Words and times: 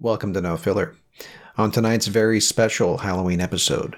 Welcome 0.00 0.34
to 0.34 0.40
No 0.40 0.56
Filler. 0.56 0.96
On 1.56 1.70
tonight's 1.70 2.08
very 2.08 2.40
special 2.40 2.98
Halloween 2.98 3.40
episode, 3.40 3.94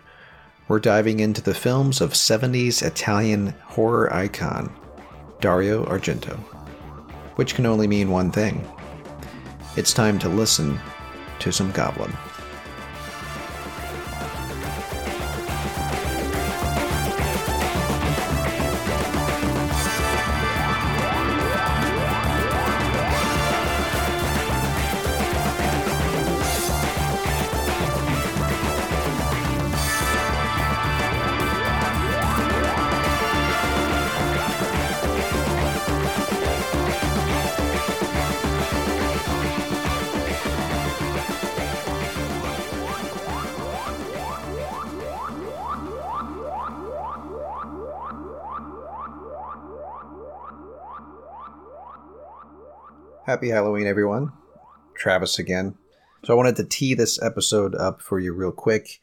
we're 0.69 0.79
diving 0.79 1.21
into 1.21 1.41
the 1.41 1.55
films 1.55 2.03
of 2.03 2.13
70s 2.13 2.83
Italian 2.83 3.55
horror 3.65 4.13
icon 4.13 4.71
Dario 5.41 5.87
Argento, 5.87 6.37
which 7.37 7.55
can 7.55 7.65
only 7.65 7.87
mean 7.87 8.11
one 8.11 8.31
thing. 8.31 8.63
It's 9.77 9.95
time 9.95 10.19
to 10.19 10.29
listen 10.29 10.79
to 11.39 11.51
some 11.51 11.73
Goblin. 11.73 12.13
Happy 53.27 53.49
Halloween, 53.49 53.89
everyone. 53.89 54.31
Travis 54.95 55.41
again. 55.41 55.75
So 56.23 56.33
I 56.33 56.37
wanted 56.37 56.55
to 56.57 56.65
tee 56.65 56.95
this 56.95 57.21
episode 57.21 57.75
up 57.75 58.01
for 58.01 58.21
you 58.21 58.33
real 58.33 58.53
quick, 58.53 59.01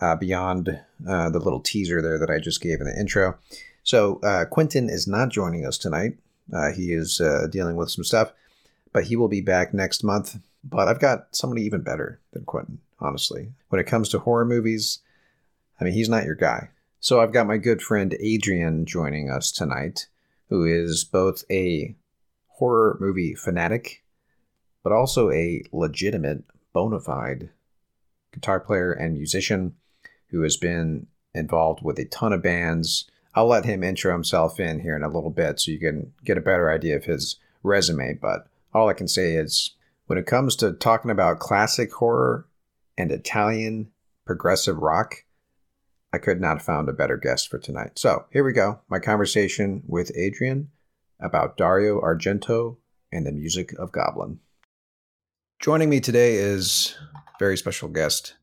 uh, 0.00 0.16
beyond 0.16 0.80
uh, 1.06 1.28
the 1.28 1.38
little 1.38 1.60
teaser 1.60 2.00
there 2.00 2.18
that 2.18 2.30
I 2.30 2.38
just 2.38 2.62
gave 2.62 2.80
in 2.80 2.86
the 2.86 2.98
intro. 2.98 3.36
So 3.82 4.20
uh, 4.22 4.46
Quentin 4.46 4.88
is 4.88 5.06
not 5.06 5.28
joining 5.28 5.66
us 5.66 5.76
tonight. 5.76 6.16
Uh, 6.50 6.72
he 6.72 6.94
is 6.94 7.20
uh, 7.20 7.46
dealing 7.50 7.76
with 7.76 7.90
some 7.90 8.04
stuff, 8.04 8.32
but 8.90 9.04
he 9.04 9.16
will 9.16 9.28
be 9.28 9.42
back 9.42 9.74
next 9.74 10.02
month. 10.02 10.38
But 10.64 10.88
I've 10.88 10.98
got 10.98 11.36
somebody 11.36 11.60
even 11.64 11.82
better 11.82 12.20
than 12.32 12.46
Quentin, 12.46 12.78
honestly. 13.00 13.52
When 13.68 13.82
it 13.82 13.86
comes 13.86 14.08
to 14.08 14.20
horror 14.20 14.46
movies, 14.46 15.00
I 15.78 15.84
mean, 15.84 15.92
he's 15.92 16.08
not 16.08 16.24
your 16.24 16.36
guy. 16.36 16.70
So 17.00 17.20
I've 17.20 17.34
got 17.34 17.46
my 17.46 17.58
good 17.58 17.82
friend 17.82 18.16
Adrian 18.18 18.86
joining 18.86 19.28
us 19.28 19.52
tonight, 19.52 20.06
who 20.48 20.64
is 20.64 21.04
both 21.04 21.44
a 21.50 21.94
horror 22.54 22.96
movie 23.00 23.34
fanatic, 23.34 24.02
but 24.82 24.92
also 24.92 25.30
a 25.30 25.62
legitimate, 25.72 26.44
bona 26.72 27.00
fide 27.00 27.50
guitar 28.32 28.60
player 28.60 28.92
and 28.92 29.14
musician 29.14 29.74
who 30.28 30.42
has 30.42 30.56
been 30.56 31.06
involved 31.34 31.82
with 31.82 31.98
a 31.98 32.04
ton 32.06 32.32
of 32.32 32.42
bands. 32.42 33.10
I'll 33.34 33.46
let 33.46 33.64
him 33.64 33.82
intro 33.82 34.12
himself 34.12 34.58
in 34.60 34.80
here 34.80 34.96
in 34.96 35.02
a 35.02 35.08
little 35.08 35.30
bit 35.30 35.60
so 35.60 35.70
you 35.70 35.78
can 35.78 36.12
get 36.24 36.38
a 36.38 36.42
better 36.42 36.70
idea 36.70 36.96
of 36.96 37.04
his 37.04 37.36
resume. 37.62 38.14
But 38.14 38.46
all 38.74 38.88
I 38.88 38.94
can 38.94 39.08
say 39.08 39.34
is 39.34 39.72
when 40.06 40.18
it 40.18 40.26
comes 40.26 40.56
to 40.56 40.72
talking 40.72 41.10
about 41.10 41.38
classic 41.38 41.92
horror 41.92 42.46
and 42.98 43.10
Italian 43.10 43.90
progressive 44.24 44.78
rock, 44.78 45.24
I 46.12 46.18
could 46.18 46.40
not 46.40 46.58
have 46.58 46.66
found 46.66 46.88
a 46.88 46.92
better 46.92 47.16
guest 47.16 47.48
for 47.48 47.58
tonight. 47.58 47.98
So 47.98 48.26
here 48.30 48.44
we 48.44 48.52
go 48.52 48.80
my 48.88 48.98
conversation 48.98 49.82
with 49.86 50.12
Adrian 50.14 50.70
about 51.22 51.56
Dario 51.56 52.00
Argento 52.00 52.76
and 53.12 53.26
the 53.26 53.32
music 53.32 53.72
of 53.78 53.92
Goblin. 53.92 54.40
Joining 55.60 55.88
me 55.88 56.00
today 56.00 56.34
is 56.34 56.96
very 57.38 57.56
special 57.56 57.88
guest, 57.88 58.34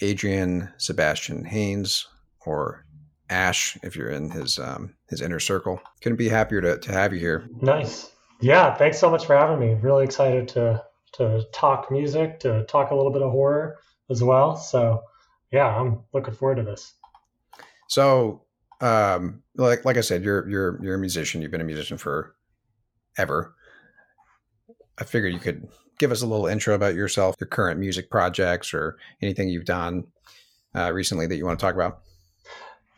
Adrian 0.00 0.72
Sebastian 0.78 1.44
Haynes, 1.44 2.06
or 2.44 2.84
Ash, 3.30 3.78
if 3.82 3.96
you're 3.96 4.10
in 4.10 4.30
his 4.30 4.58
um, 4.58 4.94
his 5.08 5.20
inner 5.20 5.40
circle. 5.40 5.80
Couldn't 6.02 6.18
be 6.18 6.28
happier 6.28 6.60
to, 6.60 6.78
to 6.78 6.92
have 6.92 7.12
you 7.12 7.20
here. 7.20 7.48
Nice. 7.60 8.10
Yeah, 8.40 8.74
thanks 8.74 8.98
so 8.98 9.10
much 9.10 9.26
for 9.26 9.36
having 9.36 9.58
me. 9.58 9.74
Really 9.80 10.04
excited 10.04 10.48
to 10.48 10.82
to 11.14 11.44
talk 11.52 11.90
music, 11.90 12.40
to 12.40 12.64
talk 12.64 12.90
a 12.90 12.94
little 12.94 13.12
bit 13.12 13.22
of 13.22 13.30
horror 13.30 13.78
as 14.10 14.22
well. 14.22 14.56
So 14.56 15.02
yeah, 15.52 15.66
I'm 15.66 16.00
looking 16.12 16.34
forward 16.34 16.56
to 16.56 16.62
this. 16.62 16.94
So 17.88 18.43
um, 18.84 19.42
like 19.56 19.84
like 19.86 19.96
I 19.96 20.02
said, 20.02 20.22
you're 20.22 20.46
you're 20.48 20.78
you're 20.84 20.94
a 20.96 20.98
musician. 20.98 21.40
You've 21.40 21.50
been 21.50 21.62
a 21.62 21.64
musician 21.64 21.96
for 21.96 22.34
ever. 23.16 23.54
I 24.98 25.04
figured 25.04 25.32
you 25.32 25.38
could 25.38 25.66
give 25.98 26.12
us 26.12 26.20
a 26.20 26.26
little 26.26 26.46
intro 26.46 26.74
about 26.74 26.94
yourself, 26.94 27.34
your 27.40 27.48
current 27.48 27.80
music 27.80 28.10
projects, 28.10 28.74
or 28.74 28.98
anything 29.22 29.48
you've 29.48 29.64
done 29.64 30.04
uh, 30.76 30.92
recently 30.92 31.26
that 31.26 31.36
you 31.36 31.46
want 31.46 31.58
to 31.58 31.64
talk 31.64 31.74
about. 31.74 32.00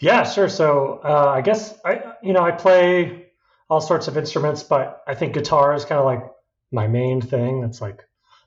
Yeah, 0.00 0.25
sure. 0.25 0.48
So 0.48 1.00
uh, 1.04 1.28
I 1.28 1.41
guess 1.41 1.78
I 1.84 2.14
you 2.20 2.32
know 2.32 2.42
I 2.42 2.50
play 2.50 3.28
all 3.70 3.80
sorts 3.80 4.08
of 4.08 4.16
instruments, 4.16 4.64
but 4.64 5.04
I 5.06 5.14
think 5.14 5.34
guitar 5.34 5.72
is 5.72 5.84
kind 5.84 6.00
of 6.00 6.04
like 6.04 6.25
my 6.72 6.88
main 6.88 7.20
thing. 7.20 7.60
That's 7.60 7.80
like 7.80 8.04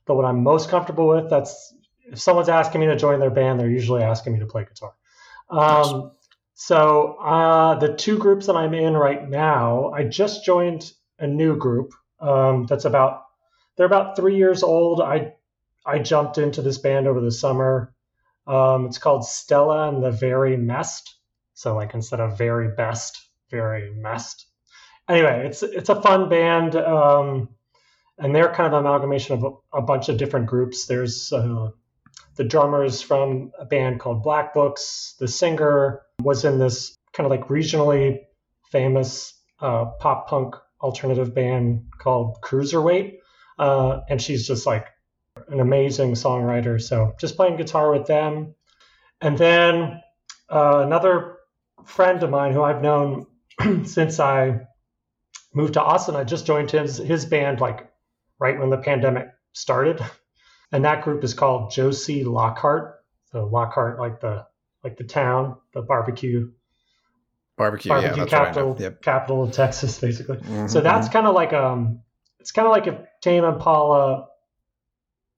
the 0.07 0.13
one 0.13 0.25
I'm 0.25 0.44
most 0.44 0.69
comfortable 0.69 1.07
with. 1.07 1.29
That's 1.29 1.73
if 2.11 2.19
someone's 2.19 2.49
asking 2.49 2.81
me 2.81 2.88
to 2.88 2.97
join 2.97 3.22
their 3.22 3.29
band, 3.29 3.61
they're 3.61 3.69
usually 3.69 4.03
asking 4.03 4.33
me 4.33 4.39
to 4.39 4.45
play 4.45 4.66
guitar. 4.66 4.94
Um, 5.49 5.59
nice. 5.59 6.11
So 6.62 7.14
uh, 7.14 7.75
the 7.80 7.96
two 7.96 8.18
groups 8.18 8.47
that 8.47 8.58
I'm 8.58 8.74
in 8.74 8.94
right 8.94 9.28
now, 9.30 9.92
I 9.92 10.03
just 10.03 10.44
joined 10.44 10.92
a 11.18 11.25
new 11.25 11.56
group 11.56 11.94
um, 12.20 12.66
that's 12.66 12.84
about 12.84 13.24
they're 13.78 13.86
about 13.86 14.18
three 14.18 14.36
years 14.36 14.62
old. 14.62 15.00
I 15.00 15.36
I 15.86 16.00
jumped 16.00 16.38
into 16.38 16.62
this 16.62 16.78
band 16.78 17.08
over 17.08 17.22
the 17.22 17.31
summer. 17.31 17.96
Um, 18.46 18.88
it's 18.88 18.97
called 18.97 19.24
Stella 19.24 19.88
and 19.88 20.03
the 20.03 20.12
Very 20.12 20.58
Messed. 20.58 21.16
So 21.53 21.78
like 21.78 21.94
instead 21.94 22.20
of 22.20 22.38
very 22.38 22.76
best, 22.76 23.18
very 23.50 23.94
messed. 23.96 24.46
Anyway, 25.08 25.47
it's 25.47 25.64
it's 25.64 25.88
a 25.88 26.02
fun 26.02 26.28
band, 26.28 26.76
um, 26.76 27.56
and 28.18 28.36
they're 28.36 28.53
kind 28.53 28.68
of 28.68 28.74
an 28.74 28.86
amalgamation 28.86 29.36
of 29.36 29.44
a, 29.46 29.78
a 29.78 29.81
bunch 29.81 30.09
of 30.09 30.18
different 30.18 30.47
groups. 30.47 30.88
There's 30.88 31.31
uh, 31.31 31.70
the 32.39 32.45
drummers 32.45 33.01
from 33.01 33.51
a 33.59 33.66
band 33.66 34.00
called 34.00 34.23
Black 34.23 34.53
Books. 34.53 35.13
The 35.19 35.27
singer 35.27 36.03
was 36.22 36.45
in 36.45 36.57
this 36.57 36.95
kind 37.11 37.25
of 37.25 37.31
like 37.31 37.50
regionally 37.50 38.22
famous 38.72 39.33
uh, 39.59 39.88
pop 40.00 40.29
punk 40.29 40.55
alternative 40.81 41.35
band 41.35 41.88
called 41.97 42.38
Cruiserweight. 42.41 43.17
Uh, 43.59 43.99
and 44.09 44.22
she's 44.22 44.47
just 44.47 44.66
like 44.66 44.88
an 45.49 45.59
amazing 45.59 46.13
songwriter. 46.13 46.81
So 46.81 47.13
just 47.19 47.35
playing 47.35 47.57
guitar 47.57 47.91
with 47.91 48.07
them. 48.07 48.55
And 49.19 49.38
then 49.38 50.01
uh, 50.49 50.83
another 50.85 51.39
friend 51.83 52.23
of 52.23 52.29
mine 52.29 52.53
who 52.53 52.63
I've 52.63 52.81
known 52.81 53.28
since 53.83 54.17
I 54.17 54.61
moved 55.53 55.73
to 55.73 55.81
Austin, 55.81 56.16
I 56.16 56.23
just 56.23 56.45
joined 56.45 56.72
his, 56.72 56.99
his 56.99 57.25
band 57.25 57.59
like 57.59 57.91
right 58.39 58.57
when 58.57 58.69
the 58.69 58.78
pandemic 58.78 59.28
started. 59.51 60.01
And 60.72 60.85
that 60.85 61.03
group 61.03 61.24
is 61.24 61.34
called 61.34 61.72
Josie 61.72 62.24
Lockhart. 62.24 63.03
So 63.31 63.46
Lockhart, 63.46 64.00
like 64.00 64.22
the 64.22 64.46
like 64.84 64.97
the 64.97 65.03
town, 65.03 65.57
the 65.74 65.81
barbecue 65.81 66.52
barbecue, 67.59 67.90
barbecue 67.90 68.24
yeah, 68.24 68.25
capital, 68.25 68.75
yep. 68.79 69.02
capital 69.02 69.44
of 69.44 69.52
Texas, 69.52 70.00
basically. 70.00 70.38
Mm-hmm. 70.38 70.68
So 70.68 70.81
that's 70.81 71.09
kind 71.09 71.28
of 71.28 71.35
like 71.35 71.53
um, 71.53 72.02
it's 72.40 72.52
kind 72.52 72.68
of 72.68 72.72
like 72.72 72.88
if 72.88 72.96
Tame 73.22 73.44
Impala 73.44 74.28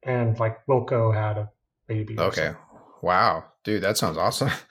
and 0.03 0.39
like 0.39 0.65
Wilco 0.67 1.13
had 1.13 1.37
a 1.37 1.49
baby. 1.87 2.17
Okay, 2.17 2.53
wow, 3.01 3.43
dude, 3.63 3.83
that 3.83 3.97
sounds 3.97 4.17
awesome. 4.17 4.51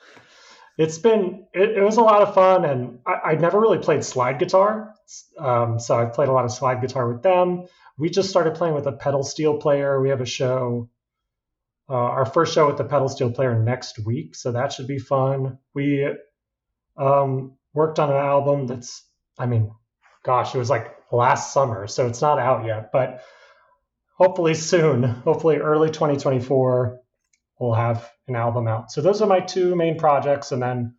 It's 0.77 0.97
been 0.97 1.45
it, 1.53 1.77
it 1.77 1.83
was 1.83 1.97
a 1.97 2.01
lot 2.01 2.21
of 2.23 2.33
fun, 2.33 2.65
and 2.65 2.99
I, 3.05 3.33
would 3.33 3.41
never 3.41 3.59
really 3.59 3.77
played 3.77 4.03
slide 4.03 4.39
guitar, 4.39 4.95
um, 5.37 5.77
so 5.77 5.99
I 5.99 6.05
played 6.05 6.29
a 6.29 6.31
lot 6.31 6.45
of 6.45 6.51
slide 6.51 6.81
guitar 6.81 7.11
with 7.11 7.21
them. 7.21 7.67
We 7.97 8.09
just 8.09 8.29
started 8.29 8.55
playing 8.55 8.75
with 8.75 8.87
a 8.87 8.91
pedal 8.91 9.23
steel 9.23 9.57
player. 9.57 10.01
We 10.01 10.09
have 10.09 10.21
a 10.21 10.25
show 10.25 10.89
uh, 11.91 11.93
our 11.93 12.25
first 12.25 12.53
show 12.53 12.67
with 12.67 12.77
the 12.77 12.85
pedal 12.85 13.09
steel 13.09 13.31
player 13.31 13.61
next 13.61 13.99
week, 13.99 14.33
so 14.33 14.53
that 14.53 14.71
should 14.71 14.87
be 14.87 14.97
fun. 14.97 15.57
We 15.73 16.07
um, 16.95 17.57
worked 17.73 17.99
on 17.99 18.09
an 18.09 18.15
album 18.15 18.65
that's, 18.65 19.05
I 19.37 19.45
mean, 19.45 19.71
gosh, 20.23 20.55
it 20.55 20.57
was 20.57 20.69
like 20.69 20.95
last 21.11 21.51
summer, 21.51 21.87
so 21.87 22.07
it's 22.07 22.21
not 22.21 22.39
out 22.39 22.65
yet, 22.65 22.91
but 22.93 23.23
hopefully 24.17 24.53
soon, 24.53 25.03
hopefully 25.03 25.57
early 25.57 25.89
2024, 25.89 26.97
we'll 27.59 27.73
have 27.73 28.09
an 28.29 28.37
album 28.37 28.69
out. 28.69 28.89
So 28.89 29.01
those 29.01 29.21
are 29.21 29.27
my 29.27 29.41
two 29.41 29.75
main 29.75 29.97
projects, 29.97 30.53
and 30.53 30.61
then, 30.61 30.95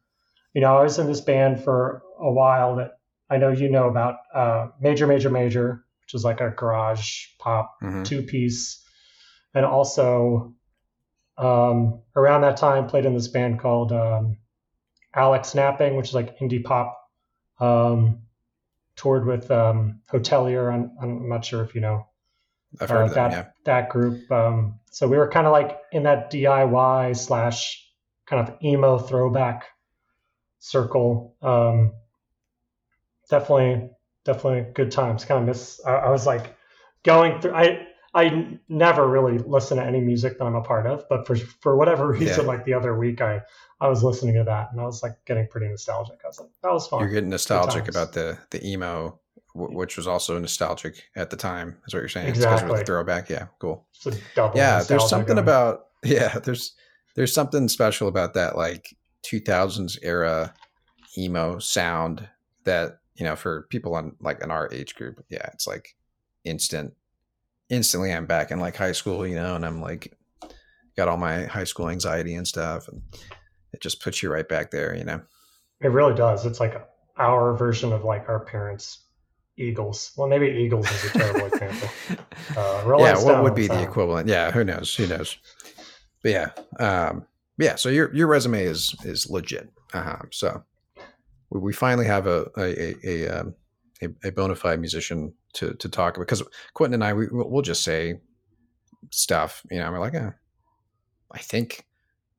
you 0.52 0.60
know, 0.60 0.76
I 0.76 0.82
was 0.82 0.98
in 0.98 1.06
this 1.06 1.22
band 1.22 1.64
for 1.64 2.02
a 2.20 2.30
while 2.30 2.76
that 2.76 2.98
I 3.30 3.38
know 3.38 3.48
you 3.48 3.70
know 3.70 3.88
about, 3.88 4.16
uh, 4.34 4.66
Major 4.78 5.06
Major 5.06 5.30
Major, 5.30 5.86
which 6.12 6.20
is 6.20 6.24
like 6.24 6.40
a 6.40 6.50
garage 6.50 7.26
pop 7.38 7.76
mm-hmm. 7.82 8.02
two 8.02 8.22
piece, 8.22 8.84
and 9.54 9.64
also 9.64 10.54
um, 11.38 12.02
around 12.14 12.42
that 12.42 12.56
time, 12.56 12.86
played 12.86 13.06
in 13.06 13.14
this 13.14 13.28
band 13.28 13.60
called 13.60 13.92
um, 13.92 14.36
Alex 15.14 15.54
Napping, 15.54 15.96
which 15.96 16.08
is 16.08 16.14
like 16.14 16.38
indie 16.38 16.62
pop. 16.62 16.98
Um, 17.60 18.22
toured 18.96 19.26
with 19.26 19.50
um, 19.50 20.00
Hotelier. 20.12 20.72
I'm, 20.72 20.90
I'm, 21.00 21.28
not 21.28 21.44
sure 21.44 21.62
if 21.62 21.74
you 21.74 21.80
know 21.80 22.06
I've 22.80 22.90
heard 22.90 23.02
uh, 23.02 23.04
of 23.04 23.14
them, 23.14 23.30
that 23.30 23.32
yeah. 23.32 23.46
that 23.64 23.88
group. 23.88 24.30
Um, 24.30 24.80
so 24.90 25.08
we 25.08 25.16
were 25.16 25.28
kind 25.28 25.46
of 25.46 25.52
like 25.52 25.78
in 25.92 26.02
that 26.04 26.30
DIY 26.30 27.16
slash 27.16 27.84
kind 28.26 28.46
of 28.46 28.56
emo 28.62 28.98
throwback 28.98 29.64
circle. 30.58 31.36
Um, 31.40 31.92
definitely, 33.30 33.90
definitely 34.24 34.72
good 34.74 34.90
times. 34.90 35.24
Kind 35.24 35.40
of 35.40 35.46
miss. 35.46 35.80
I, 35.86 35.92
I 35.92 36.10
was 36.10 36.26
like 36.26 36.54
going 37.04 37.40
through. 37.40 37.54
I 37.54 37.86
I 38.14 38.58
never 38.69 39.08
really 39.08 39.38
listen 39.38 39.78
to 39.78 39.84
any 39.84 40.00
music 40.00 40.38
that 40.38 40.44
I'm 40.44 40.54
a 40.54 40.60
part 40.62 40.86
of, 40.86 41.08
but 41.08 41.26
for 41.26 41.36
for 41.36 41.76
whatever 41.76 42.08
reason, 42.12 42.42
Yeah. 42.44 42.46
like 42.52 42.64
the 42.64 42.74
other 42.74 42.96
week, 42.98 43.20
I 43.20 43.40
I 43.80 43.88
was 43.88 44.04
listening 44.04 44.34
to 44.36 44.44
that 44.44 44.69
and 44.72 44.80
I 44.80 44.84
was 44.84 45.02
like 45.02 45.16
getting 45.26 45.46
pretty 45.48 45.69
nostalgic. 45.69 46.19
I 46.24 46.28
was 46.28 46.38
like, 46.40 46.50
that 46.62 46.72
was 46.72 46.86
fun. 46.86 47.00
You're 47.00 47.10
getting 47.10 47.30
nostalgic 47.30 47.88
about 47.88 48.12
the 48.12 48.38
the 48.50 48.64
emo, 48.66 49.19
w- 49.54 49.76
which 49.76 49.96
was 49.96 50.06
also 50.06 50.38
nostalgic 50.38 51.02
at 51.16 51.30
the 51.30 51.36
time. 51.36 51.78
Is 51.86 51.94
what 51.94 52.00
you're 52.00 52.08
saying? 52.08 52.28
It's 52.28 52.38
'cause 52.38 52.44
it 52.44 52.50
was 52.50 52.60
Exactly. 52.62 52.80
a 52.82 52.84
throwback. 52.84 53.30
Yeah, 53.30 53.46
cool. 53.58 53.86
It's 54.04 54.19
yeah 54.54 54.82
there's 54.82 55.08
something 55.08 55.36
going. 55.36 55.38
about 55.38 55.86
yeah 56.04 56.38
there's 56.38 56.74
there's 57.14 57.32
something 57.32 57.69
special 57.69 58.08
about 58.08 58.34
that 58.34 58.56
like 58.56 58.94
2000s 59.24 59.98
era 60.02 60.52
emo 61.16 61.58
sound 61.58 62.28
that 62.64 62.98
you 63.16 63.24
know 63.24 63.36
for 63.36 63.66
people 63.70 63.94
on 63.94 64.16
like 64.20 64.42
in 64.42 64.50
our 64.50 64.68
age 64.72 64.94
group 64.94 65.24
yeah 65.28 65.48
it's 65.52 65.66
like 65.66 65.94
instant 66.44 66.92
instantly 67.68 68.12
i'm 68.12 68.26
back 68.26 68.50
in 68.50 68.58
like 68.60 68.76
high 68.76 68.92
school 68.92 69.26
you 69.26 69.34
know 69.34 69.54
and 69.54 69.64
i'm 69.64 69.80
like 69.80 70.16
got 70.96 71.08
all 71.08 71.16
my 71.16 71.44
high 71.44 71.64
school 71.64 71.88
anxiety 71.88 72.34
and 72.34 72.46
stuff 72.46 72.88
and 72.88 73.02
it 73.72 73.80
just 73.80 74.02
puts 74.02 74.22
you 74.22 74.30
right 74.30 74.48
back 74.48 74.70
there 74.70 74.94
you 74.96 75.04
know 75.04 75.20
It 75.80 75.88
really 75.88 76.14
does. 76.14 76.44
It's 76.46 76.60
like 76.60 76.74
our 77.16 77.54
version 77.56 77.92
of 77.92 78.04
like 78.04 78.28
our 78.28 78.40
parents' 78.40 79.04
Eagles. 79.56 80.12
Well, 80.16 80.28
maybe 80.28 80.46
Eagles 80.46 80.90
is 80.90 81.04
a 81.04 81.18
terrible 81.18 81.46
example. 81.46 81.88
Uh, 82.56 82.96
yeah 82.98 83.16
what 83.24 83.42
would 83.42 83.54
be 83.54 83.66
the 83.66 83.82
equivalent 83.82 84.28
yeah 84.28 84.50
who 84.50 84.62
knows 84.62 84.94
who 84.94 85.06
knows 85.06 85.38
but 86.22 86.30
yeah 86.32 86.50
um 86.78 87.24
yeah 87.56 87.76
so 87.76 87.88
your 87.88 88.12
your 88.14 88.26
resume 88.26 88.62
is 88.62 88.94
is 89.04 89.30
legit 89.30 89.70
Uh-huh. 89.94 90.18
so 90.30 90.62
we, 91.52 91.60
we 91.60 91.72
finally 91.72 92.06
have 92.06 92.26
a 92.26 92.46
a 92.56 92.62
a, 92.82 92.94
a, 93.04 93.28
um, 93.40 93.54
a, 94.02 94.28
a 94.28 94.32
bona 94.32 94.54
fide 94.54 94.81
musician 94.81 95.32
to 95.54 95.75
to 95.75 95.88
talk 95.88 96.16
about 96.16 96.26
because 96.26 96.43
quentin 96.75 96.94
and 96.94 97.04
i 97.04 97.12
we, 97.12 97.26
we'll 97.31 97.62
just 97.62 97.82
say 97.82 98.20
stuff 99.10 99.62
you 99.70 99.78
know 99.78 99.90
we're 99.90 99.99
like 100.00 100.14
eh, 100.14 100.31
i 101.32 101.38
think 101.38 101.87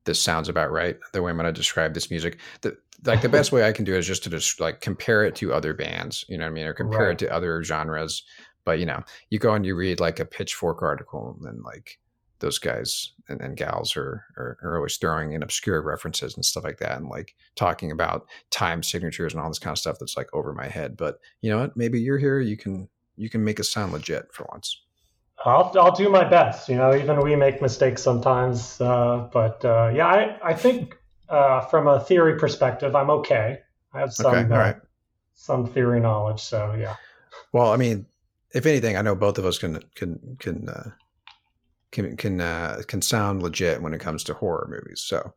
this 0.04 0.20
sounds 0.20 0.48
about 0.48 0.70
right 0.70 0.96
the 1.12 1.22
way 1.22 1.30
i'm 1.30 1.36
going 1.36 1.46
to 1.46 1.52
describe 1.52 1.94
this 1.94 2.10
music 2.10 2.38
the 2.62 2.76
like 3.04 3.22
the 3.22 3.28
best 3.28 3.52
way 3.52 3.66
i 3.66 3.72
can 3.72 3.84
do 3.84 3.94
it 3.94 3.98
is 3.98 4.06
just 4.06 4.24
to 4.24 4.30
just 4.30 4.60
like 4.60 4.80
compare 4.80 5.24
it 5.24 5.34
to 5.36 5.52
other 5.52 5.74
bands 5.74 6.24
you 6.28 6.36
know 6.38 6.44
what 6.44 6.50
i 6.50 6.54
mean 6.54 6.66
or 6.66 6.74
compare 6.74 7.06
Right. 7.06 7.12
it 7.12 7.18
to 7.20 7.32
other 7.32 7.62
genres 7.62 8.22
but 8.64 8.78
you 8.78 8.86
know 8.86 9.02
you 9.30 9.38
go 9.38 9.54
and 9.54 9.64
you 9.66 9.74
read 9.76 10.00
like 10.00 10.20
a 10.20 10.24
pitchfork 10.24 10.82
article 10.82 11.38
and 11.44 11.62
like 11.62 11.98
those 12.40 12.58
guys 12.58 13.12
and, 13.28 13.40
and 13.40 13.56
gals 13.56 13.96
are, 13.96 14.24
are 14.36 14.58
are 14.62 14.76
always 14.76 14.96
throwing 14.96 15.32
in 15.32 15.42
obscure 15.42 15.82
references 15.82 16.34
and 16.34 16.44
stuff 16.44 16.64
like 16.64 16.78
that 16.78 16.98
and 16.98 17.08
like 17.08 17.34
talking 17.56 17.90
about 17.90 18.26
time 18.50 18.82
signatures 18.82 19.32
and 19.32 19.40
all 19.40 19.48
this 19.48 19.58
kind 19.58 19.72
of 19.72 19.78
stuff 19.78 19.96
that's 19.98 20.16
like 20.16 20.28
over 20.32 20.52
my 20.52 20.68
head 20.68 20.96
but 20.96 21.18
you 21.40 21.50
know 21.50 21.58
what 21.58 21.76
maybe 21.76 22.00
you're 22.00 22.18
here 22.18 22.40
you 22.40 22.56
can 22.56 22.88
you 23.16 23.30
can 23.30 23.44
make 23.44 23.60
us 23.60 23.70
sound 23.70 23.92
legit 23.92 24.32
for 24.32 24.46
once 24.50 24.80
I'll 25.44 25.72
I'll 25.74 25.94
do 25.94 26.08
my 26.08 26.24
best. 26.24 26.70
You 26.70 26.76
know, 26.76 26.94
even 26.94 27.20
we 27.20 27.36
make 27.36 27.60
mistakes 27.60 28.02
sometimes. 28.02 28.80
Uh, 28.80 29.28
but 29.30 29.62
uh, 29.62 29.90
yeah, 29.92 30.06
I 30.06 30.38
I 30.42 30.54
think 30.54 30.96
uh, 31.28 31.60
from 31.60 31.86
a 31.86 32.00
theory 32.00 32.38
perspective, 32.38 32.94
I'm 32.96 33.10
okay. 33.10 33.58
I 33.92 33.98
have 34.00 34.14
some 34.14 34.34
okay 34.34 34.54
uh, 34.54 34.58
right 34.58 34.76
some 35.34 35.66
theory 35.66 36.00
knowledge. 36.00 36.40
So 36.40 36.74
yeah, 36.78 36.94
well 37.52 37.72
i 37.72 37.76
mean 37.76 38.06
if 38.52 38.66
anything 38.66 38.96
i 38.96 39.02
know 39.02 39.14
both 39.14 39.38
of 39.38 39.46
us 39.46 39.58
can 39.58 39.80
can 39.94 40.36
can 40.38 40.68
uh 40.68 40.90
can 41.94 42.16
can 42.16 42.40
uh 42.40 42.82
can 42.86 43.00
sound 43.00 43.42
legit 43.42 43.80
when 43.80 43.94
it 43.94 44.00
comes 44.00 44.24
to 44.24 44.34
horror 44.34 44.66
movies. 44.68 45.00
So 45.00 45.32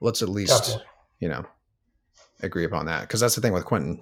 let's 0.00 0.22
at 0.22 0.28
least 0.28 0.78
you 1.20 1.28
know 1.28 1.44
agree 2.40 2.64
upon 2.64 2.86
that. 2.86 3.02
Because 3.02 3.20
that's 3.20 3.34
the 3.34 3.40
thing 3.42 3.52
with 3.52 3.66
quentin. 3.66 4.00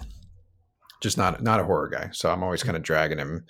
Just 1.01 1.19
not 1.19 1.43
not 1.43 1.59
a 1.61 1.65
horror 1.65 1.89
guy. 1.89 2.11
So 2.13 2.31
i'm 2.31 2.45
always 2.45 2.63
kind 2.63 2.77
of 2.77 2.83
dragging 2.83 3.19
him 3.19 3.45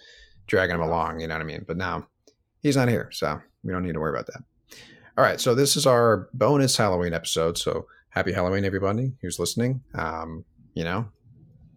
dragging 0.46 0.76
him 0.76 0.82
along 0.82 1.20
you 1.20 1.26
know 1.26 1.34
what 1.34 1.42
i 1.42 1.44
mean? 1.44 1.64
But 1.66 1.76
now 1.76 2.06
he's 2.60 2.76
not 2.76 2.88
here 2.88 3.10
so 3.12 3.40
we 3.62 3.72
don't 3.72 3.82
need 3.82 3.94
to 3.94 4.00
worry 4.00 4.16
about 4.16 4.26
that. 4.26 4.42
All 5.18 5.24
right 5.24 5.40
so 5.40 5.54
this 5.54 5.76
is 5.76 5.84
our 5.86 6.28
bonus 6.32 6.76
halloween 6.76 7.12
episode. 7.12 7.58
So 7.58 7.86
happy 8.10 8.32
halloween 8.32 8.64
everybody 8.64 9.12
who's 9.20 9.38
listening. 9.38 9.82
Um 9.94 10.44
you 10.74 10.84
know 10.84 11.08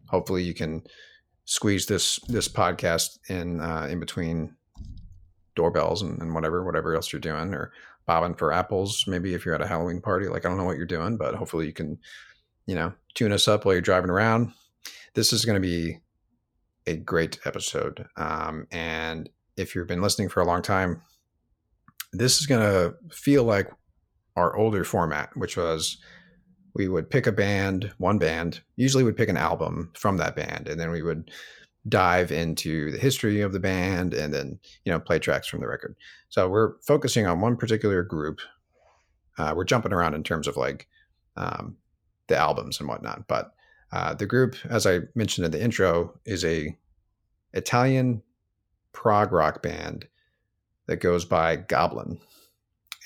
hopefully 0.08 0.44
you 0.44 0.54
can 0.54 0.84
squeeze 1.46 1.88
this 1.88 2.20
this 2.28 2.48
podcast 2.48 3.18
in 3.28 3.60
uh 3.60 3.88
in 3.90 4.00
between 4.00 4.57
doorbells 5.58 6.02
and, 6.02 6.22
and 6.22 6.34
whatever 6.34 6.64
whatever 6.64 6.96
else 6.96 7.12
you're 7.12 7.20
doing 7.20 7.54
or 7.54 7.74
bobbing 8.06 8.36
for 8.36 8.54
apples 8.54 9.04
maybe 9.08 9.34
if 9.34 9.46
you're 9.46 9.56
at 9.56 9.62
a 9.62 9.68
halloween 9.68 10.00
party 10.00 10.30
like 10.30 10.46
i 10.46 10.50
don't 10.50 10.58
know 10.58 10.64
what 10.64 10.78
you're 10.78 10.86
doing 10.86 11.18
but 11.18 11.36
hopefully 11.36 11.66
you 11.66 11.74
can 11.74 12.00
you 12.68 12.76
know 12.76 12.94
tune 13.16 13.32
us 13.32 13.48
up 13.48 13.66
while 13.66 13.74
you're 13.74 13.82
driving 13.82 14.12
around. 14.12 14.52
This 15.16 15.34
is 15.34 15.44
going 15.44 15.60
to 15.60 15.68
be 15.68 15.98
a 16.86 16.96
great 16.96 17.40
episode 17.46 18.06
um, 18.16 18.68
and 18.72 19.30
if 19.58 19.74
you've 19.74 19.88
been 19.88 20.02
listening 20.02 20.30
for 20.30 20.42
a 20.42 20.46
long 20.46 20.62
time 20.62 21.02
this 22.14 22.40
is 22.40 22.46
going 22.46 22.62
to 22.62 22.96
feel 23.14 23.44
like 23.44 23.70
our 24.38 24.56
older 24.56 24.86
format 24.86 25.36
which 25.36 25.58
was 25.58 25.98
we 26.76 26.88
would 26.88 27.10
pick 27.10 27.28
a 27.28 27.32
band 27.32 27.92
one 27.98 28.18
band 28.18 28.62
usually 28.78 29.04
would 29.04 29.18
pick 29.18 29.28
an 29.28 29.36
album 29.36 29.92
from 29.96 30.16
that 30.16 30.36
band 30.36 30.70
and 30.70 30.80
then 30.80 30.92
we 30.92 31.02
would 31.02 31.30
dive 31.88 32.32
into 32.32 32.92
the 32.92 32.98
history 32.98 33.42
of 33.42 33.54
the 33.54 33.60
band 33.60 34.14
and 34.14 34.34
then 34.34 34.60
you 34.84 34.92
know 34.92 35.00
play 35.00 35.20
tracks 35.20 35.48
from 35.48 35.62
the 35.62 35.68
record. 35.68 35.96
So 36.30 36.50
we're 36.50 36.74
focusing 36.82 37.26
on 37.26 37.42
one 37.42 37.58
particular 37.58 38.04
group. 38.04 38.40
Uh, 39.38 39.54
we're 39.56 39.64
jumping 39.64 39.94
around 39.94 40.16
in 40.16 40.24
terms 40.24 40.48
of 40.48 40.58
like 40.58 40.88
um, 41.36 41.78
the 42.28 42.38
albums 42.38 42.80
and 42.80 42.88
whatnot 42.88 43.28
but 43.28 43.54
uh, 43.92 44.14
the 44.14 44.26
group 44.26 44.56
as 44.70 44.86
i 44.86 45.00
mentioned 45.16 45.46
in 45.46 45.52
the 45.52 45.62
intro 45.62 46.14
is 46.26 46.44
a 46.46 46.76
italian 47.54 48.22
prog 48.94 49.32
rock 49.32 49.62
band 49.64 50.08
that 50.88 50.98
goes 50.98 51.26
by 51.26 51.56
goblin. 51.56 52.18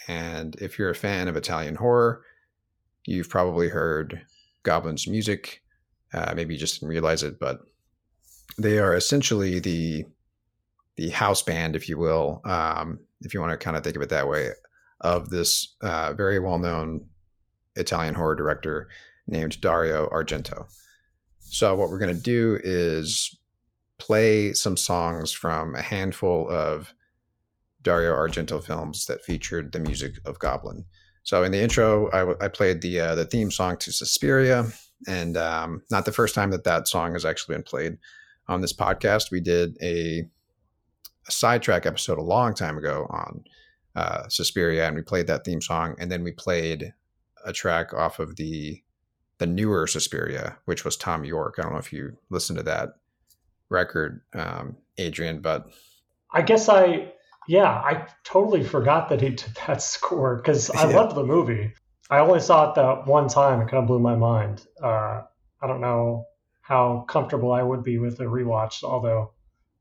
And 0.07 0.55
if 0.55 0.77
you're 0.77 0.89
a 0.89 0.95
fan 0.95 1.27
of 1.27 1.35
italian 1.35 1.75
horror 1.75 2.23
you've 3.05 3.29
probably 3.29 3.69
heard 3.69 4.21
goblin's 4.63 5.07
music. 5.07 5.63
Uh, 6.13 6.33
maybe 6.35 6.53
you 6.53 6.59
just 6.59 6.75
didn't 6.75 6.89
realize 6.89 7.23
it 7.23 7.39
but 7.39 7.61
they 8.57 8.79
are 8.79 8.95
essentially 8.95 9.59
the 9.59 10.05
the 10.97 11.09
house 11.09 11.41
band, 11.41 11.75
if 11.75 11.87
you 11.87 11.97
will, 11.97 12.41
um, 12.45 12.99
if 13.21 13.33
you 13.33 13.39
want 13.39 13.51
to 13.51 13.57
kind 13.57 13.77
of 13.77 13.83
think 13.83 13.95
of 13.95 14.01
it 14.01 14.09
that 14.09 14.27
way, 14.27 14.49
of 14.99 15.29
this 15.29 15.75
uh, 15.81 16.13
very 16.13 16.39
well 16.39 16.59
known 16.59 17.05
Italian 17.75 18.13
horror 18.13 18.35
director 18.35 18.89
named 19.27 19.59
Dario 19.61 20.09
Argento. 20.09 20.65
So 21.39 21.75
what 21.75 21.89
we're 21.89 21.99
going 21.99 22.15
to 22.15 22.21
do 22.21 22.59
is 22.63 23.35
play 23.97 24.53
some 24.53 24.77
songs 24.77 25.31
from 25.31 25.75
a 25.75 25.81
handful 25.81 26.49
of 26.49 26.93
Dario 27.81 28.13
Argento 28.13 28.63
films 28.63 29.05
that 29.05 29.23
featured 29.23 29.71
the 29.71 29.79
music 29.79 30.15
of 30.25 30.39
Goblin. 30.39 30.85
So 31.23 31.43
in 31.43 31.51
the 31.51 31.61
intro, 31.61 32.09
I, 32.11 32.19
w- 32.19 32.37
I 32.41 32.47
played 32.47 32.81
the 32.81 32.99
uh, 32.99 33.15
the 33.15 33.25
theme 33.25 33.51
song 33.51 33.77
to 33.77 33.91
Suspiria, 33.91 34.67
and 35.07 35.37
um, 35.37 35.83
not 35.91 36.05
the 36.05 36.11
first 36.11 36.35
time 36.35 36.51
that 36.51 36.63
that 36.63 36.87
song 36.87 37.13
has 37.13 37.25
actually 37.25 37.55
been 37.55 37.63
played 37.63 37.97
on 38.47 38.61
this 38.61 38.73
podcast. 38.73 39.31
We 39.31 39.39
did 39.39 39.77
a, 39.81 40.25
a 41.27 41.31
sidetrack 41.31 41.85
episode 41.85 42.17
a 42.17 42.23
long 42.23 42.53
time 42.53 42.77
ago 42.77 43.07
on 43.09 43.43
uh, 43.95 44.27
Suspiria, 44.29 44.87
and 44.87 44.95
we 44.95 45.01
played 45.01 45.27
that 45.27 45.43
theme 45.45 45.61
song, 45.61 45.95
and 45.99 46.11
then 46.11 46.23
we 46.23 46.31
played 46.31 46.93
a 47.45 47.53
track 47.53 47.93
off 47.93 48.19
of 48.19 48.35
the 48.35 48.81
the 49.39 49.47
newer 49.47 49.87
Suspiria, 49.87 50.57
which 50.65 50.85
was 50.85 50.95
Thom 50.95 51.25
Yorke. 51.25 51.55
I 51.57 51.63
don't 51.63 51.71
know 51.73 51.79
if 51.79 51.91
you 51.91 52.15
listened 52.29 52.57
to 52.59 52.63
that 52.63 52.89
record, 53.69 54.21
um, 54.35 54.77
Adrian, 54.99 55.41
but 55.41 55.67
I 56.31 56.43
guess 56.43 56.69
I 56.69 57.11
yeah 57.47 57.69
I 57.69 58.07
totally 58.23 58.63
forgot 58.63 59.09
that 59.09 59.19
he 59.21 59.29
did 59.29 59.57
that 59.67 59.81
score 59.81 60.35
because 60.37 60.69
I 60.69 60.89
Yeah. 60.89 60.95
loved 60.95 61.15
the 61.15 61.23
movie. 61.23 61.73
I 62.09 62.19
only 62.19 62.39
saw 62.39 62.69
it 62.69 62.75
that 62.75 63.07
one 63.07 63.27
time. 63.29 63.61
It 63.61 63.69
kind 63.69 63.81
of 63.81 63.87
blew 63.87 63.99
my 63.99 64.15
mind. 64.15 64.65
Uh, 64.83 65.21
I 65.61 65.67
don't 65.67 65.81
know 65.81 66.25
how 66.61 67.05
comfortable 67.09 67.51
I 67.51 67.63
would 67.63 67.83
be 67.83 67.97
with 67.97 68.19
a 68.19 68.23
rewatch, 68.25 68.83
although 68.83 69.33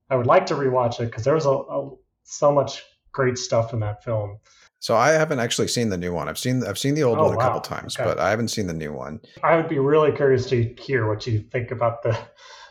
I 0.08 0.16
would 0.16 0.26
like 0.26 0.46
to 0.46 0.54
rewatch 0.54 1.00
it 1.00 1.06
because 1.06 1.24
there 1.24 1.34
was 1.34 1.46
a, 1.46 1.50
a 1.50 1.90
so 2.24 2.52
much 2.52 2.82
great 3.12 3.38
stuff 3.38 3.72
in 3.72 3.80
that 3.80 4.02
film. 4.04 4.38
so 4.78 4.96
I 4.96 5.10
haven't 5.10 5.40
actually 5.40 5.68
seen 5.68 5.88
the 5.90 5.96
new 5.98 6.12
one. 6.12 6.28
I've 6.28 6.38
seen 6.38 6.64
I've 6.64 6.78
seen 6.78 6.94
the 6.94 7.02
old 7.02 7.18
Oh, 7.18 7.24
one 7.28 7.34
a 7.34 7.38
couple 7.38 7.60
times, 7.60 7.96
Okay. 7.98 8.08
but 8.08 8.18
I 8.18 8.30
haven't 8.30 8.48
seen 8.48 8.66
the 8.66 8.72
new 8.74 8.92
one. 8.92 9.20
I 9.42 9.56
would 9.56 9.68
be 9.68 9.78
really 9.78 10.12
curious 10.12 10.46
to 10.46 10.74
hear 10.78 11.06
what 11.08 11.26
you 11.26 11.40
think 11.40 11.70
about 11.70 12.02
the 12.02 12.16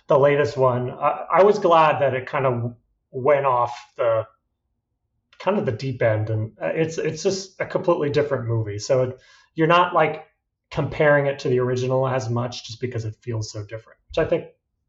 the 0.08 0.18
latest 0.18 0.58
one. 0.58 0.90
I, 0.92 1.26
I 1.40 1.44
was 1.44 1.60
glad 1.60 2.02
that 2.02 2.14
it 2.16 2.26
kind 2.26 2.46
of 2.46 2.74
went 3.12 3.46
off 3.46 3.74
the 3.96 4.26
kind 5.40 5.58
of 5.58 5.66
the 5.66 5.72
deep 5.72 6.02
end, 6.02 6.30
and 6.30 6.52
uh, 6.62 6.68
it's 6.68 6.98
it's 6.98 7.22
just 7.24 7.60
a 7.62 7.66
completely 7.66 8.10
different 8.10 8.48
movie. 8.48 8.80
So 8.80 9.04
it, 9.04 9.20
you're 9.56 9.68
not 9.68 9.94
like 9.94 10.26
comparing 10.72 11.28
it 11.28 11.40
to 11.40 11.50
the 11.50 11.60
original 11.60 12.08
as 12.08 12.30
much, 12.30 12.66
just 12.66 12.82
because 12.82 13.06
it 13.06 13.16
feels 13.22 13.52
so 13.52 13.64
different, 13.66 13.99
which 14.10 14.18
I 14.26 14.28
think 14.30 14.46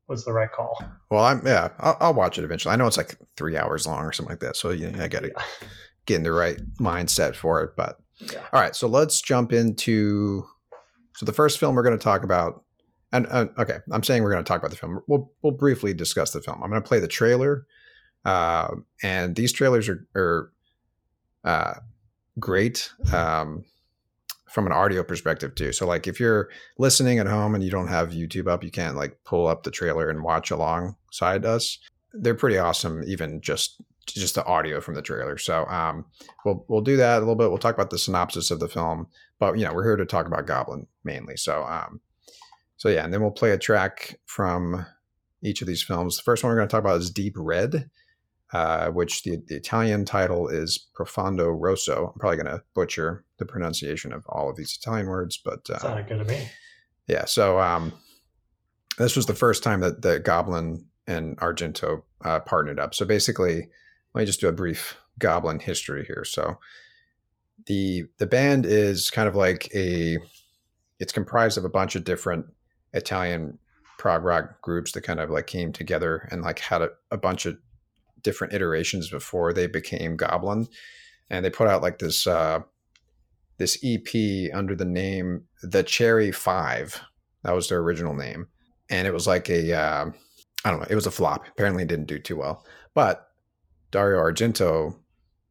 was 0.09 0.25
the 0.25 0.33
right 0.33 0.51
call. 0.51 0.77
Well, 1.11 1.25
I'm 1.25 1.47
yeah, 1.47 1.69
I'll, 1.79 1.97
I'll 2.01 2.15
watch 2.15 2.39
it 2.39 2.45
eventually. 2.45 2.73
I 2.73 2.77
know 2.77 2.87
it's 2.87 2.97
like 2.97 3.17
three 3.37 3.57
hours 3.57 3.87
long 3.87 4.05
or 4.05 4.13
something 4.13 4.33
like 4.33 4.41
that, 4.41 4.57
so 4.57 4.71
yeah, 4.71 5.03
I 5.03 5.09
got 5.09 5.23
to 5.23 5.29
Yeah. 5.29 5.43
get 6.07 6.17
in 6.17 6.23
the 6.23 6.33
right 6.33 6.59
mindset 6.81 7.37
for 7.37 7.63
it. 7.63 7.77
But 7.77 7.99
Yeah. 8.19 8.41
all 8.53 8.61
right, 8.61 8.75
so 8.75 8.89
let's 8.89 9.21
jump 9.21 9.53
into 9.53 10.45
so 11.17 11.27
the 11.27 11.33
first 11.33 11.59
film 11.59 11.75
we're 11.75 11.83
going 11.83 11.99
to 11.99 12.03
talk 12.03 12.25
about. 12.25 12.65
And 13.13 13.27
uh, 13.29 13.47
okay, 13.59 13.79
I'm 13.93 14.03
saying 14.03 14.23
we're 14.23 14.31
going 14.33 14.43
to 14.45 14.49
talk 14.49 14.61
about 14.61 14.71
the 14.71 14.77
film. 14.77 15.01
We'll 15.07 15.31
we'll 15.43 15.53
briefly 15.53 15.93
discuss 15.95 16.31
the 16.33 16.41
film. 16.41 16.63
I'm 16.63 16.71
going 16.71 16.83
to 16.83 16.89
play 16.89 17.01
the 17.01 17.09
trailer, 17.09 17.67
uh, 18.25 18.69
and 19.03 19.35
these 19.37 19.53
trailers 19.53 19.89
are 19.89 20.07
are 20.17 20.53
uh, 21.45 21.75
great 22.39 22.91
um, 23.13 23.65
from 24.51 24.67
an 24.67 24.73
audio 24.73 25.03
perspective 25.03 25.55
too. 25.55 25.73
So 25.73 25.87
like 25.87 26.07
if 26.07 26.19
you're 26.19 26.49
listening 26.79 27.19
at 27.19 27.27
home 27.27 27.55
and 27.55 27.63
you 27.63 27.71
don't 27.71 27.89
have 27.89 28.11
YouTube 28.11 28.49
up, 28.49 28.65
you 28.65 28.71
can't 28.71 28.97
like 28.97 29.17
pull 29.25 29.47
up 29.47 29.63
the 29.63 29.71
trailer 29.71 30.11
and 30.11 30.23
watch 30.23 30.51
alongside 30.51 31.45
us. 31.45 31.79
They're 32.13 32.35
pretty 32.35 32.59
awesome, 32.59 33.03
even 33.07 33.41
just 33.41 33.81
just 34.07 34.35
the 34.35 34.45
audio 34.45 34.81
from 34.81 34.95
the 34.95 35.03
trailer. 35.03 35.39
So 35.39 35.65
um, 35.67 36.05
we'll 36.45 36.65
we'll 36.69 36.81
do 36.81 36.97
that 36.97 37.19
a 37.19 37.21
little 37.21 37.37
bit. 37.37 37.49
We'll 37.49 37.59
talk 37.59 37.75
about 37.75 37.91
the 37.91 37.99
synopsis 37.99 38.51
of 38.51 38.59
the 38.59 38.69
film, 38.69 39.07
but 39.39 39.57
you 39.57 39.65
know 39.65 39.73
we're 39.73 39.85
here 39.85 39.97
to 39.97 40.07
talk 40.07 40.27
about 40.27 40.47
Goblin 40.47 40.87
mainly. 41.05 41.37
So 41.37 41.63
um, 41.65 42.01
so 42.77 42.89
yeah, 42.89 43.05
and 43.05 43.13
then 43.13 43.21
we'll 43.21 43.31
play 43.31 43.53
a 43.53 43.59
track 43.59 44.19
from 44.27 44.87
each 45.43 45.61
of 45.61 45.69
these 45.69 45.83
films. 45.83 46.17
The 46.17 46.23
first 46.23 46.43
one 46.43 46.51
we're 46.51 46.57
going 46.57 46.69
to 46.69 46.73
talk 46.73 46.81
about 46.81 47.01
is 47.01 47.11
Deep 47.11 47.35
Red, 47.37 47.91
uh, 48.53 48.89
which 48.91 49.23
the, 49.23 49.39
the 49.47 49.57
Italian 49.57 50.05
title 50.05 50.49
is 50.49 50.79
Profondo 50.95 51.49
Rosso. 51.49 52.13
I'm 52.13 52.19
probably 52.19 52.37
going 52.43 52.57
to 52.57 52.63
butcher 52.75 53.25
the 53.39 53.47
pronunciation 53.47 54.13
of 54.13 54.25
all 54.29 54.51
of 54.51 54.57
these 54.57 54.77
Italian 54.81 55.07
words, 55.07 55.41
but 55.45 55.69
uh, 55.71 55.79
Sounded 55.79 56.09
good 56.09 56.19
to 56.19 56.25
me. 56.25 56.49
yeah. 57.07 57.25
So 57.27 57.61
um, 57.61 57.93
this 58.99 59.17
was 59.17 59.27
the 59.27 59.35
first 59.35 59.63
time 59.63 59.81
that 59.81 60.03
the 60.03 60.19
Goblin 60.19 60.85
and 61.07 61.37
Argento 61.39 62.03
uh, 62.25 62.41
partnered 62.41 62.81
up. 62.81 62.95
So 62.95 63.05
basically, 63.05 63.69
let 64.15 64.23
me 64.23 64.27
just 64.27 64.41
do 64.41 64.49
a 64.49 64.53
brief 64.53 64.97
Goblin 65.19 65.61
history 65.61 66.05
here. 66.05 66.25
So 66.25 66.59
the 67.67 68.05
the 68.19 68.27
band 68.27 68.67
is 68.67 69.11
kind 69.11 69.29
of 69.29 69.35
like 69.37 69.71
a 69.75 70.19
it's 70.99 71.13
comprised 71.13 71.57
of 71.59 71.65
a 71.65 71.69
bunch 71.69 71.95
of 71.95 72.05
different 72.05 72.47
Italian 72.93 73.59
prog 73.99 74.25
rock 74.25 74.61
groups 74.63 74.93
that 74.93 75.03
kind 75.03 75.21
of 75.21 75.31
like 75.31 75.47
came 75.47 75.73
together 75.73 76.27
and 76.31 76.43
like 76.43 76.59
had 76.59 76.83
a, 76.83 76.91
a 77.11 77.17
bunch 77.17 77.47
of 77.47 77.59
different 78.23 78.53
iterations 78.53 79.11
before 79.11 79.53
they 79.53 79.67
became 79.67 80.17
Goblin, 80.17 80.67
and 81.29 81.45
they 81.45 81.51
put 81.51 81.69
out 81.69 81.83
like 81.83 81.99
this 81.99 82.27
uh, 82.27 82.61
this 83.59 83.79
EP 83.85 84.53
under 84.55 84.75
the 84.75 84.85
name 84.85 85.45
The 85.63 85.83
Cherry 85.83 86.33
Five. 86.33 87.01
That 87.43 87.55
was 87.55 87.69
their 87.69 87.79
original 87.79 88.15
name, 88.15 88.49
and 88.91 89.07
it 89.07 89.13
was 89.13 89.27
like 89.27 89.49
a 89.49 89.73
uh, 89.73 90.11
I 90.65 90.71
don't 90.71 90.81
know, 90.81 90.87
it 90.91 90.95
was 90.95 91.07
a 91.07 91.11
flop. 91.11 91.47
Apparently, 91.49 91.83
it 91.85 91.89
didn't 91.89 92.09
do 92.09 92.19
too 92.19 92.37
well, 92.37 92.65
but 92.95 93.29
Dario 93.91 94.21
Argento, 94.21 94.97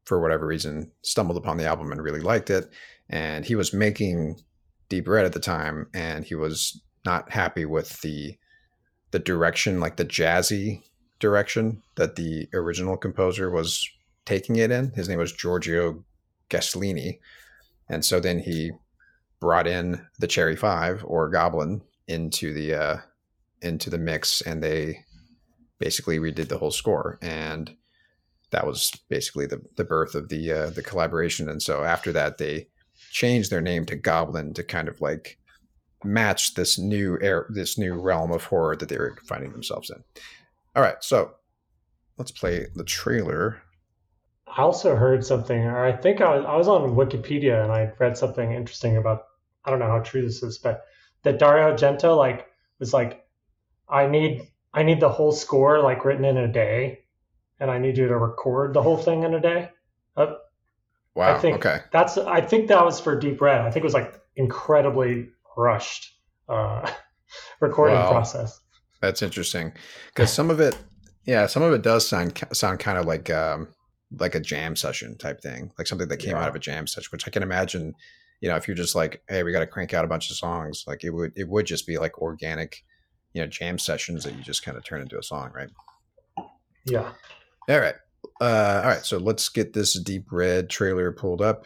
for 0.05 0.19
whatever 0.19 0.45
reason, 0.45 0.91
stumbled 1.01 1.38
upon 1.38 1.57
the 1.57 1.65
album 1.65 1.91
and 1.91 2.01
really 2.01 2.21
liked 2.21 2.49
it, 2.49 2.69
and 3.09 3.45
he 3.45 3.55
was 3.55 3.73
making 3.73 4.39
Deep 4.89 5.07
Red 5.07 5.25
at 5.25 5.33
the 5.33 5.39
time, 5.39 5.88
and 5.93 6.25
he 6.25 6.35
was 6.35 6.81
not 7.05 7.31
happy 7.31 7.65
with 7.65 8.01
the 8.01 8.38
the 9.11 9.19
direction, 9.19 9.79
like 9.79 9.97
the 9.97 10.05
jazzy 10.05 10.83
direction 11.19 11.81
that 11.95 12.15
the 12.15 12.47
original 12.53 12.97
composer 12.97 13.49
was 13.49 13.88
taking 14.25 14.55
it 14.57 14.71
in. 14.71 14.91
His 14.91 15.09
name 15.09 15.19
was 15.19 15.31
Giorgio 15.31 16.03
Gaslini. 16.49 17.19
And 17.89 18.05
so 18.05 18.19
then 18.19 18.39
he 18.39 18.71
brought 19.39 19.67
in 19.67 20.05
the 20.19 20.27
Cherry 20.27 20.55
Five 20.55 21.03
or 21.05 21.29
Goblin 21.29 21.81
into 22.07 22.53
the 22.53 22.73
uh, 22.73 22.97
into 23.61 23.89
the 23.89 23.97
mix, 23.97 24.41
and 24.41 24.63
they 24.63 24.99
basically 25.79 26.19
redid 26.19 26.49
the 26.49 26.57
whole 26.57 26.71
score. 26.71 27.17
And 27.21 27.75
that 28.51 28.67
was 28.67 28.91
basically 29.09 29.45
the 29.45 29.61
the 29.75 29.83
birth 29.83 30.15
of 30.15 30.29
the 30.29 30.51
uh, 30.51 30.69
the 30.69 30.83
collaboration. 30.83 31.49
And 31.49 31.61
so 31.61 31.83
after 31.83 32.11
that, 32.13 32.38
they 32.38 32.67
changed 33.11 33.51
their 33.51 33.61
name 33.61 33.85
to 33.85 33.95
Goblin 33.95 34.53
to 34.53 34.63
kind 34.63 34.88
of 34.88 35.01
like 35.01 35.38
match 36.03 36.53
this 36.53 36.77
new 36.77 37.17
air 37.21 37.45
this 37.49 37.77
new 37.77 37.93
realm 37.99 38.31
of 38.31 38.45
horror 38.45 38.75
that 38.75 38.89
they 38.89 38.97
were 38.97 39.17
finding 39.25 39.51
themselves 39.51 39.89
in. 39.89 40.03
All 40.75 40.83
right, 40.83 41.03
so 41.03 41.35
let's 42.17 42.31
play 42.31 42.67
the 42.75 42.83
trailer. 42.83 43.61
I 44.47 44.61
also 44.61 44.95
heard 44.95 45.25
something, 45.25 45.59
or 45.63 45.85
I 45.85 45.91
think 45.91 46.21
I 46.21 46.35
was, 46.38 46.45
I 46.45 46.55
was 46.55 46.67
on 46.67 46.95
Wikipedia 46.95 47.63
and 47.63 47.71
I 47.71 47.91
read 47.99 48.17
something 48.17 48.51
interesting 48.51 48.97
about, 48.97 49.23
I 49.65 49.69
don't 49.69 49.79
know 49.79 49.88
how 49.88 49.99
true 49.99 50.21
this 50.21 50.41
is, 50.43 50.57
but 50.57 50.85
that 51.23 51.39
Dario 51.39 51.75
Argento 51.75 52.17
like 52.17 52.47
was 52.79 52.93
like, 52.93 53.25
I 53.88 54.07
need 54.07 54.47
I 54.73 54.83
need 54.83 54.99
the 54.99 55.09
whole 55.09 55.31
score 55.31 55.81
like 55.81 56.05
written 56.05 56.25
in 56.25 56.38
a 56.38 56.47
day, 56.47 56.99
and 57.59 57.71
I 57.71 57.79
need 57.79 57.97
you 57.97 58.07
to 58.07 58.17
record 58.17 58.73
the 58.73 58.81
whole 58.81 58.97
thing 58.97 59.23
in 59.23 59.33
a 59.33 59.39
day. 59.41 59.69
Uh, 60.15 60.35
Wow. 61.15 61.35
I 61.35 61.39
think 61.39 61.65
okay. 61.65 61.81
that's 61.91 62.17
I 62.17 62.39
think 62.39 62.67
that 62.69 62.85
was 62.85 62.99
for 62.99 63.19
Deep 63.19 63.41
Red. 63.41 63.61
I 63.61 63.71
think 63.71 63.83
it 63.83 63.83
was 63.83 63.93
like 63.93 64.13
incredibly 64.35 65.29
rushed 65.57 66.13
uh, 66.47 66.89
recording 67.59 67.97
Wow. 67.97 68.09
process. 68.09 68.61
That's 69.01 69.22
interesting 69.22 69.74
because 70.08 70.32
some 70.32 70.50
of 70.50 70.60
it, 70.60 70.77
yeah, 71.25 71.46
some 71.48 71.63
of 71.63 71.74
it 71.74 71.82
does 71.82 72.08
sound 72.08 72.41
sound 72.51 72.79
kind 72.79 72.98
of 72.98 73.06
like 73.06 73.29
um, 73.29 73.70
like 74.18 74.36
a 74.36 74.39
jam 74.39 74.75
session 74.75 75.18
type 75.18 75.41
thing, 75.41 75.72
like 75.77 75.88
something 75.88 76.08
that 76.08 76.18
came 76.18 76.36
out 76.36 76.50
of 76.50 76.56
a 76.56 76.60
jam 76.60 76.88
session, 76.88 77.10
which 77.12 77.27
I 77.27 77.32
can 77.32 77.44
imagine. 77.44 77.94
You 78.41 78.50
know, 78.50 78.56
if 78.56 78.68
you're 78.68 78.75
just 78.75 78.96
like, 78.96 79.22
hey, 79.27 79.44
we 79.44 79.51
got 79.51 79.60
to 79.60 79.68
crank 79.68 79.94
out 79.94 80.06
a 80.06 80.08
bunch 80.08 80.29
of 80.29 80.38
songs, 80.38 80.86
like 80.88 81.03
it 81.03 81.10
would 81.12 81.34
it 81.36 81.48
would 81.48 81.65
just 81.65 81.86
be 81.86 81.98
like 81.98 82.20
organic, 82.20 82.84
you 83.34 83.41
know, 83.41 83.48
jam 83.48 83.77
sessions 83.77 84.24
that 84.24 84.36
you 84.36 84.41
just 84.41 84.63
kind 84.63 84.77
of 84.77 84.86
turn 84.86 85.01
into 85.01 85.20
a 85.20 85.24
song, 85.24 85.51
right? 85.53 85.70
Yeah. 86.86 87.12
All 87.70 87.79
right. 87.79 87.96
Uh, 88.41 88.82
all 88.84 88.89
right. 88.89 89.06
So 89.06 89.18
let's 89.18 89.50
get 89.50 89.74
this 89.74 90.00
deep 90.00 90.32
red 90.32 90.70
trailer 90.70 91.12
pulled 91.12 91.41
up. 91.41 91.65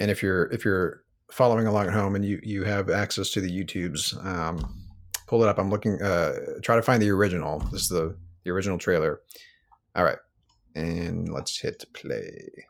And 0.00 0.10
if 0.10 0.22
you're 0.22 0.46
if 0.52 0.64
you're 0.64 1.02
following 1.30 1.66
along 1.66 1.86
at 1.86 1.92
home 1.92 2.14
and 2.14 2.24
you 2.24 2.40
you 2.42 2.64
have 2.64 2.90
access 2.90 3.30
to 3.30 3.40
the 3.40 3.50
YouTubes, 3.50 4.24
um, 4.24 4.87
pull 5.28 5.42
it 5.44 5.48
up. 5.48 5.58
I'm 5.58 5.70
looking. 5.70 6.02
Uh, 6.02 6.32
try 6.62 6.74
to 6.74 6.82
find 6.82 7.00
the 7.00 7.10
original. 7.10 7.60
This 7.70 7.82
is 7.82 7.88
the 7.88 8.16
the 8.44 8.50
original 8.50 8.78
trailer. 8.78 9.20
All 9.94 10.04
right. 10.04 10.18
And 10.74 11.28
let's 11.28 11.60
hit 11.60 11.84
play. 11.92 12.66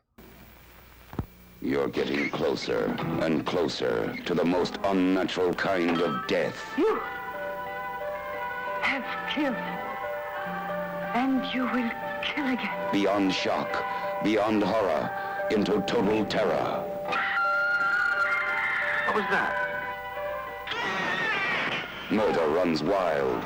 You're 1.61 1.89
getting 1.89 2.29
closer 2.29 2.85
and 3.21 3.45
closer 3.45 4.15
to 4.25 4.33
the 4.33 4.45
most 4.45 4.77
unnatural 4.83 5.53
kind 5.53 6.01
of 6.01 6.27
death. 6.27 6.57
You 6.77 6.99
have 8.81 9.05
killed. 9.29 9.55
And 11.13 11.43
you 11.53 11.63
will 11.63 11.91
kill 12.23 12.47
again. 12.47 12.91
Beyond 12.91 13.33
shock, 13.33 13.83
beyond 14.23 14.63
horror, 14.63 15.09
into 15.51 15.81
total 15.81 16.25
terror. 16.25 16.85
What 19.07 19.15
was 19.15 19.25
that? 19.31 19.68
Murder 22.11 22.47
runs 22.47 22.81
wild. 22.81 23.39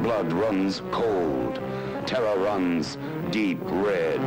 Blood 0.00 0.32
runs 0.32 0.80
cold. 0.92 1.60
Terror 2.06 2.38
runs 2.38 2.96
deep 3.30 3.58
red. 3.62 4.20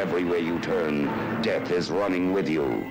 Everywhere 0.00 0.40
you 0.40 0.58
turn, 0.58 1.04
death 1.40 1.70
is 1.70 1.92
running 1.92 2.32
with 2.32 2.48
you. 2.48 2.90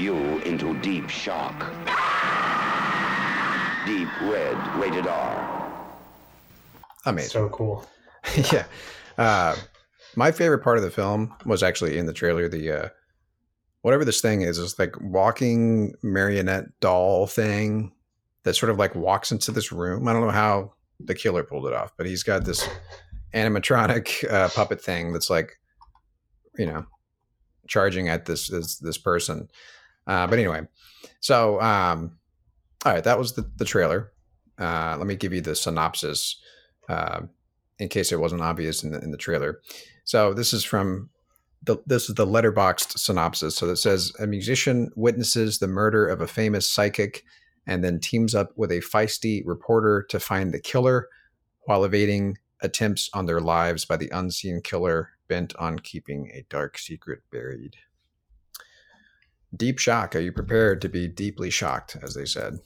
You 0.00 0.38
into 0.40 0.74
deep 0.80 1.08
shock. 1.08 1.58
Deep 3.86 4.08
red, 4.22 4.76
rated 4.76 5.06
R. 5.06 5.96
Amazing. 7.06 7.30
So 7.30 7.48
cool. 7.50 7.86
yeah. 8.52 8.64
Uh, 9.16 9.56
my 10.16 10.32
favorite 10.32 10.60
part 10.60 10.76
of 10.76 10.82
the 10.82 10.90
film 10.90 11.34
was 11.44 11.62
actually 11.62 11.98
in 11.98 12.06
the 12.06 12.12
trailer. 12.12 12.48
The 12.48 12.70
uh, 12.70 12.88
whatever 13.82 14.04
this 14.04 14.20
thing 14.20 14.42
is, 14.42 14.58
is 14.58 14.78
like 14.78 14.94
walking 15.00 15.94
marionette 16.02 16.66
doll 16.80 17.26
thing 17.26 17.92
that 18.44 18.54
sort 18.54 18.70
of 18.70 18.78
like 18.78 18.94
walks 18.94 19.32
into 19.32 19.52
this 19.52 19.72
room. 19.72 20.08
I 20.08 20.12
don't 20.12 20.22
know 20.22 20.30
how 20.30 20.72
the 20.98 21.14
killer 21.14 21.42
pulled 21.42 21.66
it 21.66 21.74
off, 21.74 21.92
but 21.96 22.06
he's 22.06 22.22
got 22.22 22.44
this 22.44 22.68
animatronic 23.34 24.30
uh, 24.30 24.48
puppet 24.48 24.82
thing 24.82 25.12
that's 25.12 25.30
like, 25.30 25.58
you 26.58 26.66
know, 26.66 26.84
charging 27.68 28.08
at 28.08 28.26
this 28.26 28.48
this, 28.48 28.78
this 28.78 28.98
person. 28.98 29.48
Uh, 30.06 30.26
but 30.26 30.38
anyway, 30.38 30.62
so 31.20 31.60
um, 31.60 32.16
all 32.84 32.92
right, 32.92 33.04
that 33.04 33.18
was 33.18 33.34
the, 33.34 33.50
the 33.56 33.64
trailer. 33.64 34.12
Uh, 34.58 34.96
let 34.98 35.06
me 35.06 35.16
give 35.16 35.32
you 35.32 35.40
the 35.40 35.54
synopsis. 35.54 36.40
Uh, 36.88 37.20
in 37.80 37.88
case 37.88 38.12
it 38.12 38.20
wasn't 38.20 38.42
obvious 38.42 38.84
in 38.84 38.92
the, 38.92 39.00
in 39.00 39.10
the 39.10 39.16
trailer. 39.16 39.60
So 40.04 40.34
this 40.34 40.52
is 40.52 40.64
from 40.64 41.10
the 41.62 41.78
this 41.86 42.08
is 42.08 42.14
the 42.14 42.26
Letterboxd 42.26 42.98
synopsis. 42.98 43.56
So 43.56 43.68
it 43.70 43.76
says 43.76 44.12
a 44.20 44.26
musician 44.26 44.90
witnesses 44.96 45.58
the 45.58 45.66
murder 45.66 46.06
of 46.06 46.20
a 46.20 46.26
famous 46.26 46.70
psychic 46.70 47.24
and 47.66 47.82
then 47.82 48.00
teams 48.00 48.34
up 48.34 48.52
with 48.56 48.70
a 48.70 48.80
feisty 48.80 49.42
reporter 49.44 50.04
to 50.10 50.20
find 50.20 50.52
the 50.52 50.60
killer 50.60 51.08
while 51.64 51.84
evading 51.84 52.38
attempts 52.62 53.08
on 53.14 53.26
their 53.26 53.40
lives 53.40 53.84
by 53.84 53.96
the 53.96 54.10
unseen 54.10 54.60
killer 54.62 55.10
bent 55.28 55.54
on 55.56 55.78
keeping 55.78 56.30
a 56.34 56.44
dark 56.48 56.78
secret 56.78 57.20
buried. 57.30 57.76
Deep 59.56 59.78
shock. 59.78 60.14
Are 60.14 60.20
you 60.20 60.32
prepared 60.32 60.80
to 60.82 60.88
be 60.88 61.08
deeply 61.08 61.50
shocked, 61.50 61.96
as 62.02 62.14
they 62.14 62.24
said? 62.24 62.58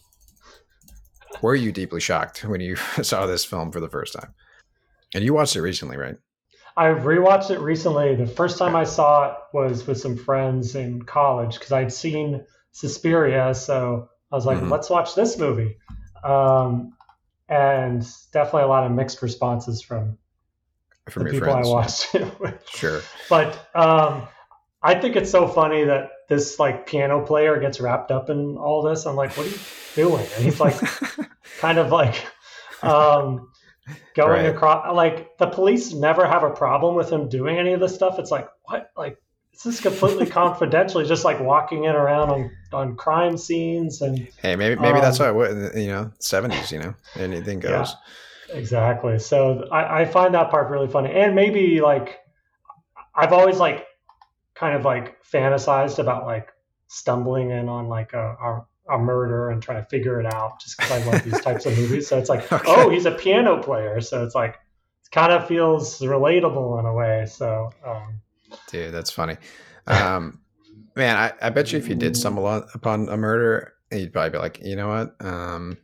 Were 1.43 1.55
you 1.55 1.73
deeply 1.73 2.01
shocked 2.01 2.45
when 2.45 2.61
you 2.61 2.77
saw 3.03 3.27
this 3.27 3.45
film 3.45 3.73
for 3.73 3.81
the 3.81 3.89
first 3.89 4.13
time? 4.13 4.35
And 5.15 5.25
you 5.25 5.35
watched 5.35 5.57
it 5.57 5.63
recently, 5.63 5.97
right? 5.97 6.17
I 6.77 6.87
rewatched 6.87 7.51
it 7.51 7.61
recently. 7.61 8.17
The 8.17 8.27
first 8.27 8.59
time 8.59 8.75
I 8.75 8.85
saw 8.85 9.31
it 9.31 9.37
was 9.53 9.87
with 9.87 9.99
some 9.99 10.17
friends 10.17 10.75
in 10.75 11.03
college 11.03 11.55
because 11.55 11.71
I'd 11.73 11.93
seen 11.93 12.45
Suspiria, 12.73 13.55
so 13.55 14.09
I 14.33 14.35
was 14.35 14.45
like, 14.45 14.59
Mhm. 14.59 14.71
let's 14.71 14.91
watch 14.91 15.15
this 15.15 15.39
movie. 15.39 15.77
Um, 16.25 16.93
and 17.49 18.05
definitely 18.33 18.63
a 18.63 18.67
lot 18.67 18.85
of 18.87 18.93
mixed 18.93 19.23
responses 19.23 19.83
from 19.83 20.19
From 21.09 21.25
the 21.25 21.31
your 21.33 21.41
people 21.41 21.53
friends. 21.53 21.69
I 21.69 21.71
watched 21.71 22.15
it 22.17 22.41
with. 22.41 22.69
Sure. 22.69 23.01
But 23.29 23.69
um, 23.77 24.27
I 24.85 24.95
think 25.01 25.17
it's 25.17 25.31
so 25.33 25.49
funny 25.49 25.85
that 25.85 26.11
this 26.29 26.59
like 26.61 26.87
piano 26.87 27.25
player 27.27 27.59
gets 27.61 27.81
wrapped 27.81 28.11
up 28.13 28.31
in 28.31 28.57
all 28.59 28.83
this. 28.83 29.07
I'm 29.07 29.17
like, 29.17 29.37
what 29.37 29.47
are 29.47 29.51
you 29.51 29.67
doing? 29.95 30.31
And 30.35 30.45
he's 30.45 30.61
like, 30.61 30.87
kind 31.57 31.79
of 31.79 31.91
like 31.93 32.27
um, 32.83 33.49
going 34.17 34.47
Right. 34.47 34.49
across. 34.49 34.95
Like 34.95 35.39
the 35.39 35.49
police 35.49 35.93
never 35.95 36.27
have 36.27 36.45
a 36.45 36.51
problem 36.51 36.95
with 36.97 37.11
him 37.11 37.29
doing 37.29 37.59
any 37.59 37.73
of 37.73 37.81
this 37.81 37.95
stuff. 37.95 38.19
It's 38.19 38.31
like 38.31 38.49
what? 38.65 38.91
Like 38.97 39.19
this 39.53 39.67
is 39.67 39.81
completely 39.81 40.27
confidential. 40.31 41.01
He's 41.01 41.09
just 41.09 41.25
like 41.25 41.41
walking 41.41 41.85
in 41.85 41.97
around 41.97 42.31
on 42.31 42.57
on 42.73 42.97
crime 42.97 43.39
scenes 43.39 44.03
and 44.03 44.29
hey, 44.37 44.57
maybe 44.57 44.81
maybe 44.81 45.01
that's 45.01 45.19
Um, 45.19 45.19
how 45.19 45.29
it 45.29 45.35
was. 45.35 45.77
You 45.77 45.89
know, 45.89 46.13
seventies. 46.21 46.73
You 46.73 46.81
know, 46.81 46.95
anything 47.17 47.61
Yeah. 47.63 47.89
goes. 47.89 47.97
exactly. 48.49 49.19
So 49.19 49.69
I, 49.73 50.03
I 50.03 50.05
find 50.05 50.35
that 50.35 50.51
part 50.51 50.71
really 50.71 50.89
funny, 50.89 51.11
and 51.13 51.35
maybe 51.35 51.81
like 51.81 52.19
I've 53.15 53.33
always 53.33 53.59
like 53.59 53.87
kind 54.55 54.77
of 54.77 54.85
like 54.85 55.23
fantasized 55.25 55.99
about 55.99 56.27
like 56.27 56.51
stumbling 56.89 57.51
in 57.51 57.69
on 57.69 57.89
like 57.89 58.13
a, 58.13 58.37
a, 58.89 58.95
a 58.95 58.99
murder 58.99 59.51
and 59.51 59.63
trying 59.63 59.83
to 59.83 59.89
figure 59.89 60.21
it 60.21 60.33
out 60.33 60.61
just 60.61 60.77
because 60.77 60.93
I 60.93 61.11
love 61.11 61.25
these 61.25 61.41
types 61.41 61.67
of 61.67 61.77
movies. 61.79 62.07
So 62.07 62.19
it's 62.19 62.29
like, 62.29 62.51
Okay. 62.53 62.65
oh, 62.67 62.91
he's 62.91 63.07
a 63.07 63.13
piano 63.13 63.63
player. 63.63 64.01
So 64.01 64.25
it's 64.25 64.35
like, 64.35 64.55
it 64.55 65.11
kind 65.11 65.33
of 65.33 65.47
feels 65.49 65.99
relatable 66.01 66.79
in 66.81 66.87
a 66.87 66.93
way. 66.95 67.27
So, 67.27 67.71
um, 67.85 68.21
Dude, 68.69 68.93
that's 68.95 69.11
funny. 69.11 69.37
Um, 69.87 70.41
man, 70.95 71.17
I, 71.17 71.33
I 71.43 71.51
bet 71.51 71.73
you 71.73 71.79
if 71.79 71.89
you 71.89 71.95
did 71.97 72.17
stumble 72.17 72.47
on, 72.47 72.65
upon 72.75 73.09
a 73.09 73.17
murder, 73.17 73.73
you'd 73.91 74.13
probably 74.13 74.31
be 74.31 74.39
like, 74.39 74.61
you 74.63 74.77
know 74.77 74.89
what? 74.89 75.17
Um, 75.27 75.79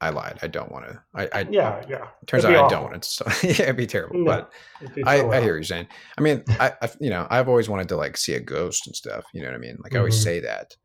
I 0.00 0.10
lied. 0.10 0.38
I 0.42 0.46
don't 0.46 0.72
want 0.72 0.86
to. 0.86 1.02
I, 1.14 1.28
I 1.32 1.46
yeah, 1.50 1.84
yeah. 1.88 2.06
turns 2.26 2.44
out 2.44 2.50
be 2.52 2.56
I 2.56 2.68
don't 2.68 2.84
want 2.84 2.96
it. 2.96 3.04
So 3.04 3.24
yeah, 3.42 3.50
it'd 3.64 3.76
be 3.76 3.86
terrible. 3.86 4.18
No, 4.18 4.24
But 4.24 4.52
be 4.94 5.04
I, 5.04 5.26
I 5.28 5.40
hear 5.40 5.54
you're 5.56 5.62
saying. 5.62 5.88
I 6.16 6.20
mean, 6.22 6.42
I, 6.58 6.72
I, 6.80 6.90
you 7.00 7.10
know, 7.10 7.26
I've 7.30 7.48
always 7.48 7.68
wanted 7.68 7.88
to 7.90 7.96
like 7.96 8.16
see 8.16 8.34
a 8.34 8.40
ghost 8.40 8.86
and 8.86 8.96
stuff. 8.96 9.24
You 9.34 9.42
know 9.42 9.48
what 9.48 9.56
I 9.56 9.58
mean? 9.58 9.76
Like 9.82 9.94
I 9.94 9.98
always 9.98 10.18
Mhm. 10.18 10.24
say 10.24 10.40
that. 10.40 10.76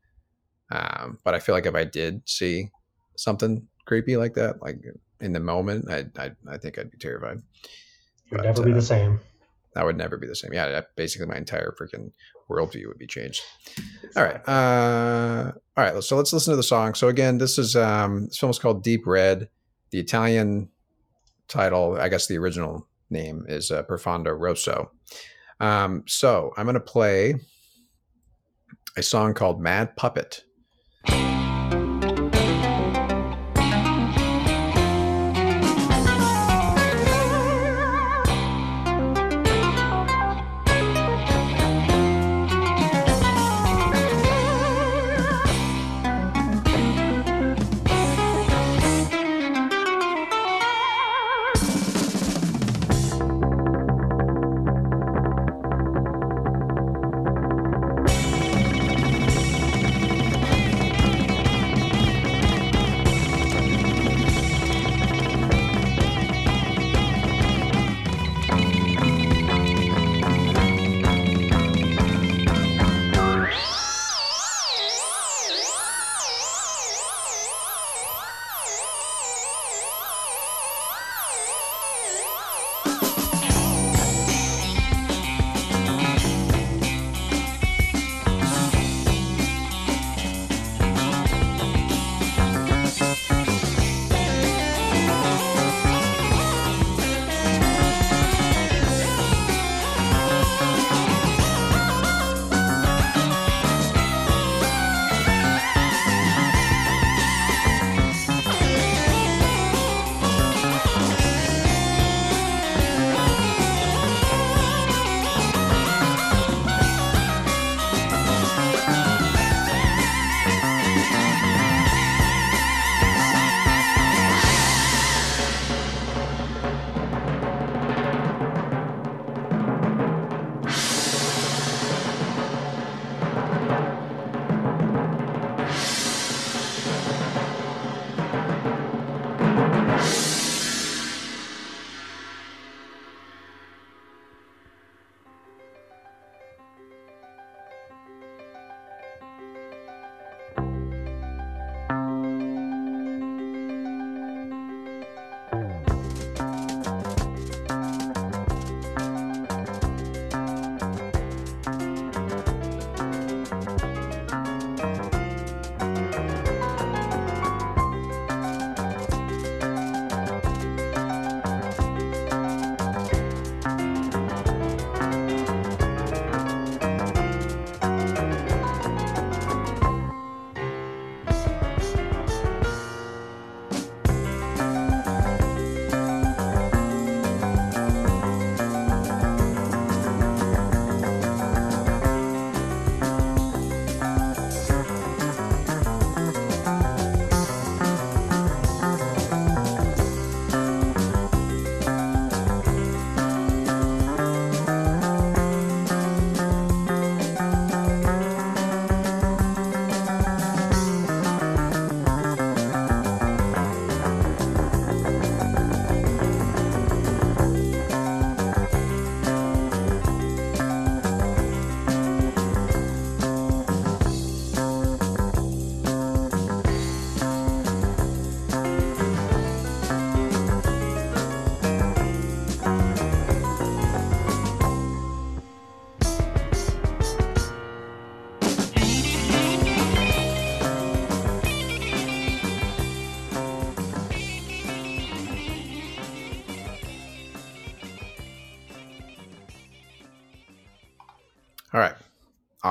Um, 0.70 1.18
but 1.24 1.34
I 1.34 1.38
feel 1.38 1.54
like 1.54 1.66
if 1.66 1.74
I 1.74 1.84
did 1.84 2.22
see 2.28 2.70
something 3.16 3.66
creepy 3.86 4.16
like 4.16 4.34
that, 4.34 4.60
like 4.60 4.78
in 5.20 5.32
the 5.32 5.40
moment, 5.40 5.90
I, 5.90 6.06
I, 6.18 6.32
I 6.50 6.58
think 6.58 6.78
I'd 6.78 6.90
be 6.90 6.98
terrified. 6.98 7.38
It 7.38 8.32
would 8.32 8.38
But, 8.38 8.44
never 8.44 8.62
be 8.64 8.72
uh, 8.72 8.74
the 8.74 8.82
same. 8.82 9.20
That 9.76 9.84
would 9.84 9.98
never 9.98 10.16
be 10.16 10.26
the 10.26 10.34
same. 10.34 10.54
Yeah, 10.54 10.70
that- 10.70 10.96
basically 10.96 11.26
my 11.26 11.36
entire 11.36 11.74
freaking 11.78 12.12
worldview 12.50 12.86
would 12.88 12.96
be 12.96 13.06
changed. 13.06 13.42
All 14.16 14.24
right. 14.24 14.40
Uh, 14.48 15.52
all 15.76 15.84
right. 15.84 16.02
So 16.02 16.16
let's 16.16 16.32
listen 16.32 16.52
to 16.52 16.56
the 16.56 16.62
song. 16.62 16.94
So 16.94 17.08
again, 17.08 17.36
this 17.36 17.58
is 17.58 17.76
um, 17.76 18.26
this 18.28 18.38
film 18.38 18.48
is 18.48 18.58
called 18.58 18.82
Deep 18.82 19.06
Red. 19.06 19.50
The 19.90 20.00
Italian 20.00 20.70
title, 21.46 21.98
I 22.00 22.08
guess 22.08 22.26
the 22.26 22.38
original 22.38 22.88
name 23.10 23.44
is 23.48 23.70
uh, 23.70 23.82
Profondo 23.82 24.32
Rosso. 24.32 24.90
Um, 25.60 26.04
so 26.06 26.52
I'm 26.56 26.64
going 26.64 26.74
to 26.74 26.80
play 26.80 27.34
a 28.96 29.02
song 29.02 29.34
called 29.34 29.60
Mad 29.60 29.94
Puppet. 29.94 30.42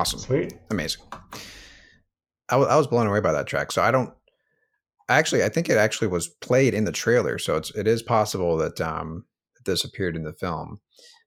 Awesome. 0.05 0.19
Sweet. 0.19 0.53
Amazing. 0.69 1.01
I 2.49 2.57
wa- 2.57 2.65
I 2.67 2.75
was 2.75 2.85
blown 2.85 3.07
away 3.07 3.21
by 3.21 3.31
that 3.31 3.47
track. 3.47 3.71
So 3.71 3.81
I 3.81 3.89
don't 3.89 4.13
actually 5.09 5.43
I 5.43 5.49
think 5.49 5.67
it 5.67 5.77
actually 5.77 6.09
was 6.09 6.27
played 6.27 6.75
in 6.75 6.85
the 6.85 6.91
trailer. 6.91 7.39
So 7.39 7.57
it's 7.57 7.71
it 7.75 7.87
is 7.87 8.03
possible 8.03 8.55
that 8.57 8.79
um 8.79 9.25
this 9.65 9.83
appeared 9.83 10.15
in 10.15 10.21
the 10.23 10.33
film. 10.33 10.79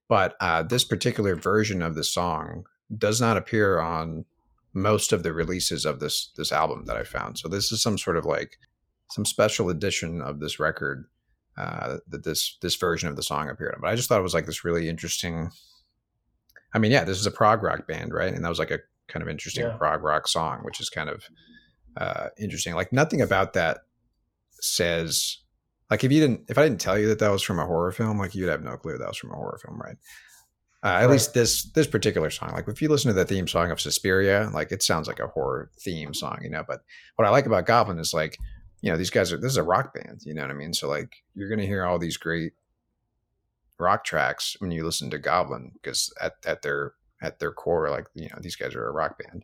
But 0.07 0.35
uh 0.39 0.63
this 0.63 0.85
particular 0.85 1.35
version 1.35 1.81
of 1.81 1.95
the 1.95 2.05
song 2.05 2.63
does 2.97 3.19
not 3.19 3.35
appear 3.35 3.79
on 3.79 4.23
most 4.73 5.11
of 5.11 5.23
the 5.23 5.33
releases 5.33 5.83
of 5.83 5.99
this 5.99 6.31
this 6.37 6.53
album 6.53 6.85
that 6.85 6.95
I 6.95 7.03
found. 7.03 7.37
So 7.37 7.49
this 7.49 7.73
is 7.73 7.81
some 7.81 7.97
sort 7.97 8.15
of 8.15 8.23
like 8.23 8.57
some 9.11 9.25
special 9.25 9.69
edition 9.69 10.21
of 10.21 10.39
this 10.39 10.57
record 10.57 11.03
uh 11.57 11.97
that 12.07 12.23
this 12.23 12.57
this 12.61 12.75
version 12.75 13.09
of 13.09 13.17
the 13.17 13.23
song 13.23 13.49
appeared 13.49 13.75
on. 13.75 13.81
But 13.81 13.89
I 13.89 13.95
just 13.97 14.07
thought 14.07 14.19
it 14.19 14.23
was 14.23 14.33
like 14.33 14.45
this 14.45 14.63
really 14.63 14.87
interesting 14.87 15.51
I 16.73 16.79
mean, 16.79 16.91
yeah, 16.91 17.03
this 17.03 17.19
is 17.19 17.25
a 17.25 17.31
prog 17.31 17.63
rock 17.63 17.87
band, 17.87 18.13
right? 18.13 18.33
And 18.33 18.43
that 18.43 18.49
was 18.49 18.59
like 18.59 18.71
a 18.71 18.79
kind 19.07 19.23
of 19.23 19.29
interesting 19.29 19.65
Yeah. 19.65 19.75
prog 19.77 20.03
rock 20.03 20.27
song, 20.27 20.59
which 20.63 20.79
is 20.79 20.89
kind 20.89 21.09
of 21.09 21.23
uh, 21.97 22.27
interesting. 22.37 22.75
Like 22.75 22.93
nothing 22.93 23.21
about 23.21 23.53
that 23.53 23.79
says, 24.61 25.39
like 25.89 26.03
if 26.03 26.11
you 26.11 26.19
didn't, 26.19 26.41
if 26.49 26.57
I 26.57 26.63
didn't 26.63 26.81
tell 26.81 26.97
you 26.97 27.07
that 27.07 27.19
that 27.19 27.31
was 27.31 27.41
from 27.41 27.59
a 27.59 27.65
horror 27.65 27.91
film, 27.91 28.19
like 28.19 28.35
you'd 28.35 28.49
have 28.49 28.63
no 28.63 28.77
clue 28.77 28.97
that 28.97 29.07
was 29.07 29.17
from 29.17 29.31
a 29.31 29.35
horror 29.35 29.59
film, 29.63 29.79
right? 29.79 29.97
Uh, 30.81 30.87
at 30.87 31.01
Right. 31.01 31.11
least 31.11 31.33
this 31.33 31.63
this 31.73 31.87
particular 31.87 32.29
song, 32.29 32.51
like 32.53 32.67
if 32.67 32.81
you 32.81 32.87
listen 32.87 33.09
to 33.09 33.13
the 33.13 33.25
theme 33.25 33.47
song 33.47 33.69
of 33.69 33.81
Suspiria, 33.81 34.49
like 34.53 34.71
it 34.71 34.81
sounds 34.81 35.07
like 35.07 35.19
a 35.19 35.27
horror 35.27 35.71
theme 35.81 36.13
song, 36.13 36.39
you 36.41 36.49
know. 36.49 36.63
But 36.65 36.81
what 37.17 37.27
I 37.27 37.31
like 37.31 37.45
about 37.45 37.65
Goblin 37.65 37.99
is 37.99 38.13
like, 38.13 38.37
you 38.81 38.89
know, 38.89 38.97
these 38.97 39.09
guys 39.09 39.33
are 39.33 39.37
this 39.37 39.51
is 39.51 39.57
a 39.57 39.63
rock 39.63 39.93
band, 39.93 40.21
you 40.23 40.33
know 40.33 40.41
what 40.41 40.51
I 40.51 40.53
mean? 40.53 40.73
So 40.73 40.87
like 40.87 41.17
you're 41.35 41.49
gonna 41.49 41.65
hear 41.65 41.83
all 41.85 41.99
these 41.99 42.15
great 42.15 42.53
rock 43.79 44.03
tracks 44.03 44.55
when 44.59 44.71
you 44.71 44.83
listen 44.85 45.09
to 45.11 45.17
Goblin 45.17 45.71
because 45.81 46.13
at, 46.21 46.33
at 46.45 46.61
their 46.61 46.93
at 47.21 47.39
their 47.39 47.51
core, 47.51 47.89
like 47.89 48.05
you 48.13 48.29
know, 48.29 48.37
these 48.41 48.55
guys 48.55 48.75
are 48.75 48.87
a 48.87 48.91
rock 48.91 49.17
band. 49.19 49.43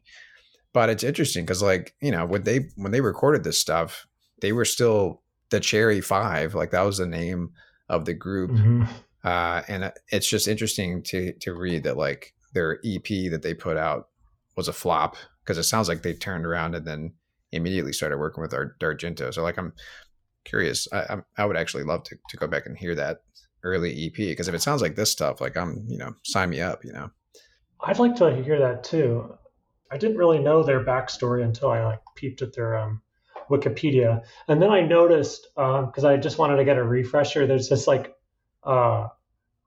But 0.73 0.89
it's 0.89 1.03
interesting 1.03 1.45
because 1.45 1.61
like 1.63 1.95
you 2.01 2.11
know 2.11 2.25
when 2.25 2.43
they 2.43 2.69
when 2.75 2.91
they 2.91 3.01
recorded 3.01 3.43
this 3.43 3.59
stuff, 3.59 4.05
they 4.41 4.51
were 4.51 4.65
still 4.65 5.21
the 5.49 5.59
Cherry 5.59 6.01
Five, 6.01 6.55
like 6.55 6.71
that 6.71 6.81
was 6.81 6.97
the 6.97 7.05
name 7.05 7.51
of 7.89 8.05
the 8.05 8.13
group. 8.13 8.51
Mhm. 8.51 8.87
Uh, 9.23 9.61
and 9.67 9.91
it's 10.09 10.29
just 10.29 10.47
interesting 10.47 11.01
to 11.03 11.33
to 11.41 11.53
read 11.53 11.83
that 11.83 11.97
like 11.97 12.33
their 12.53 12.79
EP 12.85 13.31
that 13.31 13.41
they 13.41 13.53
put 13.53 13.77
out 13.77 14.09
was 14.55 14.67
a 14.67 14.73
flop 14.73 15.15
because 15.43 15.57
it 15.57 15.63
sounds 15.63 15.87
like 15.89 16.01
they 16.01 16.13
turned 16.13 16.45
around 16.45 16.75
and 16.75 16.85
then 16.87 17.13
immediately 17.51 17.93
started 17.93 18.17
working 18.17 18.41
with 18.41 18.53
Ar- 18.53 18.75
Argento. 18.81 19.33
So 19.33 19.43
like 19.43 19.57
I'm 19.57 19.73
curious. 20.43 20.87
I 20.91 21.05
I'm, 21.09 21.25
I 21.37 21.45
would 21.45 21.57
actually 21.57 21.83
love 21.83 22.03
to 22.03 22.15
to 22.29 22.37
go 22.37 22.47
back 22.47 22.65
and 22.65 22.77
hear 22.77 22.95
that 22.95 23.19
early 23.65 24.05
EP 24.05 24.15
because 24.15 24.47
if 24.47 24.55
it 24.55 24.61
sounds 24.61 24.81
like 24.81 24.95
this 24.95 25.11
stuff, 25.11 25.41
like 25.41 25.57
I'm 25.57 25.85
you 25.87 25.97
know 25.97 26.15
sign 26.23 26.49
me 26.49 26.61
up. 26.61 26.85
You 26.85 26.93
know. 26.93 27.11
I'd 27.81 27.99
like 27.99 28.15
to 28.15 28.41
hear 28.41 28.59
that 28.59 28.83
too. 28.83 29.35
I 29.91 29.97
didn't 29.97 30.17
really 30.17 30.39
know 30.39 30.63
their 30.63 30.83
backstory 30.83 31.43
until 31.43 31.69
I 31.69 31.83
like 31.83 31.99
peeped 32.15 32.41
at 32.41 32.53
their 32.55 32.77
um, 32.77 33.01
Wikipedia, 33.49 34.23
and 34.47 34.61
then 34.61 34.71
I 34.71 34.81
noticed 34.81 35.47
because 35.55 36.05
I 36.05 36.17
just 36.17 36.37
wanted 36.37 36.57
to 36.57 36.65
get 36.65 36.77
a 36.77 36.83
refresher. 36.83 37.45
There's 37.45 37.69
this 37.69 37.85
like 37.85 38.15
uh, 38.63 39.07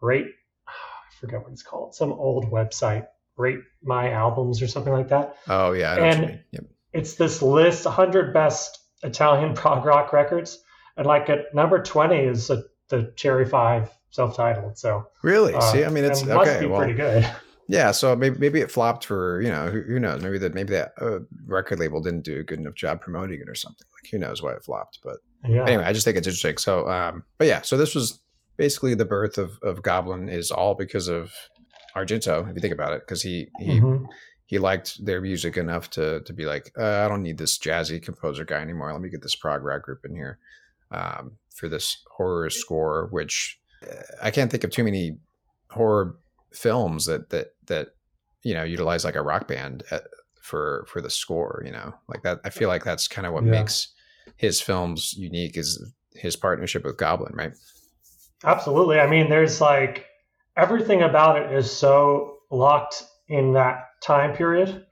rate, 0.00 0.26
I 0.66 0.72
forget 1.20 1.42
what 1.42 1.52
it's 1.52 1.62
called, 1.62 1.94
some 1.94 2.12
old 2.12 2.50
website, 2.50 3.06
rate 3.36 3.60
my 3.82 4.10
albums 4.10 4.62
or 4.62 4.66
something 4.66 4.92
like 4.92 5.08
that. 5.08 5.36
Oh 5.48 5.72
yeah, 5.72 5.92
I 5.92 5.96
know 5.96 6.02
what 6.02 6.14
And- 6.14 6.40
Yep. 6.52 6.64
It's 6.90 7.14
this 7.14 7.42
list, 7.42 7.84
100 7.84 8.32
best 8.32 8.78
Italian 9.02 9.54
prog 9.54 9.84
rock 9.84 10.12
records, 10.12 10.58
and 10.96 11.06
like 11.06 11.28
at 11.28 11.54
number 11.54 11.82
20 11.82 12.16
is 12.16 12.50
a, 12.50 12.62
the 12.88 13.12
Cherry 13.16 13.44
Five 13.44 13.90
self-titled. 14.10 14.78
So 14.78 15.06
Really? 15.22 15.54
uh, 15.54 15.60
See, 15.60 15.84
I 15.84 15.88
mean, 15.90 16.04
it's 16.04 16.22
it 16.22 16.28
must 16.28 16.48
okay. 16.50 16.60
be 16.60 16.66
Well, 16.66 16.78
pretty 16.80 16.94
good. 16.94 17.30
yeah. 17.68 17.90
So 17.90 18.16
maybe 18.16 18.38
maybe 18.38 18.60
it 18.60 18.70
flopped 18.70 19.04
for 19.04 19.40
you 19.42 19.50
know 19.50 19.68
who, 19.68 19.82
who 19.82 19.98
knows? 19.98 20.22
Maybe 20.22 20.38
that 20.38 20.54
maybe 20.54 20.72
that 20.72 20.92
uh, 21.00 21.20
record 21.46 21.78
label 21.78 22.00
didn't 22.00 22.24
do 22.24 22.40
a 22.40 22.42
good 22.42 22.58
enough 22.58 22.74
job 22.74 23.00
promoting 23.00 23.40
it 23.40 23.48
or 23.48 23.54
something. 23.54 23.86
Like 23.94 24.10
who 24.10 24.18
knows 24.18 24.42
why 24.42 24.52
it 24.52 24.64
flopped? 24.64 24.98
But 25.04 25.18
Yeah. 25.46 25.66
anyway, 25.66 25.84
I 25.84 25.92
just 25.92 26.04
think 26.04 26.16
it's 26.16 26.26
interesting. 26.26 26.56
So, 26.58 26.88
um, 26.88 27.24
but 27.38 27.46
yeah, 27.46 27.62
so 27.62 27.76
this 27.76 27.94
was 27.94 28.20
basically 28.56 28.94
the 28.94 29.04
birth 29.04 29.38
of, 29.38 29.58
of 29.62 29.82
Goblin 29.82 30.28
is 30.28 30.50
all 30.50 30.74
because 30.74 31.06
of 31.08 31.32
Argento, 31.94 32.48
if 32.48 32.54
you 32.54 32.60
think 32.60 32.74
about 32.74 32.92
it, 32.92 33.02
because 33.02 33.22
he 33.22 33.48
he 33.58 33.80
Mhm. 33.80 34.06
he 34.46 34.58
liked 34.58 35.04
their 35.04 35.20
music 35.20 35.56
enough 35.56 35.90
to 35.90 36.20
to 36.20 36.32
be 36.32 36.44
like, 36.46 36.72
uh, 36.78 37.04
I 37.04 37.08
don't 37.08 37.22
need 37.22 37.38
this 37.38 37.58
jazzy 37.58 38.02
composer 38.02 38.44
guy 38.44 38.60
anymore. 38.60 38.92
Let 38.92 39.02
me 39.02 39.10
get 39.10 39.22
this 39.22 39.36
prog 39.36 39.62
rock 39.62 39.82
group 39.82 40.04
in 40.04 40.14
here 40.14 40.38
um, 40.90 41.32
for 41.54 41.68
this 41.68 41.98
horror 42.10 42.50
score, 42.50 43.08
which 43.10 43.58
uh, 43.82 43.94
I 44.22 44.30
can't 44.30 44.50
think 44.50 44.64
of 44.64 44.70
too 44.70 44.84
many 44.84 45.18
horror 45.70 46.16
films 46.52 47.06
that 47.06 47.30
that 47.30 47.48
that 47.66 47.88
you 48.42 48.54
know 48.54 48.64
utilize 48.64 49.04
like 49.04 49.16
a 49.16 49.22
rock 49.22 49.48
band 49.48 49.82
at, 49.90 50.04
for 50.40 50.86
for 50.88 51.00
the 51.00 51.10
score. 51.10 51.62
You 51.64 51.72
know, 51.72 51.94
like 52.08 52.22
that. 52.22 52.40
I 52.44 52.50
feel 52.50 52.68
like 52.68 52.84
that's 52.84 53.08
kind 53.08 53.26
of 53.26 53.32
what 53.32 53.44
Yeah. 53.44 53.50
makes 53.50 53.88
his 54.36 54.60
films 54.60 55.14
unique 55.16 55.56
is 55.56 55.92
his 56.12 56.36
partnership 56.36 56.84
with 56.84 56.96
Goblin, 56.96 57.34
right? 57.34 57.52
Absolutely. 58.44 59.00
I 59.00 59.08
mean, 59.08 59.28
there's 59.30 59.60
like 59.60 60.06
everything 60.56 61.02
about 61.02 61.40
it 61.40 61.52
is 61.52 61.70
so 61.70 62.38
locked 62.50 63.04
in 63.28 63.52
that 63.54 63.86
time 64.02 64.34
period. 64.34 64.86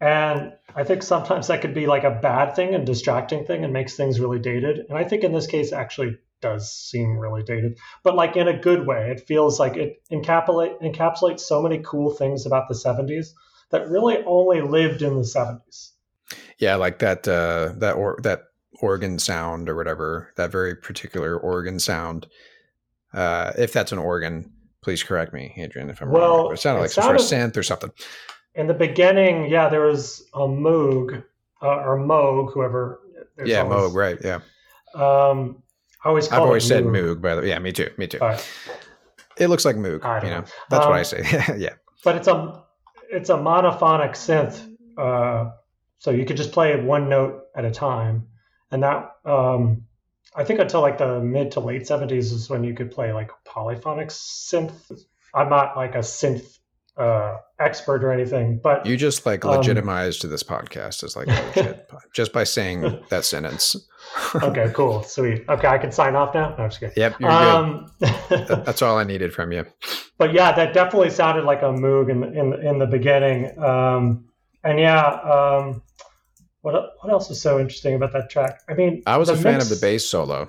And 0.00 0.52
I 0.74 0.84
think 0.84 1.02
sometimes 1.02 1.46
that 1.46 1.62
could 1.62 1.74
be 1.74 1.86
like 1.86 2.04
a 2.04 2.18
bad 2.20 2.56
thing 2.56 2.74
and 2.74 2.86
distracting 2.86 3.44
thing 3.44 3.64
and 3.64 3.72
makes 3.72 3.94
things 3.94 4.20
really 4.20 4.38
dated. 4.38 4.80
And 4.88 4.98
I 4.98 5.04
think 5.04 5.24
in 5.24 5.32
this 5.32 5.46
case, 5.46 5.72
actually 5.72 6.18
does 6.44 6.70
seem 6.70 7.18
really 7.18 7.42
dated, 7.42 7.78
but 8.02 8.14
like 8.14 8.36
in 8.36 8.48
a 8.48 8.58
good 8.58 8.86
way. 8.86 9.10
It 9.10 9.26
feels 9.26 9.58
like 9.58 9.76
it 9.76 10.02
encapsulate, 10.12 10.80
encapsulates 10.82 11.40
so 11.40 11.62
many 11.62 11.78
cool 11.78 12.10
things 12.10 12.44
about 12.44 12.68
the 12.68 12.74
70s 12.74 13.28
that 13.70 13.88
really 13.88 14.18
only 14.26 14.60
lived 14.60 15.00
in 15.00 15.14
the 15.14 15.22
70s. 15.22 15.92
Yeah, 16.58 16.74
like 16.76 16.98
that 16.98 17.26
uh 17.26 17.72
that 17.78 17.94
or 17.94 18.18
that 18.22 18.42
organ 18.80 19.18
sound 19.18 19.70
or 19.70 19.74
whatever, 19.74 20.32
that 20.36 20.52
very 20.52 20.76
particular 20.76 21.36
organ 21.38 21.78
sound. 21.78 22.26
Uh 23.14 23.52
if 23.56 23.72
that's 23.72 23.92
an 23.92 23.98
organ, 23.98 24.52
please 24.82 25.02
correct 25.02 25.32
me, 25.32 25.54
Adrian, 25.56 25.88
if 25.88 26.02
I'm 26.02 26.10
Well, 26.10 26.44
wrong. 26.44 26.52
It 26.52 26.58
sounded 26.58 26.80
it 26.80 26.82
like 26.82 26.90
some 26.90 27.04
sort 27.04 27.16
of 27.16 27.22
synth 27.22 27.56
or 27.56 27.62
something. 27.62 27.90
In 28.54 28.66
the 28.66 28.74
beginning, 28.74 29.50
yeah, 29.50 29.68
there 29.68 29.80
was 29.80 30.24
a 30.34 30.40
Moog 30.40 31.24
uh, 31.62 31.66
or 31.66 31.98
Moog, 31.98 32.52
whoever. 32.52 33.00
there's 33.36 33.48
yeah, 33.48 33.62
always- 33.62 33.90
Moog, 33.92 33.94
right? 33.94 34.18
Yeah. 34.22 34.40
Um, 34.94 35.62
I 36.04 36.08
always 36.08 36.28
I've 36.30 36.42
always 36.42 36.66
said 36.66 36.84
Moog, 36.84 37.16
Moog, 37.16 37.20
by 37.22 37.34
the 37.34 37.40
way. 37.42 37.48
Yeah, 37.48 37.58
me 37.58 37.72
too. 37.72 37.90
Me 37.96 38.06
too. 38.06 38.18
but, 38.18 38.46
It 39.38 39.48
looks 39.48 39.64
like 39.64 39.74
Moog, 39.76 40.22
you 40.22 40.30
know. 40.30 40.40
know. 40.40 40.44
That's 40.70 40.86
what 40.86 40.94
I 40.94 40.98
Um, 40.98 41.04
say. 41.04 41.54
yeah. 41.58 41.74
but 42.04 42.16
it's 42.16 42.28
a 42.28 42.62
it's 43.10 43.30
a 43.30 43.34
monophonic 43.34 44.10
synth, 44.12 44.60
uh, 44.98 45.50
so 45.98 46.10
you 46.12 46.24
could 46.24 46.36
just 46.36 46.52
play 46.52 46.80
one 46.80 47.08
note 47.08 47.44
at 47.56 47.64
a 47.64 47.70
time, 47.70 48.28
and 48.70 48.82
that 48.84 49.16
um, 49.24 49.84
I 50.36 50.44
think 50.44 50.60
until 50.60 50.80
like 50.80 50.98
the 50.98 51.20
mid 51.20 51.50
to 51.52 51.60
late 51.60 51.86
seventies 51.88 52.30
is 52.32 52.48
when 52.48 52.62
you 52.62 52.74
could 52.74 52.90
play 52.92 53.12
like 53.12 53.30
polyphonic 53.44 54.08
synth. 54.08 54.92
I'm 55.34 55.48
not 55.48 55.76
like 55.76 55.94
a 55.96 55.98
synth 55.98 56.58
uh, 56.96 57.38
expert 57.60 58.02
or 58.04 58.12
anything, 58.12 58.58
but 58.62 58.84
You 58.84 58.96
just 58.96 59.24
like 59.26 59.44
Um, 59.44 59.52
legitimized 59.56 60.28
this 60.28 60.42
podcast 60.42 61.04
as 61.04 61.14
like 61.16 61.26
legit 61.56 61.88
just 62.14 62.32
by 62.32 62.44
saying 62.44 63.00
that 63.10 63.24
sentence. 63.24 63.76
okay, 64.34 64.70
cool, 64.74 65.02
sweet. 65.02 65.44
Okay, 65.48 65.66
I 65.68 65.78
can 65.78 65.92
sign 65.92 66.14
off 66.16 66.34
now. 66.34 66.50
No, 66.56 66.64
I'm 66.64 66.70
just 66.70 66.80
kidding. 66.80 66.94
Yep, 66.96 67.20
you're 67.20 67.30
Um, 67.30 67.86
good. 68.00 68.46
That's 68.64 68.82
all 68.82 68.98
I 68.98 69.04
needed 69.04 69.32
from 69.32 69.52
you. 69.52 69.64
but 70.18 70.32
yeah, 70.34 70.52
that 70.52 70.74
definitely 70.74 71.10
sounded 71.10 71.44
like 71.44 71.62
a 71.62 71.66
Moog 71.72 72.10
in 72.10 72.20
the, 72.20 72.32
in 72.32 72.52
in 72.66 72.78
the 72.78 72.86
beginning. 72.86 73.56
Um, 73.58 74.24
and 74.62 74.78
yeah, 74.78 75.04
um, 75.06 75.82
what 76.62 76.74
what 77.00 77.10
else 77.12 77.30
is 77.30 77.40
so 77.40 77.58
interesting 77.60 77.94
about 77.94 78.12
that 78.12 78.30
track? 78.30 78.60
I 78.68 78.74
mean, 78.74 79.02
I 79.06 79.16
was 79.16 79.28
a 79.28 79.36
fan 79.36 79.60
of 79.60 79.68
the 79.68 79.78
bass 79.80 80.06
solo. 80.06 80.48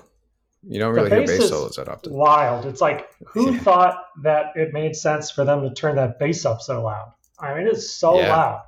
You 0.67 0.79
don't 0.79 0.93
really 0.93 1.09
hear 1.09 1.21
bass 1.21 1.39
bass 1.39 1.49
solos 1.49 1.75
that 1.75 1.87
often. 1.87 2.13
Wild. 2.13 2.65
It's 2.65 2.81
like 2.81 3.07
who 3.27 3.51
Yeah. 3.53 3.59
thought 3.59 3.97
that 4.23 4.47
it 4.55 4.73
made 4.73 4.95
sense 4.95 5.29
for 5.31 5.45
them 5.45 5.61
to 5.61 5.73
turn 5.73 5.95
that 5.97 6.17
bass 6.19 6.45
up 6.45 6.61
so 6.61 6.83
loud? 6.83 7.11
I 7.39 7.53
mean, 7.53 7.67
it's 7.67 7.91
so 7.91 8.17
Yeah. 8.17 8.35
loud. 8.35 8.61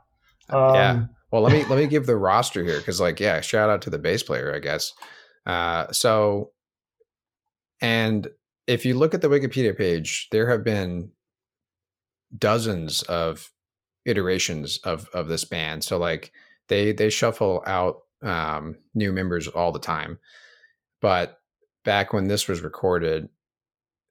Um, 0.49 0.75
Yeah. 0.75 1.05
Well, 1.31 1.41
let 1.41 1.53
me 1.53 1.63
let 1.69 1.79
me 1.79 1.87
give 1.87 2.05
the 2.05 2.15
roster 2.15 2.63
here 2.63 2.79
because, 2.79 3.01
like, 3.01 3.19
yeah, 3.19 3.41
shout 3.41 3.69
out 3.69 3.81
to 3.83 3.89
the 3.89 3.97
bass 3.97 4.23
player, 4.23 4.53
I 4.53 4.59
guess. 4.59 4.93
Uh, 5.45 5.91
so, 5.91 6.51
and 7.81 8.27
if 8.67 8.85
you 8.85 8.95
look 8.95 9.13
at 9.13 9.21
the 9.21 9.29
Wikipedia 9.29 9.75
page, 9.77 10.27
there 10.31 10.49
have 10.49 10.63
been 10.63 11.11
dozens 12.37 13.01
of 13.03 13.51
iterations 14.05 14.77
of 14.83 15.09
of 15.13 15.27
this 15.27 15.45
band. 15.45 15.83
So, 15.83 15.97
like, 15.97 16.31
they 16.67 16.91
they 16.91 17.09
shuffle 17.09 17.63
out 17.65 18.01
um, 18.21 18.77
new 18.93 19.11
members 19.11 19.47
all 19.47 19.71
the 19.71 19.79
time. 19.79 20.19
But 21.01 21.39
back 21.87 22.11
when 22.11 22.27
this 22.27 22.49
was 22.49 22.59
recorded, 22.59 23.29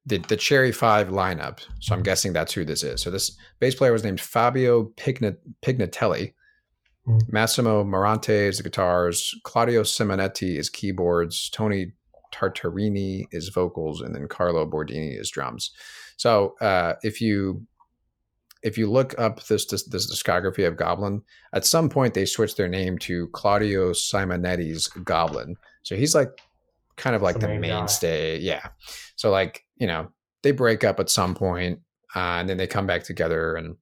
the 0.06 0.16
the 0.16 0.36
Cherry 0.36 0.72
Five 0.72 1.08
lineup. 1.08 1.60
So 1.80 1.94
I'm 1.94 2.02
guessing 2.02 2.32
that's 2.32 2.54
who 2.54 2.64
this 2.64 2.82
is. 2.82 3.02
So 3.02 3.10
this 3.10 3.36
bass 3.60 3.74
player 3.74 3.92
was 3.92 4.02
named 4.02 4.20
Fabio 4.20 4.84
Pigna- 4.96 5.36
Pignatelli. 5.62 6.32
Hmm. 7.04 7.18
Massimo 7.28 7.84
Morante 7.84 8.48
is 8.48 8.56
the 8.56 8.62
guitars. 8.62 9.34
Claudio 9.44 9.82
Simonetti 9.82 10.56
is 10.56 10.70
keyboards. 10.70 11.50
Tony 11.50 11.92
Tartarini 12.34 13.26
is 13.30 13.50
vocals, 13.50 14.00
and 14.00 14.14
then 14.14 14.26
Carlo 14.26 14.64
Bordini 14.66 15.20
is 15.20 15.30
drums. 15.30 15.70
So 16.16 16.54
uh, 16.62 16.94
if 17.02 17.20
you 17.20 17.66
if 18.62 18.78
you 18.78 18.90
look 18.90 19.14
up 19.18 19.44
this, 19.44 19.66
this 19.66 19.84
this 19.84 20.10
discography 20.10 20.66
of 20.66 20.78
Goblin, 20.78 21.20
at 21.52 21.66
some 21.66 21.90
point 21.90 22.14
they 22.14 22.24
switched 22.24 22.56
their 22.56 22.68
name 22.68 22.96
to 23.00 23.28
Claudio 23.28 23.92
Simonetti's 23.92 24.88
Goblin. 24.88 25.56
So 25.82 25.94
he's 25.94 26.14
like 26.14 26.30
kind 26.96 27.16
of 27.16 27.22
like 27.22 27.34
The 27.34 27.40
the, 27.40 27.48
main 27.48 27.62
guy. 27.62 27.68
mainstay. 27.68 28.38
Yeah. 28.38 28.68
So 29.16 29.30
like 29.30 29.62
you 29.76 29.86
know 29.86 30.08
they 30.42 30.52
break 30.52 30.84
up 30.84 31.00
at 31.00 31.10
some 31.10 31.34
point, 31.34 31.80
uh, 32.14 32.38
and 32.40 32.48
then 32.48 32.56
they 32.56 32.66
come 32.66 32.86
back 32.86 33.02
together, 33.04 33.56
and 33.56 33.76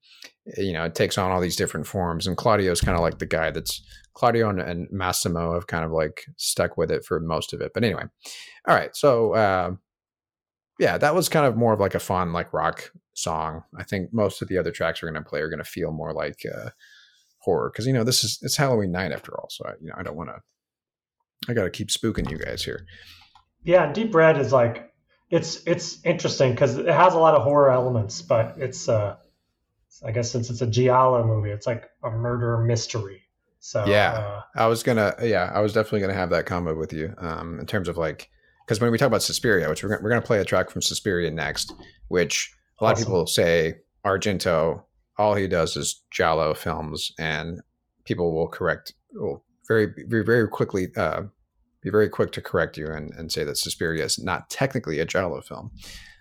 you 0.57 0.73
know 0.73 0.85
it 0.85 0.95
takes 0.95 1.19
on 1.19 1.31
all 1.31 1.41
these 1.41 1.57
different 1.57 1.87
forms. 1.87 2.27
And 2.27 2.37
Claudio's 2.37 2.81
kind 2.81 2.97
of 2.97 3.03
like 3.03 3.19
the 3.19 3.27
guy 3.27 3.51
that's 3.51 3.83
Claudio 4.15 4.49
and, 4.49 4.61
and 4.61 4.89
Massimo 4.91 5.55
have 5.55 5.67
kind 5.67 5.85
of 5.85 5.91
like 5.91 6.25
stuck 6.37 6.77
with 6.77 6.91
it 6.91 7.05
for 7.05 7.19
most 7.21 7.53
of 7.53 7.61
it. 7.61 7.73
But 7.75 7.85
anyway, 7.85 8.05
all 8.69 8.75
right. 8.75 8.95
So 8.95 9.35
uh, 9.35 9.73
yeah, 10.79 10.99
that 10.99 11.15
was 11.15 11.29
kind 11.29 11.47
of 11.47 11.57
more 11.57 11.73
of 11.73 11.81
like 11.81 11.95
a 11.95 12.01
fun 12.01 12.33
like 12.33 12.53
rock 12.53 12.91
song. 13.15 13.63
I 13.79 13.85
think 13.85 14.13
most 14.13 14.43
of 14.43 14.49
the 14.49 14.59
other 14.59 14.71
tracks 14.73 15.03
we're 15.03 15.11
going 15.11 15.23
to 15.23 15.29
play 15.29 15.41
are 15.41 15.49
going 15.51 15.59
to 15.59 15.65
feel 15.65 15.93
more 15.93 16.13
like 16.13 16.41
uh, 16.53 16.71
horror 17.41 17.71
because 17.73 17.87
you 17.87 17.93
know 17.93 18.05
this 18.05 18.25
is 18.25 18.39
it's 18.43 18.57
Halloween 18.57 18.91
night 18.93 19.13
after 19.13 19.39
all. 19.39 19.49
So 19.51 19.65
I, 19.67 19.73
you 19.81 19.89
know 19.89 19.95
I 19.97 20.03
don't 20.03 20.17
want 20.17 20.31
to. 20.31 20.41
I 21.49 21.55
got 21.55 21.65
to 21.65 21.71
keep 21.71 21.89
spooking 21.89 22.31
you 22.31 22.39
guys 22.39 22.65
here. 22.65 22.87
Yeah, 23.63 23.85
and 23.85 23.95
Deep 23.95 24.15
Red 24.15 24.39
is 24.39 24.53
like 24.53 24.93
it's 25.31 25.63
it's 25.67 25.99
interesting 26.05 26.53
because 26.53 26.77
it 26.79 26.87
has 26.87 27.15
a 27.15 27.19
lot 27.19 27.35
of 27.35 27.43
horror 27.43 27.71
elements, 27.71 28.23
but 28.23 28.55
it's 28.59 28.89
uh, 28.89 29.17
I 30.05 30.11
guess 30.13 30.31
since 30.31 30.51
it's 30.51 30.61
a 30.61 30.67
giallo 30.67 31.25
movie, 31.27 31.51
it's 31.51 31.67
like 31.67 31.91
a 32.03 32.11
murder 32.11 32.59
mystery. 32.59 33.23
So 33.61 33.87
Yeah. 33.87 34.13
uh, 34.13 34.43
I 34.57 34.67
was 34.67 34.83
gonna, 34.83 35.15
yeah, 35.23 35.51
I 35.55 35.61
was 35.61 35.73
definitely 35.73 36.01
gonna 36.01 36.13
have 36.15 36.31
that 36.31 36.45
combo 36.47 36.75
with 36.75 36.93
you. 36.93 37.15
Um, 37.17 37.59
in 37.59 37.67
terms 37.67 37.89
of 37.89 37.97
like, 37.97 38.29
because 38.67 38.81
when 38.81 38.91
we 38.93 38.99
talk 38.99 39.07
about 39.07 39.23
Suspiria, 39.23 39.69
which 39.71 39.83
we're 39.83 39.89
gonna, 39.91 40.03
we're 40.03 40.11
gonna 40.11 40.21
play 40.21 40.39
a 40.41 40.45
track 40.45 40.69
from 40.71 40.83
Suspiria 40.83 41.31
next, 41.31 41.73
which 42.09 42.55
a 42.81 42.85
lot 42.85 42.93
Awesome. 42.93 43.03
of 43.05 43.07
people 43.09 43.27
say 43.27 43.77
Argento, 44.05 44.83
all 45.17 45.35
he 45.35 45.49
does 45.49 45.77
is 45.77 46.03
giallo 46.11 46.53
films, 46.53 47.13
and 47.19 47.63
people 48.05 48.35
will 48.35 48.49
correct, 48.49 48.93
will 49.15 49.43
very, 49.67 49.87
very, 50.09 50.25
very 50.25 50.47
quickly, 50.49 50.89
uh, 50.97 51.23
be 51.85 51.91
very 51.91 52.09
quick 52.09 52.33
to 52.33 52.41
correct 52.41 52.77
you 52.77 52.89
and, 52.89 53.13
and 53.15 53.31
say 53.31 53.45
that 53.45 53.59
Suspiria 53.59 54.05
is 54.05 54.19
not 54.19 54.51
technically 54.51 54.99
a 54.99 55.05
giallo 55.05 55.41
film. 55.43 55.71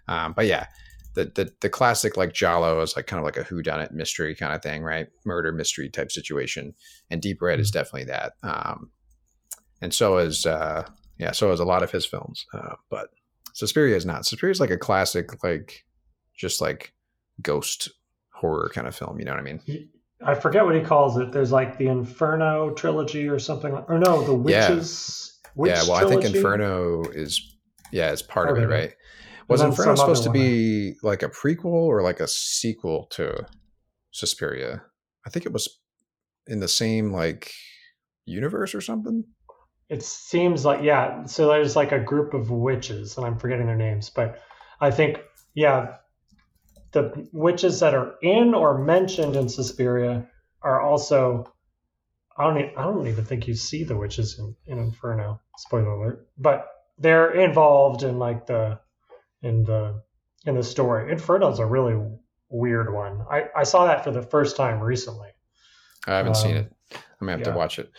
Um, 0.07 0.33
but 0.33 0.45
yeah, 0.45 0.67
the, 1.15 1.25
the 1.25 1.53
the 1.61 1.69
classic 1.69 2.17
like 2.17 2.33
giallo 2.33 2.81
is 2.81 2.95
like 2.95 3.07
kind 3.07 3.19
of 3.19 3.23
like 3.23 3.37
a 3.37 3.43
whodunit 3.43 3.91
mystery 3.91 4.35
kind 4.35 4.53
of 4.53 4.61
thing, 4.61 4.83
right? 4.83 5.07
Murder 5.25 5.51
mystery 5.51 5.89
type 5.89 6.11
situation 6.11 6.73
and 7.09 7.21
Deep 7.21 7.41
Red 7.41 7.59
is 7.59 7.71
definitely 7.71 8.05
that. 8.05 8.33
Um, 8.43 8.91
and 9.81 9.93
so 9.93 10.17
is 10.17 10.45
uh, 10.45 10.87
yeah, 11.17 11.31
so 11.31 11.51
is 11.51 11.59
a 11.59 11.65
lot 11.65 11.83
of 11.83 11.91
his 11.91 12.05
films. 12.05 12.45
Uh, 12.53 12.75
but 12.89 13.09
Suspiria 13.53 13.95
is 13.95 14.05
not. 14.05 14.25
Suspiria 14.25 14.51
is 14.51 14.59
like 14.59 14.71
a 14.71 14.77
classic, 14.77 15.43
like 15.43 15.85
just 16.35 16.59
like 16.59 16.93
ghost 17.41 17.89
horror 18.33 18.69
kind 18.73 18.87
of 18.87 18.95
film. 18.95 19.19
You 19.19 19.25
know 19.25 19.31
what 19.31 19.39
I 19.39 19.43
mean? 19.43 19.89
I 20.25 20.35
forget 20.35 20.65
what 20.65 20.75
he 20.75 20.81
calls 20.81 21.17
it. 21.17 21.31
There's 21.31 21.51
like 21.51 21.77
the 21.77 21.87
Inferno 21.87 22.71
trilogy 22.71 23.27
or 23.27 23.39
something, 23.39 23.73
like, 23.73 23.89
or 23.89 23.99
no, 23.99 24.23
the 24.23 24.51
Yeah. 24.51 24.67
Witch 25.55 25.71
yeah. 25.71 25.83
Well, 25.83 26.05
I 26.05 26.09
think? 26.09 26.23
Inferno 26.23 27.03
is 27.03 27.55
yeah, 27.91 28.11
it's 28.11 28.21
part 28.21 28.49
of 28.49 28.57
it, 28.57 28.63
of 28.63 28.71
it. 28.71 28.73
right? 28.73 28.93
Was 29.47 29.59
then 29.61 29.69
Inferno 29.69 29.95
supposed 29.95 30.23
to 30.23 30.29
be 30.31 30.95
like 31.03 31.21
a 31.21 31.29
prequel 31.29 31.65
or 31.65 32.01
like 32.01 32.19
a 32.19 32.27
sequel 32.27 33.07
to 33.11 33.45
Suspiria? 34.11 34.81
I 35.25 35.29
think 35.29 35.45
it 35.45 35.53
was 35.53 35.79
in 36.47 36.59
the 36.59 36.67
same 36.67 37.11
like 37.11 37.51
universe 38.25 38.73
or 38.73 38.81
something. 38.81 39.23
It 39.89 40.03
seems 40.03 40.65
like 40.65 40.81
yeah. 40.81 41.25
So 41.25 41.47
there's 41.47 41.75
like 41.75 41.91
a 41.91 41.99
group 41.99 42.33
of 42.33 42.49
witches, 42.49 43.17
and 43.17 43.25
I'm 43.25 43.37
forgetting 43.37 43.67
their 43.67 43.75
names, 43.75 44.09
but 44.09 44.39
I 44.81 44.91
think 44.91 45.19
yeah, 45.53 45.97
the 46.93 47.27
witches 47.31 47.79
that 47.81 47.93
are 47.93 48.15
in 48.21 48.53
or 48.53 48.83
mentioned 48.83 49.35
in 49.35 49.49
Suspiria 49.49 50.27
are 50.61 50.81
also. 50.81 51.53
I 52.37 52.43
don't. 52.45 52.57
e- 52.59 52.73
I 52.77 52.83
don't 52.83 53.07
even 53.07 53.25
think 53.25 53.47
you 53.47 53.53
see 53.55 53.83
the 53.83 53.95
witches 53.95 54.39
in, 54.39 54.55
in 54.67 54.79
Inferno. 54.79 55.39
Spoiler 55.57 55.91
alert! 55.91 56.27
But 56.37 56.67
they're 56.97 57.31
involved 57.31 58.03
in 58.03 58.19
like 58.19 58.47
the 58.47 58.79
in 59.41 59.63
the 59.63 60.01
in 60.45 60.55
the 60.55 60.63
story. 60.63 61.11
Inferno's 61.11 61.59
a 61.59 61.65
really 61.65 61.99
weird 62.49 62.93
one. 62.93 63.21
I 63.29 63.45
I 63.55 63.63
saw 63.63 63.85
that 63.85 64.03
for 64.03 64.11
the 64.11 64.21
first 64.21 64.55
time 64.55 64.79
recently. 64.79 65.29
I 66.07 66.17
haven't 66.17 66.35
seen 66.35 66.57
Um, 66.57 66.57
it. 66.57 66.73
I'm 66.91 66.99
gonna 67.21 67.31
have 67.33 67.39
yeah. 67.41 67.51
to 67.51 67.57
watch 67.57 67.79
it. 67.79 67.91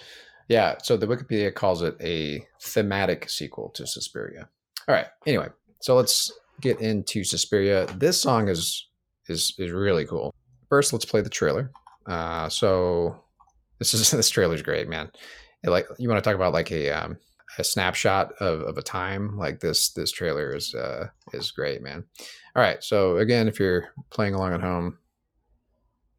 Yeah, 0.49 0.77
so 0.83 0.97
the 0.99 1.07
Wikipedia 1.07 1.55
calls 1.55 1.81
it 1.83 1.97
a 2.01 2.47
thematic 2.61 3.31
sequel 3.31 3.71
to 3.71 3.87
Suspiria. 3.87 4.49
All 4.87 4.95
right. 4.95 5.07
Anyway, 5.27 5.49
so 5.81 5.97
let's 5.97 6.31
get 6.61 6.81
into 6.81 7.25
Suspiria. 7.25 7.87
This 7.97 8.21
song 8.21 8.49
is 8.49 8.89
is 9.29 9.55
is 9.59 9.71
really 9.71 10.05
cool. 10.07 10.35
First, 10.69 10.93
let's 10.93 11.05
play 11.07 11.21
the 11.23 11.31
trailer. 11.31 11.71
Uh, 12.07 12.49
so 12.51 13.24
this 13.79 13.95
is 13.95 14.11
this 14.11 14.31
trailer's 14.31 14.63
great, 14.63 14.89
man. 14.89 15.11
It, 15.63 15.71
like 15.71 15.87
you 15.99 16.09
want 16.09 16.23
to 16.23 16.29
talk 16.29 16.37
about 16.37 16.53
like 16.53 16.71
a 16.71 16.91
um, 16.91 17.19
a 17.59 17.65
snapshot 17.65 18.33
of, 18.41 18.61
of 18.63 18.77
a 18.79 18.83
time 18.83 19.37
like 19.39 19.61
this 19.61 19.93
this 19.93 20.11
trailer 20.11 20.57
is 20.57 20.75
uh 20.75 21.07
is 21.33 21.53
great 21.53 21.81
man 21.83 22.03
all 22.57 22.63
right 22.63 22.83
so 22.83 23.19
again 23.19 23.47
if 23.47 23.61
you're 23.61 23.91
playing 24.11 24.35
along 24.35 24.53
at 24.53 24.61
home 24.61 24.99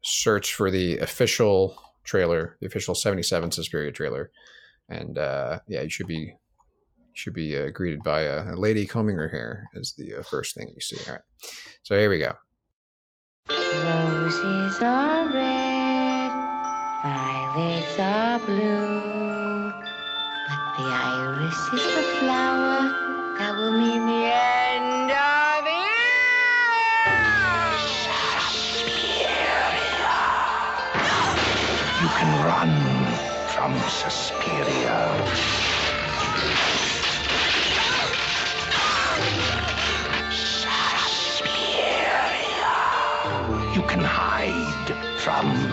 search 0.06 0.54
for 0.54 0.70
the 0.70 0.98
official 0.98 1.76
trailer, 2.04 2.56
the 2.60 2.66
official 2.66 2.94
77 2.94 3.50
Suspiria 3.50 3.92
trailer. 3.92 4.30
And 4.88 5.18
uh, 5.18 5.58
yeah, 5.68 5.82
you 5.82 5.90
should 5.90 6.06
be 6.06 6.34
should 7.12 7.34
be 7.34 7.56
uh, 7.56 7.70
greeted 7.70 8.02
by 8.02 8.22
a, 8.22 8.54
a 8.54 8.56
lady 8.56 8.86
combing 8.86 9.16
her 9.16 9.28
hair 9.28 9.68
is 9.74 9.94
the 9.96 10.16
uh, 10.16 10.22
first 10.22 10.54
thing 10.54 10.68
you 10.74 10.80
see. 10.80 10.98
All 11.06 11.14
right. 11.14 11.22
So 11.82 11.98
here 11.98 12.10
we 12.10 12.18
go. 12.18 12.34
Roses 13.48 14.80
are 14.82 15.32
violets 17.14 17.98
are 17.98 18.38
blue. 18.40 19.72
But 20.48 20.62
the 20.78 20.88
iris 20.90 21.60
is 21.76 21.84
the 21.96 22.04
flower 22.18 22.80
that 23.38 23.52
will 23.56 23.72
mean 23.72 24.06
the 24.06 24.24
end 24.26 25.10
of 25.12 25.62
Suspiria. 25.66 25.88
You 32.02 32.08
can 32.18 32.30
run 32.50 32.72
from. 33.54 33.72
Suspiria. 33.88 35.65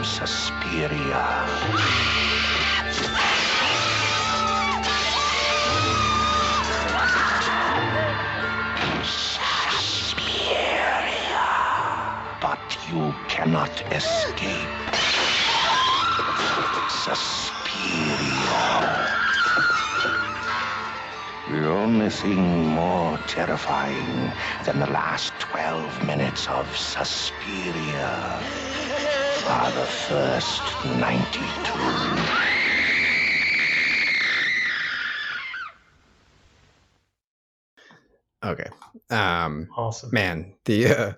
Suspiria. 0.03 1.23
Suspiria. 9.03 9.85
But 12.41 12.77
you 12.89 13.15
cannot 13.29 13.71
escape. 13.93 14.67
Suspiria. 16.89 17.53
The 21.49 21.69
only 21.69 22.09
thing 22.09 22.67
more 22.67 23.17
terrifying 23.27 24.33
than 24.65 24.79
the 24.79 24.87
last 24.87 25.33
12 25.39 26.05
minutes 26.05 26.49
of 26.49 26.75
Suspiria 26.75 28.41
are 29.63 29.71
the 29.71 29.85
first 29.85 30.61
92. 30.99 32.43
Okay. 38.43 38.67
Um, 39.09 39.69
Awesome. 39.77 40.09
man, 40.11 40.53
the 40.65 40.87
uh, 40.87 41.13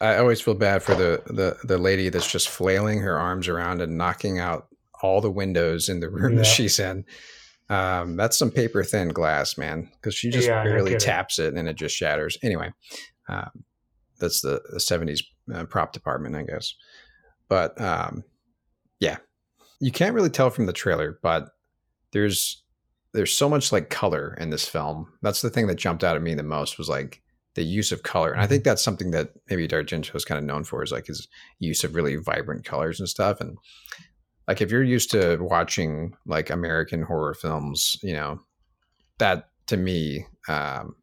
I 0.00 0.18
always 0.18 0.40
feel 0.40 0.54
bad 0.54 0.82
for 0.82 0.94
the, 0.94 1.22
the 1.26 1.56
the 1.64 1.78
lady 1.78 2.08
that's 2.08 2.30
just 2.30 2.48
flailing 2.48 3.00
her 3.00 3.18
arms 3.18 3.48
around 3.48 3.80
and 3.80 3.98
knocking 3.98 4.38
out 4.38 4.68
all 5.02 5.20
the 5.20 5.30
windows 5.30 5.88
in 5.88 5.98
the 6.00 6.10
room 6.10 6.36
that 6.36 6.46
she's 6.46 6.78
in. 6.78 7.04
Um, 7.68 8.16
that's 8.16 8.38
some 8.38 8.50
paper 8.50 8.84
thin 8.84 9.08
glass, 9.08 9.58
man, 9.58 9.90
because 9.94 10.14
she 10.14 10.30
just 10.30 10.46
Yeah, 10.46 10.62
barely 10.62 10.96
taps 10.96 11.38
it 11.38 11.54
and 11.54 11.66
it 11.68 11.74
just 11.76 11.96
shatters. 11.96 12.38
Anyway, 12.42 12.70
um, 13.28 13.64
that's 14.20 14.40
the, 14.42 14.60
the 14.70 14.78
70s 14.78 15.22
uh, 15.52 15.64
prop 15.64 15.92
department, 15.92 16.36
I 16.36 16.42
guess. 16.44 16.74
But 17.54 17.80
um, 17.80 18.24
yeah, 18.98 19.18
you 19.78 19.92
can't 19.92 20.12
really 20.12 20.28
tell 20.28 20.50
from 20.50 20.66
the 20.66 20.72
trailer, 20.72 21.20
but 21.22 21.50
there's 22.10 22.64
there's 23.12 23.32
so 23.32 23.48
much 23.48 23.70
like 23.70 23.90
color 23.90 24.36
in 24.40 24.50
this 24.50 24.68
film. 24.68 25.06
That's 25.22 25.40
the 25.40 25.50
thing 25.50 25.68
that 25.68 25.76
jumped 25.76 26.02
out 26.02 26.16
at 26.16 26.22
me 26.22 26.34
the 26.34 26.42
most 26.42 26.78
was 26.78 26.88
like 26.88 27.22
the 27.54 27.62
use 27.62 27.92
of 27.92 28.02
color. 28.02 28.32
And 28.32 28.42
I 28.42 28.48
think 28.48 28.64
that's 28.64 28.82
something 28.82 29.12
that 29.12 29.28
maybe 29.48 29.68
D'Argento 29.68 30.16
is 30.16 30.24
kind 30.24 30.36
of 30.36 30.44
known 30.44 30.64
for 30.64 30.82
is 30.82 30.90
like 30.90 31.06
his 31.06 31.28
use 31.60 31.84
of 31.84 31.94
really 31.94 32.16
vibrant 32.16 32.64
colors 32.64 32.98
and 32.98 33.08
stuff. 33.08 33.40
And 33.40 33.56
like 34.48 34.60
if 34.60 34.72
you're 34.72 34.82
used 34.82 35.12
to 35.12 35.36
watching 35.40 36.16
like 36.26 36.50
American 36.50 37.02
horror 37.02 37.34
films, 37.34 38.00
you 38.02 38.14
know, 38.14 38.40
that 39.18 39.50
to 39.68 39.76
me, 39.76 40.26
um, 40.48 40.96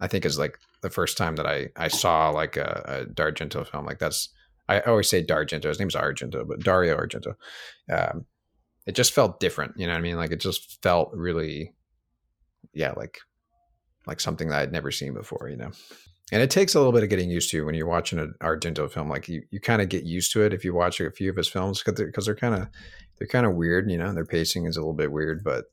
I 0.00 0.06
think 0.06 0.26
is 0.26 0.38
like 0.38 0.58
the 0.82 0.90
first 0.90 1.16
time 1.16 1.36
that 1.36 1.46
I, 1.46 1.70
I 1.76 1.88
saw 1.88 2.28
like 2.28 2.58
a, 2.58 2.82
a 2.84 3.06
D'Argento 3.06 3.64
film. 3.64 3.86
Like 3.86 4.00
that's 4.00 4.28
I 4.68 4.80
always 4.80 5.08
say 5.08 5.22
D'Argento. 5.22 5.68
His 5.68 5.78
name's 5.78 5.94
Argento, 5.96 6.46
but 6.46 6.60
Dario 6.60 6.96
Argento. 6.96 7.34
Um, 7.90 8.26
it 8.86 8.94
just 8.94 9.12
felt 9.12 9.40
different. 9.40 9.74
You 9.76 9.86
know 9.86 9.92
what 9.92 9.98
I 9.98 10.02
mean? 10.02 10.16
Like 10.16 10.32
it 10.32 10.40
just 10.40 10.82
felt 10.82 11.10
really, 11.12 11.72
yeah, 12.72 12.92
like 12.96 13.18
like 14.06 14.20
something 14.20 14.48
that 14.48 14.60
I'd 14.62 14.72
never 14.72 14.90
seen 14.90 15.14
before. 15.14 15.48
You 15.48 15.56
know, 15.56 15.70
and 16.32 16.42
it 16.42 16.50
takes 16.50 16.74
a 16.74 16.78
little 16.78 16.92
bit 16.92 17.02
of 17.02 17.08
getting 17.10 17.30
used 17.30 17.50
to 17.50 17.64
when 17.64 17.74
you're 17.74 17.86
watching 17.86 18.18
an 18.18 18.34
Argento 18.40 18.90
film. 18.90 19.08
Like 19.08 19.28
you, 19.28 19.42
you 19.50 19.60
kind 19.60 19.82
of 19.82 19.88
get 19.88 20.04
used 20.04 20.32
to 20.32 20.42
it 20.42 20.52
if 20.54 20.64
you 20.64 20.74
watch 20.74 21.00
a 21.00 21.10
few 21.10 21.30
of 21.30 21.36
his 21.36 21.48
films 21.48 21.80
because 21.82 21.98
they're, 21.98 22.10
cause 22.10 22.26
they're 22.26 22.34
kind 22.34 22.54
of 22.54 22.68
they're 23.18 23.28
kind 23.28 23.46
of 23.46 23.54
weird. 23.54 23.90
You 23.90 23.98
know, 23.98 24.12
their 24.14 24.24
pacing 24.24 24.66
is 24.66 24.76
a 24.76 24.80
little 24.80 24.94
bit 24.94 25.12
weird, 25.12 25.44
but 25.44 25.66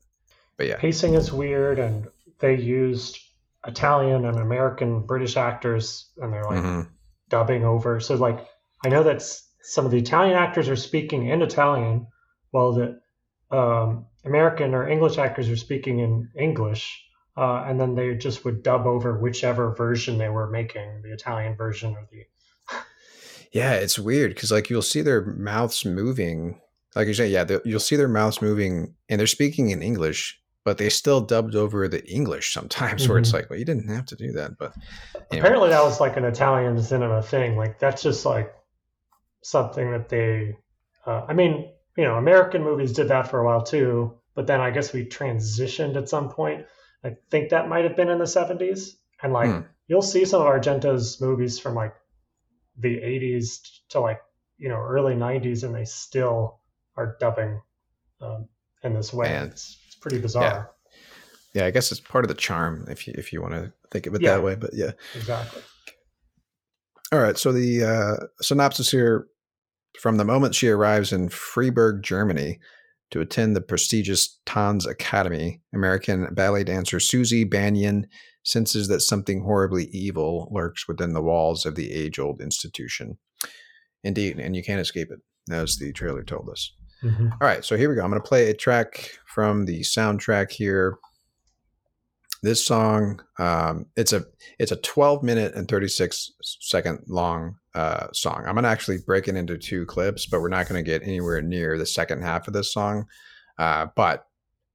but 0.56 0.66
yeah, 0.66 0.76
Pacing 0.76 1.14
is 1.14 1.32
weird, 1.32 1.78
and 1.78 2.06
they 2.38 2.54
used 2.56 3.18
Italian 3.66 4.24
and 4.26 4.38
American 4.38 5.00
British 5.06 5.36
actors, 5.36 6.10
and 6.18 6.32
they're 6.32 6.44
like 6.44 6.62
Mhm. 6.62 6.88
dubbing 7.28 7.64
over. 7.64 7.98
So 8.00 8.14
like 8.16 8.46
I 8.84 8.88
know 8.88 9.02
that 9.02 9.22
some 9.62 9.84
of 9.84 9.90
the 9.90 9.98
Italian 9.98 10.36
actors 10.36 10.68
are 10.68 10.76
speaking 10.76 11.28
in 11.28 11.42
Italian, 11.42 12.06
while 12.50 12.72
the 12.72 13.00
um, 13.50 14.06
American 14.24 14.74
or 14.74 14.88
English 14.88 15.18
actors 15.18 15.48
are 15.48 15.56
speaking 15.56 15.98
in 15.98 16.28
English, 16.38 17.04
uh, 17.36 17.64
and 17.66 17.80
then 17.80 17.94
they 17.94 18.14
just 18.14 18.44
would 18.44 18.62
dub 18.62 18.86
over 18.86 19.18
whichever 19.18 19.74
version 19.74 20.18
they 20.18 20.28
were 20.28 20.48
making, 20.50 21.02
the 21.02 21.12
Italian 21.12 21.56
version 21.56 21.94
or 21.94 22.06
the 22.10 22.26
Yeah, 23.52 23.74
it's 23.74 23.98
weird 23.98 24.34
because 24.34 24.52
like 24.52 24.70
you'll 24.70 24.82
see 24.82 25.02
their 25.02 25.24
mouths 25.24 25.84
moving, 25.84 26.60
like 26.94 27.08
you 27.08 27.14
say, 27.14 27.28
yeah, 27.28 27.44
you'll 27.64 27.80
see 27.80 27.96
their 27.96 28.08
mouths 28.08 28.40
moving, 28.40 28.94
and 29.08 29.18
they're 29.18 29.26
speaking 29.26 29.70
in 29.70 29.82
English, 29.82 30.40
but 30.64 30.78
they 30.78 30.88
still 30.88 31.20
dubbed 31.20 31.54
over 31.54 31.88
the 31.88 32.04
English 32.08 32.52
sometimes, 32.54 33.08
where 33.08 33.18
it's 33.18 33.30
Mhm. 33.30 33.34
like, 33.34 33.50
well, 33.50 33.58
you 33.58 33.64
didn't 33.64 33.88
have 33.88 34.06
to 34.06 34.16
do 34.16 34.32
that, 34.32 34.56
but 34.58 34.74
anyway. 35.30 35.48
Apparently, 35.48 35.68
that 35.70 35.82
was 35.82 36.00
like 36.00 36.16
an 36.16 36.24
Italian 36.24 36.80
cinema 36.82 37.22
thing. 37.22 37.56
Like 37.56 37.78
that's 37.78 38.02
just 38.02 38.24
like 38.24 38.54
something 39.42 39.90
that 39.92 40.08
they. 40.08 40.56
Uh, 41.06 41.24
I 41.28 41.32
mean, 41.32 41.70
you 41.96 42.04
know, 42.04 42.16
American 42.16 42.62
movies 42.62 42.92
did 42.92 43.08
that 43.08 43.28
for 43.28 43.40
a 43.40 43.44
while 43.46 43.62
too, 43.62 44.18
but 44.34 44.46
then 44.46 44.60
I 44.60 44.70
guess 44.70 44.92
we 44.92 45.04
transitioned 45.06 45.96
at 45.96 46.08
some 46.08 46.28
point. 46.30 46.66
I 47.04 47.16
think 47.30 47.50
that 47.50 47.68
might 47.68 47.84
have 47.84 47.96
been 47.96 48.08
in 48.10 48.18
the 48.18 48.24
'70s, 48.26 48.96
and 49.22 49.32
like 49.32 49.50
Hmm. 49.50 49.60
you'll 49.88 50.02
see 50.02 50.24
some 50.24 50.42
of 50.42 50.48
Argento's 50.48 51.20
movies 51.20 51.58
from 51.58 51.74
like 51.74 51.94
the 52.78 52.96
'80s 52.98 53.60
to 53.90 54.00
like 54.00 54.20
you 54.58 54.68
know 54.68 54.76
early 54.80 55.14
'90s, 55.14 55.64
and 55.64 55.74
they 55.74 55.84
still 55.86 56.60
are 56.96 57.16
dubbing 57.18 57.60
um, 58.20 58.48
in 58.82 58.94
this 58.94 59.12
way. 59.12 59.28
Man. 59.28 59.46
It's, 59.48 59.78
it's 59.86 59.94
pretty 59.96 60.18
bizarre. 60.18 60.70
yeah, 61.54 61.64
I 61.64 61.70
guess 61.70 61.90
it's 61.90 62.00
part 62.00 62.24
of 62.24 62.28
the 62.28 62.34
charm 62.34 62.86
if 62.90 63.06
you 63.08 63.14
if 63.16 63.32
you 63.32 63.40
want 63.40 63.54
to 63.54 63.72
think 63.90 64.06
of 64.06 64.14
it 64.14 64.20
Yeah. 64.22 64.34
that 64.36 64.42
way. 64.42 64.54
But 64.56 64.74
yeah, 64.74 64.92
Exactly. 65.14 65.62
all 67.12 67.18
right. 67.20 67.38
So 67.38 67.52
the 67.52 67.84
uh, 67.84 68.26
synopsis 68.42 68.90
here: 68.90 69.26
from 69.98 70.16
the 70.16 70.24
moment 70.24 70.54
she 70.54 70.68
arrives 70.68 71.12
in 71.12 71.28
Freiburg, 71.28 72.02
Germany, 72.02 72.58
to 73.10 73.20
attend 73.20 73.56
the 73.56 73.60
prestigious 73.60 74.38
Tanz 74.46 74.86
Academy, 74.86 75.60
American 75.74 76.32
ballet 76.32 76.64
dancer 76.64 77.00
Suzy 77.00 77.44
Bannion 77.44 78.06
senses 78.42 78.88
that 78.88 79.00
something 79.00 79.42
horribly 79.42 79.86
evil 79.86 80.48
lurks 80.52 80.86
within 80.88 81.12
the 81.12 81.22
walls 81.22 81.66
of 81.66 81.74
the 81.74 81.92
age-old 81.92 82.40
institution. 82.40 83.18
Indeed, 84.02 84.38
and 84.38 84.56
you 84.56 84.62
can't 84.62 84.80
escape 84.80 85.08
it, 85.10 85.20
as 85.52 85.76
the 85.76 85.92
trailer 85.92 86.22
told 86.22 86.48
us. 86.48 86.72
Mhm. 87.02 87.32
All 87.32 87.38
right, 87.46 87.64
so 87.64 87.76
here 87.76 87.88
we 87.88 87.96
go. 87.96 88.02
I'm 88.02 88.10
going 88.10 88.22
to 88.22 88.28
play 88.28 88.48
a 88.48 88.54
track 88.54 89.18
from 89.26 89.66
the 89.66 89.80
soundtrack 89.80 90.52
here. 90.52 90.98
This 92.42 92.64
song, 92.64 93.22
um, 93.38 93.86
it's 93.96 94.14
a 94.14 94.24
it's 94.58 94.72
a 94.72 94.76
12 94.76 95.22
minute 95.22 95.54
and 95.54 95.68
36 95.68 96.32
second 96.60 97.00
long 97.06 97.56
uh, 97.74 98.08
song. 98.12 98.44
I'm 98.46 98.54
to 98.64 98.70
actually 98.70 98.98
break 99.06 99.28
it 99.28 99.36
into 99.36 99.58
two 99.58 99.86
clips, 99.86 100.26
but 100.26 100.40
we're 100.40 100.48
not 100.48 100.68
to 100.82 100.90
get 100.90 101.02
anywhere 101.02 101.40
near 101.42 101.78
the 101.78 101.86
second 101.86 102.22
half 102.22 102.46
of 102.46 102.54
this 102.54 102.72
song. 102.72 103.06
Uh, 103.58 103.86
but 103.96 104.26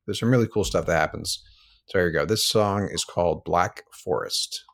there's 0.05 0.19
some 0.19 0.31
really 0.31 0.47
cool 0.47 0.63
stuff 0.63 0.85
that 0.85 0.99
happens. 0.99 1.43
So 1.87 1.99
here 1.99 2.07
you 2.07 2.13
go. 2.13 2.25
This 2.25 2.47
song 2.47 2.89
is 2.91 3.03
called 3.03 3.43
Black 3.43 3.83
Forest. 4.03 4.64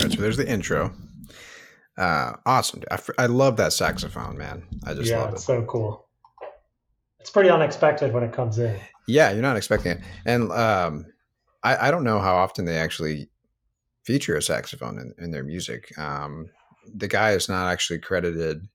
All 0.00 0.06
right, 0.06 0.14
so 0.14 0.22
there's 0.22 0.36
the 0.36 0.48
intro. 0.48 0.92
Uh, 1.96 2.34
awesome. 2.46 2.82
I, 2.88 3.00
I 3.18 3.26
love 3.26 3.56
that 3.56 3.72
saxophone, 3.72 4.38
man. 4.38 4.62
I 4.86 4.94
just 4.94 5.10
yeah, 5.10 5.22
love 5.22 5.32
it's 5.32 5.42
it. 5.42 5.46
so 5.46 5.62
cool. 5.62 6.06
It's 7.18 7.30
pretty 7.30 7.50
unexpected 7.50 8.12
when 8.12 8.22
it 8.22 8.32
comes 8.32 8.60
in. 8.60 8.78
Yeah, 9.08 9.32
you're 9.32 9.42
not 9.42 9.56
expecting 9.56 9.92
it. 9.92 10.00
And 10.24 10.52
um, 10.52 11.06
I, 11.64 11.88
I 11.88 11.90
don't 11.90 12.04
know 12.04 12.20
how 12.20 12.36
often 12.36 12.64
they 12.64 12.76
actually 12.76 13.28
feature 14.04 14.36
a 14.36 14.42
saxophone 14.42 14.98
in, 14.98 15.14
in 15.18 15.30
their 15.32 15.42
music. 15.42 15.90
Um, 15.98 16.50
the 16.94 17.08
guy 17.08 17.32
is 17.32 17.48
not 17.48 17.68
actually 17.68 17.98
credited 17.98 18.68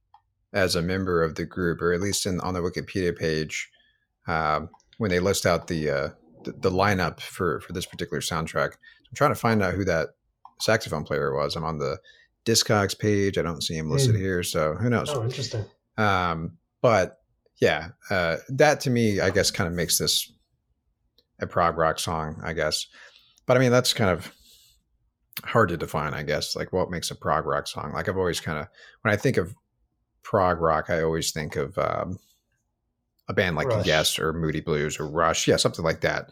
as 0.51 0.75
a 0.75 0.81
member 0.81 1.23
of 1.23 1.35
the 1.35 1.45
group, 1.45 1.81
or 1.81 1.93
at 1.93 2.01
least 2.01 2.25
in 2.25 2.41
on 2.41 2.53
the 2.53 2.59
Wikipedia 2.59 3.17
page 3.17 3.71
um, 4.27 4.69
when 4.97 5.09
they 5.09 5.21
list 5.21 5.45
out 5.45 5.67
the, 5.67 5.89
uh, 5.89 6.09
the 6.43 6.51
the 6.51 6.71
lineup 6.71 7.21
for 7.21 7.61
for 7.61 7.71
this 7.71 7.85
particular 7.85 8.19
soundtrack. 8.19 8.71
I'm 8.73 9.15
trying 9.15 9.31
to 9.31 9.35
find 9.35 9.63
out 9.63 9.73
who 9.73 9.85
that 9.85 10.09
saxophone 10.63 11.03
player 11.03 11.35
was. 11.35 11.55
I'm 11.55 11.63
on 11.63 11.77
the 11.77 11.97
Discogs 12.45 12.97
page. 12.97 13.37
I 13.37 13.41
don't 13.41 13.61
see 13.63 13.75
him 13.77 13.89
listed 13.89 14.15
Mm. 14.15 14.19
here, 14.19 14.43
so 14.43 14.75
who 14.75 14.89
knows? 14.89 15.09
Oh, 15.09 15.23
interesting. 15.23 15.65
Um, 15.97 16.57
but 16.81 17.19
yeah, 17.61 17.89
uh, 18.09 18.37
that 18.49 18.79
to 18.81 18.89
me, 18.89 19.19
I 19.19 19.29
guess, 19.29 19.51
kind 19.51 19.67
of 19.67 19.73
makes 19.73 19.97
this 19.97 20.31
a 21.39 21.47
prog 21.47 21.77
rock 21.77 21.99
song, 21.99 22.41
I 22.43 22.53
guess. 22.53 22.87
But 23.45 23.57
I 23.57 23.59
mean, 23.59 23.71
that's 23.71 23.93
kind 23.93 24.09
of 24.09 24.31
hard 25.43 25.69
to 25.69 25.77
define, 25.77 26.13
I 26.13 26.23
guess. 26.23 26.55
Like, 26.55 26.73
what 26.73 26.89
makes 26.91 27.11
a 27.11 27.15
prog 27.15 27.45
rock 27.45 27.67
song? 27.67 27.91
Like, 27.93 28.07
I've 28.09 28.17
always 28.17 28.39
kind 28.39 28.57
of, 28.59 28.67
when 29.01 29.13
I 29.13 29.17
think 29.17 29.37
of 29.37 29.53
prog 30.23 30.59
rock, 30.61 30.89
I 30.89 31.01
always 31.01 31.31
think 31.31 31.55
of 31.55 31.77
um, 31.77 32.17
a 33.27 33.33
band 33.33 33.55
like 33.55 33.67
Rush. 33.67 33.85
Yes 33.85 34.19
or 34.19 34.33
Moody 34.33 34.61
Blues 34.61 34.99
or 34.99 35.07
Rush, 35.07 35.47
yeah, 35.47 35.57
something 35.57 35.83
like 35.83 36.01
that, 36.01 36.29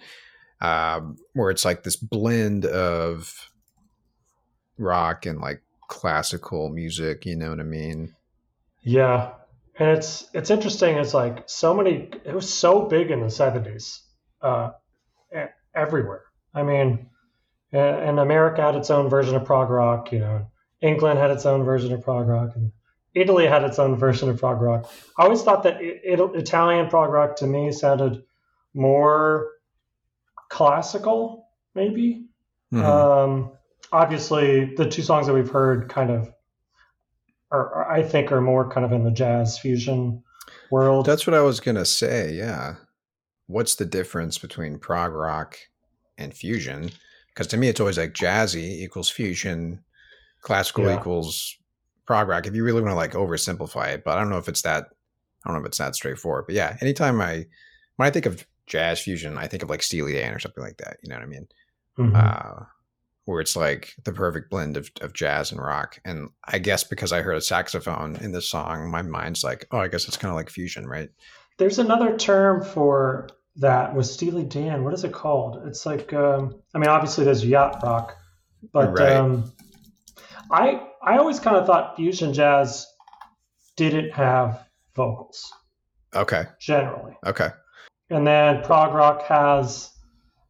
um, 0.62 1.18
where 1.34 1.50
it's 1.50 1.66
like 1.66 1.84
this 1.84 1.96
blend 1.96 2.66
of 2.66 3.34
rock 4.82 5.26
and 5.26 5.40
like 5.40 5.62
classical 5.88 6.70
music. 6.70 7.26
You 7.26 7.36
know 7.36 7.50
what 7.50 7.60
I 7.60 7.64
mean? 7.64 8.16
Yeah, 8.82 9.34
and 9.78 9.90
it's 9.90 10.28
it's 10.34 10.50
interesting. 10.50 10.98
It's 10.98 11.14
like 11.14 11.44
so 11.48 11.74
many. 11.74 12.10
It 12.26 12.34
was 12.34 12.52
so 12.52 12.84
big 12.88 13.12
in 13.12 13.22
the 13.22 13.30
seventies, 13.30 14.02
uh, 14.42 14.72
everywhere. 15.74 16.24
I 16.54 16.64
mean, 16.64 17.10
and 17.72 18.20
America 18.20 18.62
had 18.62 18.76
its 18.76 18.90
own 18.90 19.10
version 19.10 19.36
of 19.36 19.46
prog 19.46 19.70
rock. 19.70 20.12
You 20.12 20.20
know, 20.20 20.48
England 20.82 21.20
had 21.20 21.32
its 21.32 21.46
own 21.46 21.64
version 21.64 21.94
of 21.94 22.04
prog 22.04 22.28
rock, 22.28 22.56
and 22.56 22.72
Italy 23.14 23.46
had 23.46 23.64
its 23.64 23.78
own 23.80 23.96
version 23.98 24.30
of 24.30 24.40
prog 24.40 24.62
rock. 24.62 24.90
I 25.18 25.24
always 25.24 25.44
thought 25.44 25.64
that 25.64 25.76
I- 25.78 26.00
It- 26.04 26.36
Italian 26.36 26.88
prog 26.90 27.12
rock 27.12 27.36
to 27.38 27.48
me 27.48 27.72
sounded 27.72 28.24
more 28.74 29.48
classical, 30.50 31.48
maybe. 31.76 32.26
Mhm. 32.74 32.84
Um, 32.84 33.52
obviously, 33.92 34.74
the 34.76 34.88
two 34.90 35.02
songs 35.02 35.28
that 35.28 35.34
we've 35.34 35.50
heard 35.50 35.90
kind 35.90 36.10
of 36.12 36.32
are, 37.52 37.74
are- 37.74 37.92
I 37.92 38.04
think, 38.04 38.32
are 38.32 38.42
more 38.42 38.70
kind 38.70 38.86
of 38.86 38.92
in 38.92 39.04
the 39.04 39.12
jazz 39.12 39.58
fusion 39.60 40.24
world. 40.70 41.06
That's 41.06 41.26
what 41.28 41.34
I 41.34 41.42
was 41.42 41.60
gonna 41.60 41.86
say. 41.86 42.34
Yeah, 42.34 42.76
what's 43.48 43.76
the 43.76 43.86
difference 43.86 44.38
between 44.38 44.80
prog 44.80 45.14
rock 45.14 45.58
and 46.18 46.34
fusion? 46.34 46.92
Because 47.28 47.48
to 47.48 47.58
me, 47.58 47.68
it's 47.70 47.80
always 47.80 47.98
like 47.98 48.14
jazzy 48.14 48.82
equals 48.82 49.10
fusion, 49.10 49.84
classical 50.42 50.86
Yeah. 50.86 50.98
equals 50.98 51.56
prog 52.06 52.28
rock. 52.28 52.46
If 52.48 52.56
you 52.56 52.64
really 52.64 52.82
want 52.82 52.92
to 52.92 52.96
like 52.96 53.14
oversimplify 53.14 53.94
it, 53.94 54.04
but 54.04 54.18
I 54.18 54.22
don't 54.22 54.30
know 54.30 54.38
if 54.38 54.48
it's 54.50 54.62
that. 54.64 54.88
I 55.46 55.50
don't 55.50 55.56
know 55.58 55.62
if 55.62 55.68
it's 55.68 55.78
that 55.80 55.96
straightforward. 55.96 56.46
But 56.48 56.56
yeah, 56.56 56.78
anytime 56.82 57.20
I 57.22 57.46
when 57.96 58.08
I 58.08 58.12
think 58.12 58.26
of 58.26 58.46
jazz 58.68 59.00
fusion, 59.02 59.38
I 59.38 59.48
think 59.48 59.64
of 59.64 59.70
like 59.70 59.82
Steely 59.84 60.14
Dan 60.14 60.34
or 60.34 60.40
something 60.40 60.64
like 60.64 60.78
that. 60.78 60.98
You 61.04 61.10
know 61.10 61.16
what 61.16 61.24
I 61.24 61.28
mean? 61.28 61.48
Mhm. 61.98 62.16
uh, 62.16 62.66
where 63.32 63.42
it's 63.42 63.56
like 63.56 63.96
the 64.04 64.12
perfect 64.14 64.50
blend 64.50 64.78
of, 64.78 64.92
of 65.02 65.14
jazz 65.14 65.52
and 65.52 65.62
rock. 65.62 66.00
And 66.06 66.30
I 66.46 66.60
guess 66.60 66.84
because 66.84 67.12
I 67.12 67.22
heard 67.22 67.36
a 67.38 67.42
saxophone 67.42 68.18
in 68.18 68.32
this 68.32 68.50
song, 68.50 68.92
my 68.92 69.02
mind's 69.02 69.44
like, 69.44 69.66
oh, 69.72 69.80
I 69.80 69.88
guess 69.88 70.08
it's 70.08 70.18
kind 70.18 70.30
of 70.30 70.36
like 70.36 70.50
fusion, 70.50 70.86
right? 70.88 71.10
There's 71.58 71.80
another 71.80 72.18
term 72.18 72.64
for 72.64 73.30
that 73.58 73.96
with 73.96 74.06
Steely 74.06 74.44
Dan. 74.44 74.84
What 74.84 74.94
is 74.94 75.04
it 75.04 75.12
called? 75.14 75.62
It's 75.68 75.86
like, 75.86 76.14
um, 76.14 76.62
I 76.74 76.78
mean, 76.80 76.90
obviously 76.90 77.26
there's 77.26 77.46
yacht 77.46 77.82
rock, 77.84 78.16
but 78.74 78.92
Right. 78.98 79.14
um, 79.14 79.52
I 80.52 80.88
I 81.04 81.18
always 81.18 81.40
kind 81.40 81.58
of 81.58 81.66
thought 81.66 81.96
fusion 81.96 82.34
jazz 82.34 82.86
didn't 83.76 84.12
have 84.14 84.66
vocals 84.96 85.52
Okay. 86.16 86.44
generally. 86.60 87.18
Okay. 87.26 87.50
and 88.10 88.28
then 88.28 88.62
prog 88.64 88.94
rock 88.94 89.24
has 89.24 89.90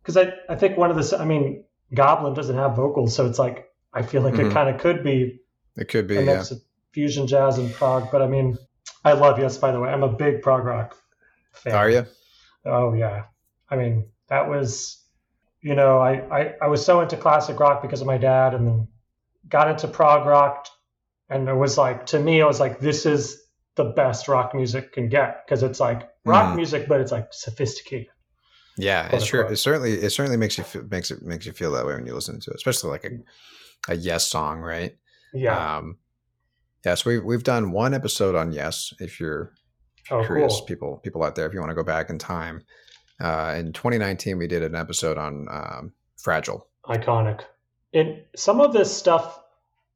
because 0.01 0.17
I, 0.17 0.33
I 0.49 0.55
think 0.55 0.77
one 0.77 0.89
of 0.89 0.97
the 0.97 1.17
i 1.19 1.25
mean 1.25 1.63
goblin 1.93 2.33
doesn't 2.33 2.55
have 2.57 2.75
vocals 2.75 3.15
so 3.15 3.25
it's 3.27 3.39
like 3.39 3.69
i 3.93 4.01
feel 4.01 4.21
like 4.21 4.35
Mhm. 4.35 4.49
it 4.49 4.53
kind 4.53 4.69
of 4.73 4.79
could 4.81 5.03
be 5.03 5.39
It 5.77 5.87
could 5.89 6.07
be, 6.07 6.17
a 6.17 6.21
yeah. 6.21 6.33
mix 6.35 6.51
of 6.51 6.59
fusion 6.93 7.27
jazz 7.27 7.57
and 7.57 7.73
prog 7.73 8.09
but 8.11 8.21
i 8.21 8.27
mean 8.27 8.57
i 9.05 9.13
love 9.13 9.39
yes 9.39 9.57
by 9.57 9.71
the 9.71 9.79
way 9.79 9.89
i'm 9.89 10.03
a 10.03 10.11
big 10.11 10.41
prog 10.41 10.63
rock 10.65 10.95
fan 11.53 11.73
Are 11.75 11.89
you? 11.89 12.05
oh 12.65 12.93
yeah 12.93 13.23
i 13.69 13.75
mean 13.75 14.05
that 14.27 14.49
was 14.49 15.01
you 15.61 15.75
know 15.75 15.99
I, 15.99 16.11
I 16.39 16.53
i 16.61 16.67
was 16.67 16.85
so 16.85 17.01
into 17.01 17.17
classic 17.17 17.59
rock 17.59 17.81
because 17.81 18.01
of 18.01 18.07
my 18.07 18.17
dad 18.17 18.53
and 18.53 18.67
then 18.67 18.87
got 19.49 19.69
into 19.69 19.87
prog 19.87 20.25
rock 20.27 20.67
and 21.29 21.47
it 21.49 21.53
was 21.55 21.77
like 21.77 22.05
to 22.07 22.19
me 22.19 22.39
it 22.39 22.45
was 22.45 22.59
like 22.59 22.79
this 22.79 23.05
is 23.05 23.41
the 23.75 23.85
best 23.85 24.27
rock 24.27 24.53
music 24.53 24.91
can 24.93 25.07
get 25.09 25.45
because 25.45 25.63
it's 25.63 25.79
like 25.79 26.09
rock 26.25 26.53
Mhm. 26.53 26.55
music 26.57 26.87
but 26.87 26.99
it's 27.01 27.11
like 27.11 27.27
sophisticated 27.31 28.07
Yeah, 28.81 29.09
it's 29.13 29.31
unquote. 29.33 29.51
It 29.51 29.57
certainly, 29.57 29.93
it 29.93 30.09
certainly 30.09 30.37
makes 30.37 30.57
you 30.57 30.63
feel, 30.63 30.83
makes 30.89 31.11
it 31.11 31.21
makes 31.21 31.45
you 31.45 31.53
feel 31.53 31.71
that 31.73 31.85
way 31.85 31.93
when 31.93 32.05
you 32.05 32.15
listen 32.15 32.39
to 32.39 32.51
it, 32.51 32.55
especially 32.55 32.89
like 32.89 33.05
a, 33.05 33.91
a 33.91 33.95
Yes 33.95 34.25
song, 34.25 34.59
right? 34.59 34.95
yeah 35.33 35.77
Um, 35.77 35.97
yeah. 36.83 36.95
So 36.95 37.09
we've 37.11 37.23
we've 37.23 37.43
done 37.43 37.71
one 37.71 37.93
episode 37.93 38.35
on 38.35 38.51
Yes. 38.51 38.93
If 38.99 39.19
you're 39.19 39.53
oh 40.09 40.25
curious, 40.25 40.57
cool 40.57 40.65
people 40.65 40.97
people 40.97 41.23
out 41.23 41.35
there, 41.35 41.45
if 41.45 41.53
you 41.53 41.59
want 41.59 41.69
to 41.69 41.75
go 41.75 41.83
back 41.83 42.09
in 42.09 42.17
time, 42.17 42.63
uh, 43.21 43.55
in 43.57 43.71
2019 43.71 44.37
we 44.37 44.47
did 44.47 44.63
an 44.63 44.75
episode 44.75 45.17
on 45.17 45.47
um, 45.51 45.93
Fragile. 46.17 46.67
iconic 46.85 47.41
and 47.93 48.21
some 48.35 48.59
of 48.59 48.73
this 48.73 48.95
stuff 48.95 49.39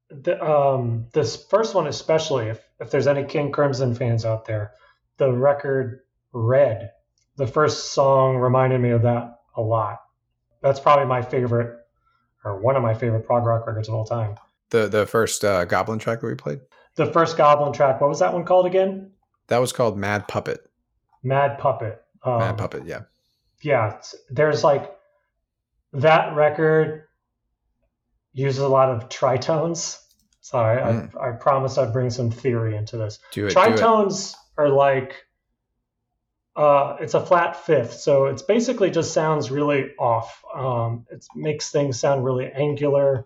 the, 0.09 0.41
um, 0.43 1.07
this 1.13 1.35
first 1.49 1.73
one 1.73 1.87
especially 1.87 2.47
if, 2.47 2.61
if 2.79 2.91
there's 2.91 3.07
any 3.07 3.23
king 3.23 3.51
crimson 3.51 3.95
fans 3.95 4.25
out 4.25 4.45
there 4.45 4.73
the 5.17 5.31
record 5.31 6.01
red 6.33 6.91
the 7.37 7.47
first 7.47 7.93
song 7.93 8.37
reminded 8.37 8.79
me 8.81 8.89
of 8.91 9.01
that 9.03 9.39
a 9.57 9.61
lot 9.61 10.01
that's 10.61 10.79
probably 10.79 11.05
my 11.05 11.21
favorite 11.21 11.77
or 12.43 12.59
one 12.61 12.75
of 12.75 12.81
my 12.83 12.93
favorite 12.93 13.25
prog 13.25 13.45
rock 13.45 13.65
records 13.67 13.87
of 13.87 13.93
all 13.95 14.05
time 14.05 14.35
The 14.69 14.87
the 14.87 15.05
first 15.05 15.43
uh, 15.45 15.65
Goblin 15.65 15.99
track 15.99 16.21
that 16.21 16.27
we 16.27 16.35
played 16.35 16.59
the 16.95 17.05
first 17.11 17.35
goblin 17.37 17.73
track 17.73 17.99
what 18.01 18.09
was 18.09 18.19
that 18.19 18.33
one 18.33 18.45
called 18.45 18.65
again 18.65 19.11
that 19.47 19.57
was 19.59 19.71
called 19.73 19.97
Mad 19.97 20.27
Puppet. 20.27 20.59
mad 21.23 21.59
puppet 21.59 22.01
um, 22.23 22.39
Mad 22.39 22.57
Puppet. 22.57 22.85
Yeah. 22.87 23.01
yeah, 23.61 23.87
it's- 23.87 24.15
there's 24.31 24.63
like 24.63 24.91
that 25.93 26.35
record 26.35 27.03
uses 28.33 28.59
a 28.59 28.67
lot 28.67 28.89
of 28.89 29.07
tritones. 29.09 29.99
Sorry, 30.41 30.81
Mm. 30.81 31.15
I, 31.15 31.29
I 31.29 31.31
promised 31.33 31.77
I'd 31.77 31.93
bring 31.93 32.09
some 32.09 32.29
theory 32.31 32.75
into 32.75 32.97
this. 32.97 33.19
Do 33.31 33.47
it. 33.47 33.53
Do 33.53 33.59
it. 33.59 33.63
Tritones 33.77 34.35
are 34.57 34.69
like 34.69 35.13
uh, 36.55 36.95
it's 37.01 37.13
a 37.13 37.25
flat 37.25 37.65
fifth, 37.65 37.93
so 37.93 38.27
it's 38.27 38.41
basically 38.41 38.89
just 38.89 39.13
sounds 39.13 39.51
really 39.51 39.91
off. 39.99 40.41
Um, 40.53 41.05
it 41.11 41.25
makes 41.35 41.69
things 41.69 41.99
sound 41.99 42.23
really 42.23 42.49
angular. 42.49 43.25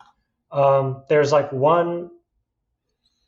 Um, 0.52 1.04
there's 1.10 1.32
like 1.32 1.52
one 1.52 2.10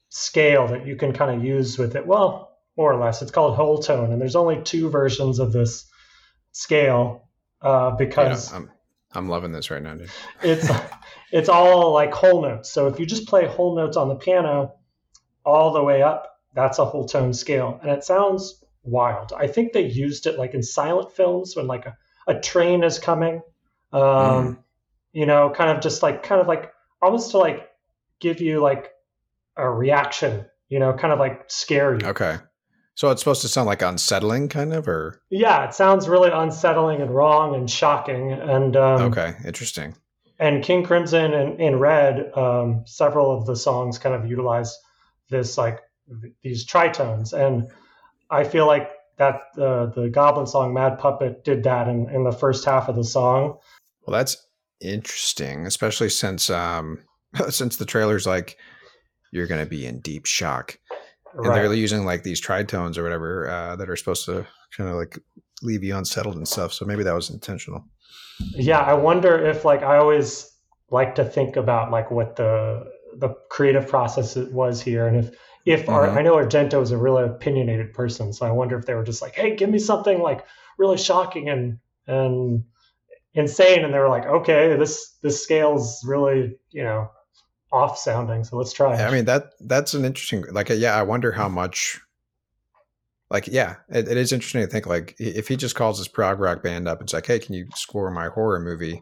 scale 0.09 0.67
that 0.69 0.87
you 0.87 0.95
can 0.95 1.13
kind 1.13 1.35
of 1.35 1.45
use 1.45 1.77
with 1.77 1.95
it. 1.95 2.07
Well, 2.07 2.57
more 2.77 2.91
or 2.91 2.99
less, 2.99 3.21
it's 3.21 3.31
called 3.31 3.55
whole 3.55 3.77
tone, 3.77 4.11
and 4.11 4.19
there's 4.19 4.35
only 4.35 4.61
two 4.63 4.89
versions 4.89 5.37
of 5.37 5.53
this 5.53 5.85
scale 6.51 7.29
uh, 7.61 7.91
Yeah, 7.91 7.95
because 7.97 8.51
I'm 8.53 8.71
I'm 9.13 9.29
loving 9.29 9.51
this 9.51 9.69
right 9.69 9.83
now, 9.83 9.93
dude. 9.93 10.09
it's 10.43 10.67
it's 11.31 11.49
all 11.49 11.93
like 11.93 12.11
whole 12.11 12.41
notes. 12.41 12.71
So 12.71 12.87
if 12.87 12.99
you 12.99 13.05
just 13.05 13.27
play 13.27 13.45
whole 13.45 13.75
notes 13.75 13.97
on 13.97 14.09
the 14.09 14.15
piano 14.15 14.73
all 15.45 15.73
the 15.73 15.83
way 15.83 16.01
up, 16.01 16.39
that's 16.55 16.79
a 16.79 16.85
whole 16.85 17.05
tone 17.07 17.33
scale, 17.33 17.79
and 17.83 17.91
it 17.91 18.03
sounds 18.03 18.60
wild. 18.83 19.33
I 19.35 19.47
think 19.47 19.73
they 19.73 19.85
used 19.87 20.27
it 20.27 20.37
like 20.37 20.53
in 20.53 20.63
silent 20.63 21.11
films 21.11 21.55
when 21.55 21.67
like 21.67 21.85
a, 21.85 21.97
a 22.27 22.39
train 22.39 22.83
is 22.83 22.99
coming, 22.99 23.41
um, 23.93 24.01
Mm. 24.01 24.57
you 25.13 25.25
know, 25.25 25.49
kind 25.49 25.69
of 25.69 25.81
just 25.83 26.01
like 26.03 26.23
kind 26.23 26.41
of 26.41 26.47
like 26.47 26.71
almost 27.01 27.31
to 27.31 27.37
like 27.37 27.69
give 28.19 28.41
you 28.41 28.61
like 28.61 28.91
a 29.57 29.69
reaction, 29.69 30.45
you 30.69 30.79
know, 30.79 30.93
kind 30.93 31.11
of 31.13 31.19
like 31.19 31.43
scare 31.47 31.93
you. 31.99 32.07
Okay. 32.07 32.37
So 32.95 33.09
it's 33.09 33.21
supposed 33.21 33.41
to 33.41 33.47
sound 33.47 33.67
like 33.67 33.81
unsettling, 33.81 34.49
kind 34.49 34.73
of, 34.73 34.87
or 34.87 35.21
Yeah, 35.29 35.65
it 35.65 35.73
sounds 35.73 36.07
really 36.07 36.29
unsettling 36.31 37.01
and 37.01 37.09
wrong 37.13 37.55
and 37.55 37.69
shocking. 37.69 38.31
And 38.31 38.75
um, 38.75 39.01
okay, 39.03 39.33
interesting. 39.45 39.95
and 40.39 40.63
King 40.63 40.83
Crimson 40.83 41.33
and 41.33 41.59
in 41.59 41.79
Red, 41.79 42.31
um, 42.37 42.83
several 42.85 43.35
of 43.35 43.45
the 43.45 43.55
songs 43.55 43.97
kind 43.97 44.13
of 44.13 44.29
utilize 44.29 44.77
this 45.29 45.57
like 45.57 45.79
th- 46.21 46.33
these 46.43 46.65
tritones, 46.67 47.31
and 47.33 47.69
I 48.31 48.43
feel 48.43 48.65
like 48.65 48.89
that 49.17 49.41
uh, 49.59 49.87
the 49.87 50.09
Goblin 50.11 50.47
song 50.47 50.73
"Mad 50.73 50.97
Puppet" 50.97 51.43
did 51.43 51.63
that 51.63 51.87
in, 51.87 52.09
in 52.09 52.23
the 52.23 52.31
first 52.31 52.65
half 52.65 52.87
of 52.87 52.95
the 52.95 53.03
song. 53.03 53.57
Well, 54.05 54.17
that's 54.17 54.47
interesting, 54.79 55.65
especially 55.65 56.09
since 56.09 56.49
um 56.49 56.99
since 57.49 57.77
the 57.77 57.85
trailer's 57.85 58.25
like 58.25 58.57
you're 59.31 59.47
gonna 59.47 59.65
be 59.65 59.85
in 59.85 59.99
deep 59.99 60.25
shock, 60.25 60.79
and 61.33 61.45
they're 61.45 61.73
using 61.73 62.05
like 62.05 62.23
these 62.23 62.41
tritones 62.41 62.97
or 62.97 63.03
whatever 63.03 63.49
uh, 63.49 63.75
that 63.75 63.89
are 63.89 63.95
supposed 63.95 64.25
to 64.25 64.45
kind 64.75 64.89
of 64.89 64.95
like 64.95 65.19
leave 65.61 65.83
you 65.83 65.95
unsettled 65.95 66.35
and 66.35 66.47
stuff. 66.47 66.73
So 66.73 66.85
maybe 66.85 67.03
that 67.03 67.13
was 67.13 67.29
intentional. 67.29 67.85
Yeah, 68.39 68.79
I 68.79 68.93
wonder 68.93 69.37
if 69.45 69.65
like 69.65 69.83
I 69.83 69.97
always 69.97 70.51
like 70.89 71.15
to 71.15 71.25
think 71.25 71.55
about 71.55 71.91
like 71.91 72.11
what 72.11 72.35
the 72.35 72.85
the 73.17 73.29
creative 73.49 73.87
process 73.87 74.37
it 74.37 74.51
was 74.51 74.81
here, 74.81 75.07
and 75.07 75.17
if 75.17 75.35
if 75.65 75.87
Ar- 75.89 76.07
Mhm. 76.07 76.17
I 76.17 76.21
know 76.21 76.35
Argento 76.35 76.81
is 76.81 76.91
a 76.91 76.97
really 76.97 77.23
opinionated 77.23 77.93
person, 77.93 78.33
so 78.33 78.45
I 78.45 78.51
wonder 78.51 78.77
if 78.77 78.85
they 78.85 78.93
were 78.95 79.03
just 79.03 79.21
like, 79.21 79.35
hey, 79.35 79.55
give 79.55 79.69
me 79.69 79.79
something 79.79 80.21
like 80.21 80.45
really 80.77 80.97
shocking 80.97 81.49
and 81.49 81.79
and 82.07 82.63
insane, 83.33 83.83
and 83.85 83.93
they 83.93 83.99
were 83.99 84.09
like, 84.09 84.25
okay, 84.25 84.75
this 84.77 85.17
this 85.21 85.41
scale's 85.43 86.03
really 86.05 86.57
you 86.71 86.83
know 86.83 87.09
off 87.71 87.97
sounding. 87.97 88.43
So 88.43 88.57
let's 88.57 88.73
try. 88.73 88.95
it. 88.95 89.01
I 89.01 89.11
mean 89.11 89.25
that 89.25 89.51
that's 89.61 89.93
an 89.93 90.03
interesting. 90.05 90.43
Like, 90.51 90.69
yeah, 90.69 90.95
I 90.95 91.03
wonder 91.03 91.31
how 91.31 91.47
much. 91.47 91.99
Like, 93.29 93.47
yeah, 93.47 93.75
it, 93.87 94.09
it 94.09 94.17
is 94.17 94.33
interesting 94.33 94.59
to 94.61 94.67
think. 94.67 94.85
Like, 94.87 95.15
if 95.17 95.47
he 95.47 95.55
just 95.55 95.73
calls 95.75 95.97
his 95.97 96.09
prog 96.09 96.39
rock 96.41 96.61
band 96.61 96.87
up 96.89 96.99
and 96.99 97.05
it's 97.07 97.13
like, 97.13 97.27
"Hey, 97.27 97.39
can 97.39 97.55
you 97.55 97.67
score 97.75 98.11
my 98.11 98.27
horror 98.27 98.59
movie?" 98.59 99.01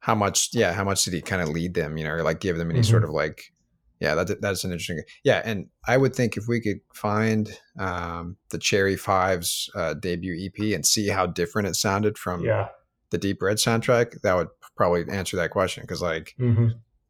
How 0.00 0.14
much? 0.14 0.50
Yeah, 0.52 0.74
how 0.74 0.84
much 0.84 1.04
did 1.04 1.14
he 1.14 1.22
kind 1.22 1.40
of 1.40 1.48
lead 1.48 1.72
them? 1.72 1.96
You 1.96 2.04
know, 2.04 2.10
or 2.12 2.22
like 2.22 2.40
give 2.40 2.58
them 2.58 2.70
any 2.70 2.80
Mhm. 2.80 2.84
sort 2.90 3.04
of 3.04 3.10
like. 3.10 3.52
Yeah, 4.00 4.14
that 4.14 4.40
that's 4.40 4.64
an 4.64 4.72
interesting. 4.72 5.00
Yeah, 5.24 5.40
and 5.44 5.68
I 5.86 5.96
would 5.96 6.14
think 6.14 6.36
if 6.36 6.44
we 6.46 6.60
could 6.60 6.80
find 6.92 7.58
um, 7.78 8.36
the 8.50 8.58
Cherry 8.58 8.96
Five's 8.96 9.70
uh, 9.74 9.94
debut 9.94 10.36
EP 10.46 10.74
and 10.74 10.84
see 10.84 11.08
how 11.08 11.26
different 11.26 11.68
it 11.68 11.76
sounded 11.76 12.18
from 12.18 12.44
yeah. 12.44 12.68
the 13.10 13.18
Deep 13.18 13.40
Red 13.40 13.56
soundtrack, 13.56 14.20
that 14.22 14.36
would 14.36 14.48
probably 14.76 15.04
answer 15.10 15.36
that 15.38 15.50
question. 15.50 15.82
Because 15.82 16.02
like, 16.02 16.34
hmm 16.38 16.68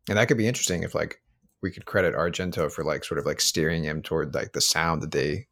and 0.08 0.18
that 0.18 0.28
could 0.28 0.36
be 0.38 0.46
interesting 0.46 0.84
if 0.84 0.94
like 0.94 1.20
we 1.62 1.70
could 1.70 1.84
credit 1.84 2.14
Argento 2.14 2.70
for 2.70 2.84
like 2.84 3.04
sort 3.04 3.18
of 3.18 3.26
like 3.26 3.40
steering 3.40 3.82
him 3.82 4.02
toward 4.02 4.34
like 4.34 4.52
the 4.52 4.60
sound 4.60 5.02
that 5.02 5.10
they 5.10 5.46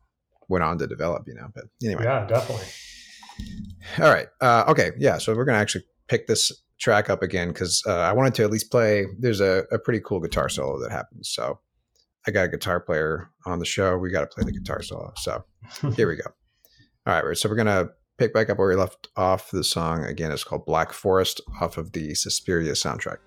went 0.49 0.63
on 0.63 0.79
to 0.79 0.87
develop, 0.87 1.25
you 1.27 1.35
know. 1.35 1.49
But 1.55 1.65
anyway, 1.83 2.05
Yeah, 2.05 2.25
definitely. 2.27 2.67
all 3.99 4.13
right, 4.13 4.29
uh, 4.41 4.65
okay, 4.69 4.93
yeah. 4.99 5.19
So 5.19 5.35
we're 5.35 5.45
gonna 5.45 5.59
actually 5.59 5.85
pick 6.07 6.27
this 6.29 6.53
track 6.81 7.09
up 7.09 7.23
again 7.23 7.49
because 7.49 7.83
uh, 7.87 8.01
I 8.01 8.13
wanted 8.13 8.35
to 8.35 8.45
at 8.45 8.51
least 8.51 8.71
play. 8.71 9.07
There's 9.19 9.41
a, 9.41 9.65
a 9.71 9.79
pretty 9.79 10.01
cool 10.01 10.21
guitar 10.21 10.49
solo 10.49 10.81
that 10.81 10.91
happens. 10.91 11.31
So 11.31 11.59
I 12.27 12.31
got 12.31 12.47
a 12.47 12.49
guitar 12.49 12.81
player 12.81 13.31
on 13.47 13.59
the 13.59 13.65
show. 13.65 13.97
We 13.97 14.11
got 14.11 14.21
to 14.21 14.27
play 14.27 14.45
the 14.45 14.59
guitar 14.59 14.83
solo. 14.83 15.13
So 15.17 15.45
here 15.97 16.09
we 16.09 16.17
go. 16.17 16.31
All 17.07 17.23
right, 17.23 17.37
so 17.37 17.51
we're 17.51 17.57
gonna 17.57 17.91
pick 18.17 18.33
back 18.33 18.49
up 18.49 18.59
where 18.59 18.69
we 18.69 18.77
left 18.77 19.09
off. 19.15 19.51
The 19.51 19.63
song 19.63 20.05
again 20.05 20.33
is 20.33 20.43
called 20.43 20.65
Black 20.65 20.93
Forest 20.93 21.43
off 21.61 21.77
of 21.77 21.93
the 21.93 22.15
Suspiria 22.15 22.73
soundtrack. 22.73 23.19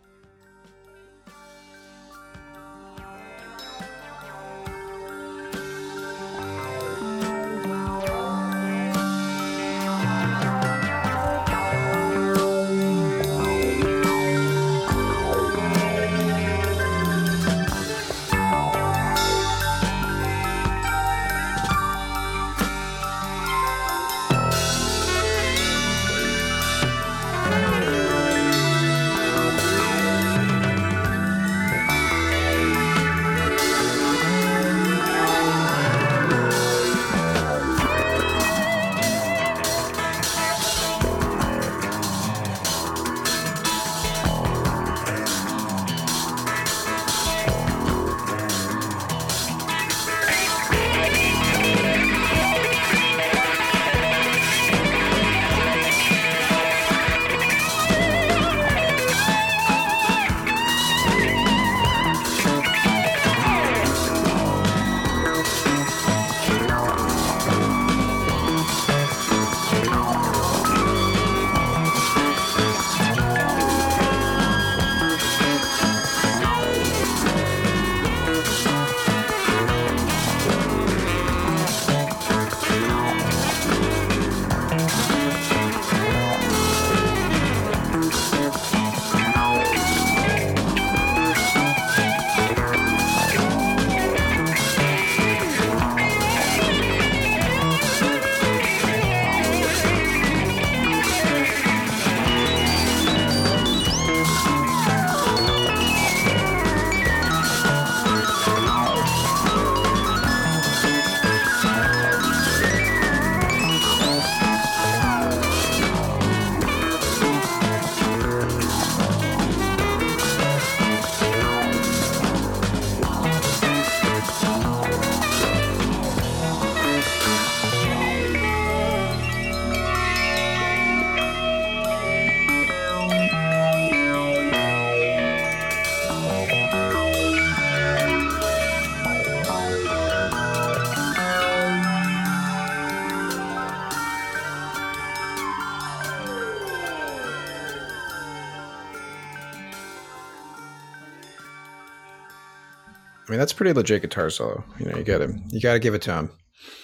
That's 153.47 153.53
pretty 153.53 153.71
legit 153.71 154.01
guitar 154.01 154.29
solo. 154.29 154.61
You 154.77 154.87
know, 154.87 154.97
you 154.97 155.03
got 155.05 155.19
to 155.19 155.33
you 155.47 155.61
got 155.61 155.71
to 155.71 155.79
give 155.79 155.93
it 155.93 156.01
to 156.01 156.13
him. 156.13 156.31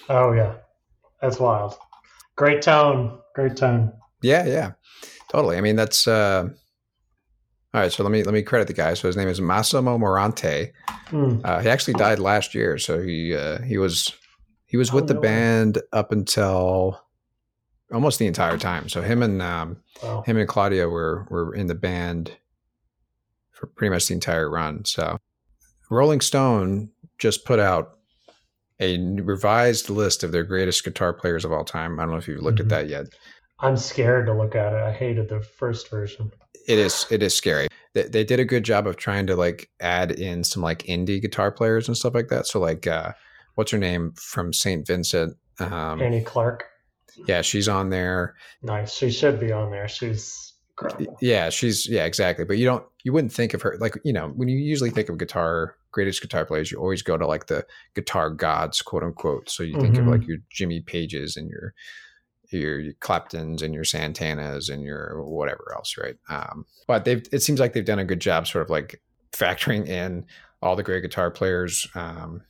Oh 0.07 0.31
yeah, 0.31 0.53
that's 1.21 1.37
wild. 1.37 1.75
Great 2.37 2.61
tone. 2.61 3.19
Great 3.35 3.57
tone. 3.57 3.91
Yeah, 4.21 4.45
yeah, 4.45 4.71
totally. 5.29 5.57
I 5.57 5.61
mean, 5.61 5.75
that's 5.75 6.07
uh, 6.07 6.47
all 7.73 7.81
right. 7.81 7.91
So 7.91 8.01
let 8.01 8.13
me 8.13 8.23
let 8.23 8.33
me 8.33 8.43
credit 8.43 8.67
the 8.67 8.73
guy. 8.73 8.93
So 8.93 9.09
his 9.09 9.17
name 9.17 9.27
is 9.27 9.41
Massimo 9.41 9.97
Morante. 9.97 10.71
Hmm. 11.07 11.39
Uh, 11.43 11.59
he 11.59 11.67
actually 11.67 11.95
died 11.95 12.19
last 12.19 12.55
year. 12.55 12.77
So 12.77 13.01
he 13.01 13.35
uh, 13.35 13.61
he 13.63 13.77
was 13.77 14.13
he 14.65 14.77
was 14.77 14.91
Oh, 14.91 14.95
with 14.95 15.07
the 15.07 15.15
no 15.15 15.19
way. 15.19 15.27
band 15.27 15.81
up 15.91 16.13
until 16.13 17.01
almost 17.91 18.19
the 18.19 18.27
entire 18.27 18.57
time. 18.57 18.87
So 18.87 19.01
him 19.01 19.21
and 19.21 19.41
um, 19.41 19.81
Wow. 20.01 20.21
him 20.25 20.37
and 20.37 20.47
Claudio 20.47 20.87
were 20.87 21.27
were 21.29 21.53
in 21.53 21.67
the 21.67 21.75
band 21.75 22.37
for 23.51 23.67
pretty 23.67 23.93
much 23.93 24.07
the 24.07 24.13
entire 24.13 24.49
run. 24.49 24.85
So 24.85 25.17
Rolling 25.89 26.21
Stone 26.21 26.89
just 27.19 27.45
put 27.45 27.59
out 27.59 27.97
a 28.79 28.97
revised 29.21 29.89
list 29.89 30.23
of 30.23 30.31
their 30.31 30.43
greatest 30.43 30.83
guitar 30.83 31.13
players 31.13 31.45
of 31.45 31.51
all 31.51 31.63
time. 31.63 31.99
I 31.99 32.03
don't 32.03 32.11
know 32.11 32.17
if 32.17 32.27
you've 32.27 32.41
looked 32.41 32.57
Mhm. 32.59 32.63
at 32.63 32.69
that 32.69 32.89
yet. 32.89 33.05
I'm 33.59 33.77
scared 33.77 34.25
to 34.25 34.33
look 34.33 34.55
at 34.55 34.73
it. 34.73 34.81
I 34.81 34.91
hated 34.91 35.29
the 35.29 35.39
first 35.41 35.89
version. 35.89 36.31
It 36.67 36.79
is 36.79 37.05
it 37.11 37.21
is 37.21 37.33
scary. 37.35 37.67
They, 37.93 38.03
they 38.03 38.23
did 38.23 38.39
a 38.39 38.45
good 38.45 38.63
job 38.63 38.87
of 38.87 38.97
trying 38.97 39.27
to 39.27 39.35
like 39.35 39.69
add 39.79 40.11
in 40.11 40.43
some 40.43 40.63
like 40.63 40.83
indie 40.83 41.21
guitar 41.21 41.51
players 41.51 41.87
and 41.87 41.95
stuff 41.95 42.15
like 42.15 42.29
that. 42.29 42.47
So 42.47 42.59
like 42.59 42.87
uh 42.87 43.11
what's 43.55 43.71
her 43.71 43.77
name 43.77 44.13
from 44.15 44.51
St. 44.53 44.85
Vincent? 44.87 45.37
Um 45.59 46.01
Annie 46.01 46.23
Clark. 46.23 46.65
yeah, 47.27 47.41
she's 47.41 47.67
on 47.69 47.89
there. 47.89 48.35
Nice. 48.63 48.93
She 48.93 49.11
should 49.11 49.39
be 49.39 49.51
on 49.51 49.69
there. 49.71 49.87
She's 49.87 50.42
incredible. 50.77 51.17
Yeah, 51.21 51.49
she's 51.49 51.87
yeah, 51.87 52.05
exactly. 52.05 52.45
But 52.45 52.57
you 52.57 52.65
don't 52.65 52.85
you 53.03 53.13
wouldn't 53.13 53.33
think 53.33 53.53
of 53.53 53.61
her 53.61 53.77
like 53.79 53.97
you 54.03 54.13
know 54.13 54.29
when 54.29 54.47
you 54.47 54.57
usually 54.57 54.89
think 54.89 55.09
of 55.09 55.17
guitar 55.17 55.75
greatest 55.91 56.21
guitar 56.21 56.45
players, 56.45 56.71
you 56.71 56.79
always 56.79 57.01
go 57.01 57.17
to 57.17 57.25
like 57.25 57.47
the 57.47 57.65
guitar 57.95 58.29
gods, 58.29 58.81
quote 58.81 59.03
unquote. 59.03 59.49
So 59.49 59.63
you 59.63 59.79
think 59.79 59.97
of 59.97 60.07
like 60.07 60.27
your 60.27 60.39
Jimmy 60.49 60.81
Pages 60.81 61.37
and 61.37 61.49
your 61.49 61.73
your, 62.49 62.79
your 62.79 62.93
Claptons 62.99 63.61
and 63.61 63.73
your 63.73 63.83
Santanas 63.83 64.69
and 64.71 64.83
your 64.83 65.23
whatever 65.23 65.73
else, 65.75 65.95
right? 65.97 66.15
Um, 66.29 66.65
but 66.87 67.05
they've 67.05 67.23
it 67.31 67.41
seems 67.41 67.59
like 67.59 67.73
they've 67.73 67.85
done 67.85 67.99
a 67.99 68.05
good 68.05 68.19
job, 68.19 68.47
sort 68.47 68.63
of 68.63 68.69
like 68.69 69.01
factoring 69.31 69.87
in 69.87 70.25
all 70.61 70.75
the 70.75 70.83
great 70.83 71.01
guitar 71.01 71.31
players 71.31 71.87
um, 71.95 72.41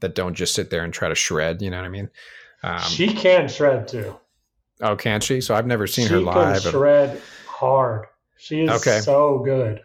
that 0.00 0.14
don't 0.14 0.34
just 0.34 0.54
sit 0.54 0.70
there 0.70 0.84
and 0.84 0.92
try 0.92 1.08
to 1.08 1.14
shred. 1.14 1.62
You 1.62 1.70
know 1.70 1.78
what 1.78 1.86
I 1.86 1.90
mean? 1.90 2.10
Um, 2.62 2.80
she 2.80 3.12
can 3.12 3.48
shred 3.48 3.88
too. 3.88 4.16
oh, 4.82 4.96
can 4.96 5.20
she? 5.20 5.40
So 5.40 5.54
I've 5.54 5.66
never 5.66 5.86
seen 5.86 6.06
she 6.06 6.14
her 6.14 6.20
live. 6.20 6.62
can 6.62 6.72
shred 6.72 7.22
hard. 7.56 8.06
She 8.36 8.62
is 8.62 8.70
Okay. 8.70 9.00
so 9.00 9.38
good. 9.44 9.80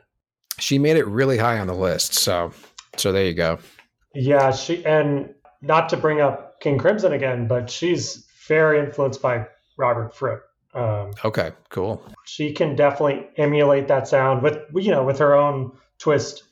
she 0.60 0.78
made 0.78 0.98
it 0.98 1.08
really 1.08 1.38
high 1.38 1.58
on 1.60 1.66
the 1.68 1.74
list. 1.74 2.14
So, 2.14 2.52
so 2.98 3.12
there 3.12 3.26
you 3.26 3.34
go. 3.34 3.58
Yeah, 4.14 4.52
she 4.52 4.86
and 4.86 5.34
not 5.62 5.90
to 5.90 5.98
bring 5.98 6.20
up 6.22 6.60
King 6.60 6.78
Crimson 6.78 7.14
again, 7.14 7.48
but 7.48 7.70
she's 7.70 8.28
very 8.48 8.80
influenced 8.80 9.22
by 9.22 9.48
Robert 9.78 10.14
Fripp. 10.14 10.44
Um, 10.76 11.12
Okay, 11.26 11.52
cool. 11.70 12.04
she 12.26 12.54
can 12.54 12.76
definitely 12.76 13.28
emulate 13.38 13.88
that 13.88 14.08
sound 14.08 14.44
with 14.44 14.58
you 14.76 14.92
know 14.92 15.04
with 15.04 15.20
her 15.20 15.34
own 15.36 15.72
twist 15.98 16.44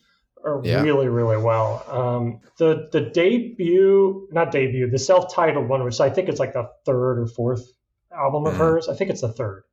uh, 0.48 0.62
Yeah. 0.62 0.82
really 0.82 1.08
really 1.08 1.38
well 1.38 1.84
um, 1.90 2.40
the 2.58 2.90
the 2.92 3.02
debut 3.02 4.28
not 4.32 4.52
debut 4.52 4.90
the 4.90 4.98
self-titled 5.00 5.68
one 5.70 5.84
which 5.84 6.00
i 6.02 6.10
think 6.10 6.28
is 6.30 6.40
like 6.40 6.54
the 6.54 6.70
third 6.86 7.20
or 7.20 7.28
fourth 7.28 7.64
album 8.12 8.46
of 8.46 8.54
Mhm. 8.54 8.58
hers 8.58 8.90
i 8.90 8.96
think 8.96 9.10
it's 9.10 9.22
the 9.22 9.32
third 9.34 9.64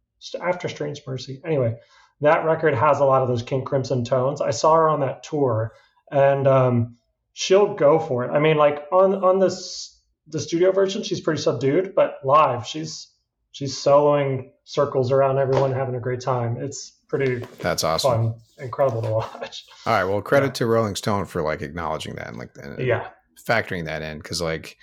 after 0.41 0.69
strange 0.69 1.01
mercy 1.07 1.41
anyway 1.45 1.77
that 2.21 2.45
record 2.45 2.75
has 2.75 2.99
a 3.01 3.05
lot 3.05 3.23
of 3.23 3.29
those 3.29 3.43
king 3.43 3.65
crimson 3.65 4.05
tones 4.05 4.41
i 4.41 4.51
saw 4.51 4.75
her 4.75 4.89
on 4.89 5.01
that 5.01 5.23
tour 5.23 5.73
and 6.11 6.47
um, 6.47 6.97
she'll 7.33 7.75
go 7.75 7.99
for 7.99 8.25
it 8.25 8.31
i 8.31 8.39
mean 8.39 8.57
like 8.57 8.85
on 8.93 9.15
on 9.25 9.39
this 9.39 10.01
the 10.29 10.41
studio 10.41 10.73
version 10.73 11.03
she's 11.03 11.21
pretty 11.21 11.41
subdued 11.41 11.95
but 11.95 12.17
live 12.25 12.67
she's 12.67 13.09
she's 13.53 13.77
soloing 13.77 14.51
circles 14.65 15.13
around 15.13 15.39
everyone 15.39 15.73
having 15.73 15.95
a 15.95 16.01
great 16.01 16.21
time 16.21 16.57
it's 16.59 16.93
pretty 17.09 17.47
That's 17.61 17.85
awesome. 17.85 18.11
fun 18.33 18.35
incredible 18.59 19.03
to 19.03 19.11
watch 19.11 19.65
All 19.87 19.93
right. 19.93 20.03
Well, 20.05 20.21
credit 20.23 20.47
Yeah. 20.47 20.53
to 20.55 20.67
Rolling 20.67 20.97
Stone 20.97 21.27
for 21.27 21.41
like 21.43 21.63
acknowledging 21.63 22.17
that 22.17 22.27
and 22.29 22.37
like 22.37 22.51
and 22.61 22.79
yeah 22.85 23.09
factoring 23.47 23.85
that 23.85 24.03
in 24.03 24.19
because 24.19 24.43
like, 24.43 24.77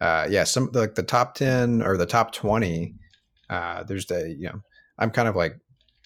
uh, 0.00 0.28
yeah, 0.30 0.44
some 0.44 0.70
like 0.72 0.94
the 0.94 1.02
top 1.02 1.34
ten 1.34 1.82
or 1.82 1.96
the 1.96 2.06
top 2.06 2.32
twenty. 2.32 2.94
Uh, 3.50 3.82
there's 3.82 4.06
the 4.06 4.28
you 4.38 4.46
know, 4.46 4.60
I'm 4.98 5.10
kind 5.10 5.28
of 5.28 5.36
like 5.36 5.56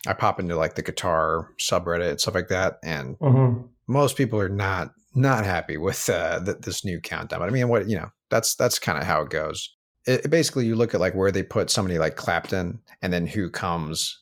I 0.06 0.12
pop 0.12 0.40
into 0.40 0.56
like 0.56 0.74
the 0.74 0.82
guitar 0.82 1.48
subreddit 1.58 2.10
and 2.10 2.20
stuff 2.20 2.34
like 2.34 2.48
that, 2.48 2.78
and 2.82 3.16
hmm 3.16 3.62
most 3.86 4.16
people 4.16 4.38
are 4.40 4.48
not 4.50 4.92
not 5.14 5.44
happy 5.44 5.76
with 5.76 6.08
uh, 6.10 6.44
th- 6.44 6.58
this 6.60 6.84
new 6.84 7.00
countdown. 7.00 7.40
But 7.40 7.48
I 7.48 7.52
mean, 7.52 7.68
what 7.68 7.88
you 7.88 7.96
know, 7.96 8.10
that's 8.30 8.54
that's 8.54 8.78
kind 8.78 8.98
of 8.98 9.04
how 9.04 9.22
it 9.22 9.30
goes. 9.30 9.74
It, 10.06 10.26
it 10.26 10.28
basically, 10.28 10.66
you 10.66 10.76
look 10.76 10.94
at 10.94 11.00
like 11.00 11.14
where 11.14 11.30
they 11.32 11.42
put 11.42 11.70
somebody 11.70 11.98
like 11.98 12.16
Clapton, 12.16 12.80
and 13.02 13.12
then 13.12 13.26
who 13.26 13.50
comes 13.50 14.20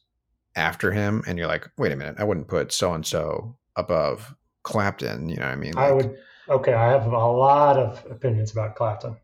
after 0.55 0.93
him, 0.93 1.23
and 1.27 1.37
you're 1.39 1.49
like, 1.49 1.69
wait 1.77 1.93
a 1.93 1.97
minute, 1.97 2.17
I 2.19 2.25
wouldn't 2.25 2.49
put 2.49 2.73
so 2.73 2.95
and 2.95 3.05
so 3.07 3.57
above 3.77 4.35
Clapton. 4.63 5.29
You 5.29 5.37
know 5.37 5.47
what 5.47 5.53
I 5.53 5.57
mean? 5.57 5.75
i 5.77 5.91
would 5.93 6.17
okay 6.49 6.73
i 6.75 6.91
have 6.91 7.07
a 7.07 7.27
lot 7.27 7.77
of 7.77 8.05
opinions 8.11 8.53
about 8.53 8.75
clapton 8.77 9.17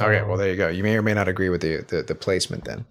Okay, 0.00 0.22
well 0.22 0.36
there 0.36 0.48
you 0.48 0.56
go. 0.56 0.68
You 0.68 0.84
may 0.84 0.96
or 0.96 1.02
may 1.02 1.14
not 1.14 1.26
agree 1.26 1.48
with 1.48 1.60
the 1.60 1.78
the, 1.88 2.02
the 2.02 2.14
placement 2.14 2.64
then, 2.64 2.84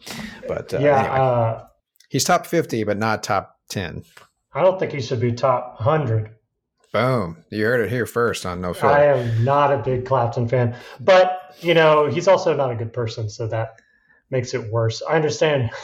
but 0.47 0.73
uh, 0.73 0.79
yeah 0.79 0.99
anyway. 0.99 1.19
uh, 1.19 1.66
he's 2.10 2.24
top 2.24 2.45
fifty, 2.45 2.84
but 2.84 2.97
not 2.97 3.24
top 3.24 3.60
ten. 3.70 4.03
i 4.53 4.62
don't 4.62 4.80
think 4.80 4.91
he 4.91 5.01
should 5.01 5.20
be 5.20 5.32
top 5.32 5.80
100 5.80 6.32
Boom! 6.93 7.43
You 7.49 7.66
heard 7.66 7.82
it 7.82 7.89
here 7.89 8.05
first 8.05 8.45
on 8.45 8.62
No 8.62 8.74
i 8.82 9.03
am 9.03 9.43
not 9.43 9.74
a 9.74 9.78
big 9.78 10.05
clapton 10.05 10.47
fan 10.47 10.76
but 10.99 11.55
you 11.60 11.74
know 11.74 12.08
he's 12.08 12.28
also 12.28 12.55
not 12.55 12.72
a 12.72 12.76
good 12.76 12.93
person 12.93 13.30
so 13.30 13.47
that 13.47 13.76
makes 14.30 14.53
it 14.53 14.72
worse 14.72 15.01
i 15.10 15.16
understand 15.16 15.70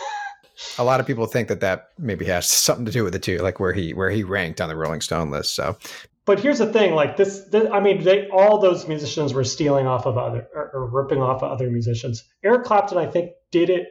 a 0.77 0.83
lot 0.83 0.99
of 0.99 1.05
people 1.07 1.25
think 1.25 1.47
that 1.47 1.59
that 1.59 1.89
maybe 1.97 2.25
has 2.25 2.47
something 2.47 2.85
to 2.85 2.91
do 2.91 3.03
with 3.03 3.15
it 3.15 3.23
too, 3.23 3.39
like 3.39 3.59
where 3.59 3.73
he 3.73 3.93
where 3.93 4.09
he 4.09 4.23
ranked 4.23 4.61
on 4.61 4.69
the 4.69 4.75
Rolling 4.75 5.01
Stone 5.01 5.31
list. 5.31 5.55
So 5.55 5.77
but 6.25 6.39
here's 6.39 6.59
the 6.59 6.71
thing 6.71 6.93
like 6.93 7.17
this, 7.17 7.49
th- 7.49 7.69
i 7.71 7.79
mean 7.79 8.03
they 8.03 8.29
all 8.29 8.59
those 8.59 8.87
musicians 8.87 9.33
were 9.33 9.43
stealing 9.43 9.87
off 9.87 10.05
of 10.05 10.17
other 10.17 10.47
or, 10.55 10.71
or 10.73 10.85
ripping 10.87 11.21
off 11.21 11.43
of 11.43 11.51
other 11.51 11.69
musicians 11.69 12.23
eric 12.43 12.63
clapton 12.63 12.97
i 12.97 13.05
think 13.05 13.31
did 13.51 13.69
it 13.69 13.87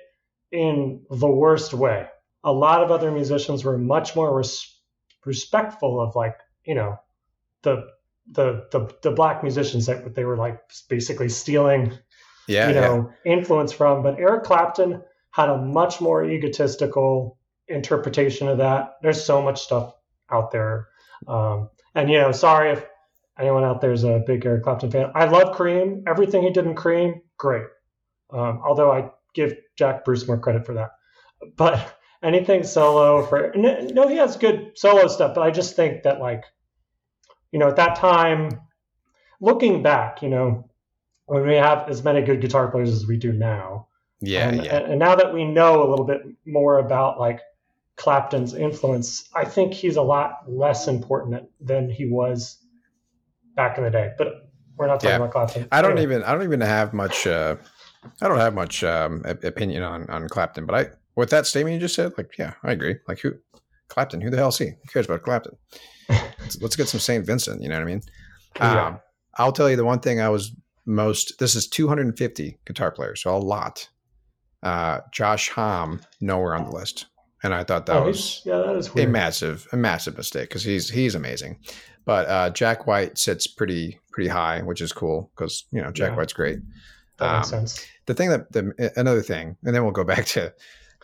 in 0.50 1.02
the 1.10 1.28
worst 1.28 1.74
way 1.74 2.06
a 2.44 2.52
lot 2.52 2.82
of 2.82 2.90
other 2.90 3.10
musicians 3.10 3.64
were 3.64 3.78
much 3.78 4.16
more 4.16 4.36
res- 4.36 4.78
respectful 5.24 6.00
of 6.00 6.14
like 6.16 6.36
you 6.64 6.74
know 6.74 6.96
the 7.62 7.88
the 8.30 8.66
the, 8.70 8.94
the 9.02 9.10
black 9.10 9.42
musicians 9.42 9.86
that 9.86 10.14
they 10.14 10.24
were 10.24 10.36
like 10.36 10.60
basically 10.88 11.28
stealing 11.28 11.92
yeah, 12.48 12.68
you 12.68 12.74
yeah. 12.74 12.80
know 12.80 13.10
influence 13.24 13.72
from. 13.72 14.02
But 14.02 14.18
eric 14.18 14.44
clapton 14.44 15.02
had 15.30 15.48
a 15.48 15.58
much 15.58 16.00
more 16.00 16.24
egotistical 16.24 17.38
interpretation 17.68 18.48
of 18.48 18.58
that. 18.58 18.96
There's 19.02 19.24
so 19.24 19.40
much 19.40 19.62
stuff 19.62 19.94
out 20.30 20.50
there. 20.50 20.88
Um, 21.26 21.70
and 21.94 22.10
you 22.10 22.18
know 22.18 22.32
sorry 22.32 22.72
if 22.72 22.84
anyone 23.38 23.64
out 23.64 23.80
there 23.80 23.92
is 23.92 24.04
a 24.04 24.22
big 24.26 24.44
eric 24.44 24.64
clapton 24.64 24.90
fan. 24.90 25.10
I 25.14 25.26
love 25.26 25.54
cream. 25.56 26.04
Everything 26.06 26.42
he 26.42 26.50
did 26.50 26.66
in 26.66 26.74
cream 26.74 27.22
great. 27.38 27.66
Um, 28.30 28.62
although 28.64 28.90
i 28.90 29.10
give 29.34 29.54
jack 29.76 30.04
bruce 30.04 30.26
more 30.26 30.38
credit 30.38 30.66
for 30.66 30.74
that. 30.74 30.90
But 31.56 31.98
anything 32.22 32.62
solo 32.64 33.24
for 33.26 33.52
no, 33.56 34.08
he 34.08 34.16
has 34.16 34.36
good 34.36 34.72
solo 34.76 35.08
stuff 35.08 35.34
but 35.34 35.42
i 35.42 35.50
just 35.50 35.74
think 35.76 36.02
that 36.02 36.20
like 36.20 36.44
you 37.50 37.58
know 37.58 37.68
at 37.68 37.76
that 37.76 37.96
time 37.96 38.48
looking 39.40 39.82
back 39.82 40.22
you 40.22 40.28
know 40.28 40.68
when 41.26 41.46
we 41.46 41.54
have 41.54 41.88
as 41.88 42.02
many 42.04 42.22
good 42.22 42.40
guitar 42.40 42.70
players 42.70 42.90
as 42.90 43.06
we 43.06 43.16
do 43.16 43.32
now 43.32 43.88
yeah, 44.22 44.48
and, 44.48 44.64
yeah. 44.64 44.76
and 44.76 44.98
now 45.00 45.16
that 45.16 45.34
we 45.34 45.44
know 45.44 45.82
a 45.82 45.88
little 45.90 46.04
bit 46.04 46.22
more 46.46 46.78
about 46.78 47.18
like 47.18 47.40
Clapton's 47.96 48.54
influence, 48.54 49.28
I 49.34 49.44
think 49.44 49.74
he's 49.74 49.96
a 49.96 50.02
lot 50.02 50.44
less 50.48 50.86
important 50.88 51.48
than 51.60 51.90
he 51.90 52.06
was 52.06 52.58
back 53.56 53.78
in 53.78 53.84
the 53.84 53.90
day. 53.90 54.12
But 54.16 54.48
we're 54.76 54.86
not 54.86 55.00
talking 55.00 55.10
Yeah. 55.10 55.16
about 55.16 55.32
Clapton. 55.32 55.68
I 55.72 55.82
don't 55.82 55.92
Anyway, 55.98 56.04
even 56.04 56.22
I 56.22 56.32
don't 56.32 56.44
even 56.44 56.60
have 56.60 56.92
much 56.92 57.26
uh 57.26 57.56
I 58.20 58.28
don't 58.28 58.38
have 58.38 58.54
much 58.54 58.84
um 58.84 59.22
opinion 59.24 59.82
on 59.82 60.08
on 60.08 60.28
Clapton, 60.28 60.66
but 60.66 60.74
I 60.74 60.90
with 61.16 61.30
that 61.30 61.46
statement 61.46 61.74
you 61.74 61.80
just 61.80 61.94
said, 61.94 62.12
like 62.16 62.36
yeah, 62.38 62.54
I 62.62 62.72
agree. 62.72 62.96
Like 63.08 63.20
who 63.20 63.34
Clapton, 63.88 64.20
who 64.20 64.30
the 64.30 64.36
hell 64.36 64.48
is 64.48 64.58
he? 64.58 64.66
Who 64.66 64.88
cares 64.92 65.06
about 65.06 65.22
Clapton? 65.22 65.56
let's, 66.08 66.60
let's 66.60 66.76
get 66.76 66.88
some 66.88 67.00
St. 67.00 67.24
Vincent, 67.26 67.62
you 67.62 67.68
know 67.68 67.76
what 67.76 67.82
I 67.82 67.86
mean? 67.86 68.02
Yeah. 68.56 68.86
Um 68.86 69.00
I'll 69.36 69.52
tell 69.52 69.70
you 69.70 69.76
the 69.76 69.84
one 69.84 70.00
thing 70.00 70.20
I 70.20 70.28
was 70.28 70.52
most 70.84 71.38
this 71.38 71.54
is 71.54 71.66
250 71.68 72.58
guitar 72.66 72.90
players, 72.90 73.22
so 73.22 73.34
a 73.34 73.38
lot. 73.38 73.88
Uh 74.62 75.00
Josh 75.10 75.48
Homme 75.50 76.00
nowhere 76.20 76.54
on 76.54 76.64
the 76.64 76.70
list. 76.70 77.06
And 77.44 77.52
I 77.52 77.64
thought 77.64 77.86
that 77.86 77.96
Oh, 77.96 78.04
was 78.06 78.40
yeah, 78.44 78.58
that 78.58 78.76
is 78.76 78.88
a 78.94 79.06
massive 79.06 79.66
a 79.72 79.76
massive 79.76 80.16
mistake 80.16 80.48
because 80.48 80.62
he's 80.64 80.88
he's 80.88 81.14
amazing 81.16 81.58
but 82.04 82.28
uh 82.28 82.50
jack 82.50 82.86
white 82.86 83.16
sits 83.18 83.46
pretty 83.48 83.98
pretty 84.12 84.28
high 84.28 84.60
which 84.62 84.80
is 84.80 84.92
cool 84.92 85.30
because 85.34 85.64
you 85.72 85.80
know 85.82 85.90
jack 85.90 86.10
Yeah. 86.12 86.16
white's 86.16 86.32
great 86.32 86.58
that 87.18 87.36
makes 87.36 87.52
um, 87.52 87.60
sense. 87.66 87.84
the 88.06 88.14
thing 88.14 88.28
that 88.30 88.52
the 88.52 88.92
another 88.96 89.22
thing 89.22 89.56
and 89.64 89.74
then 89.74 89.82
we'll 89.82 89.92
go 89.92 90.04
back 90.04 90.24
to 90.26 90.52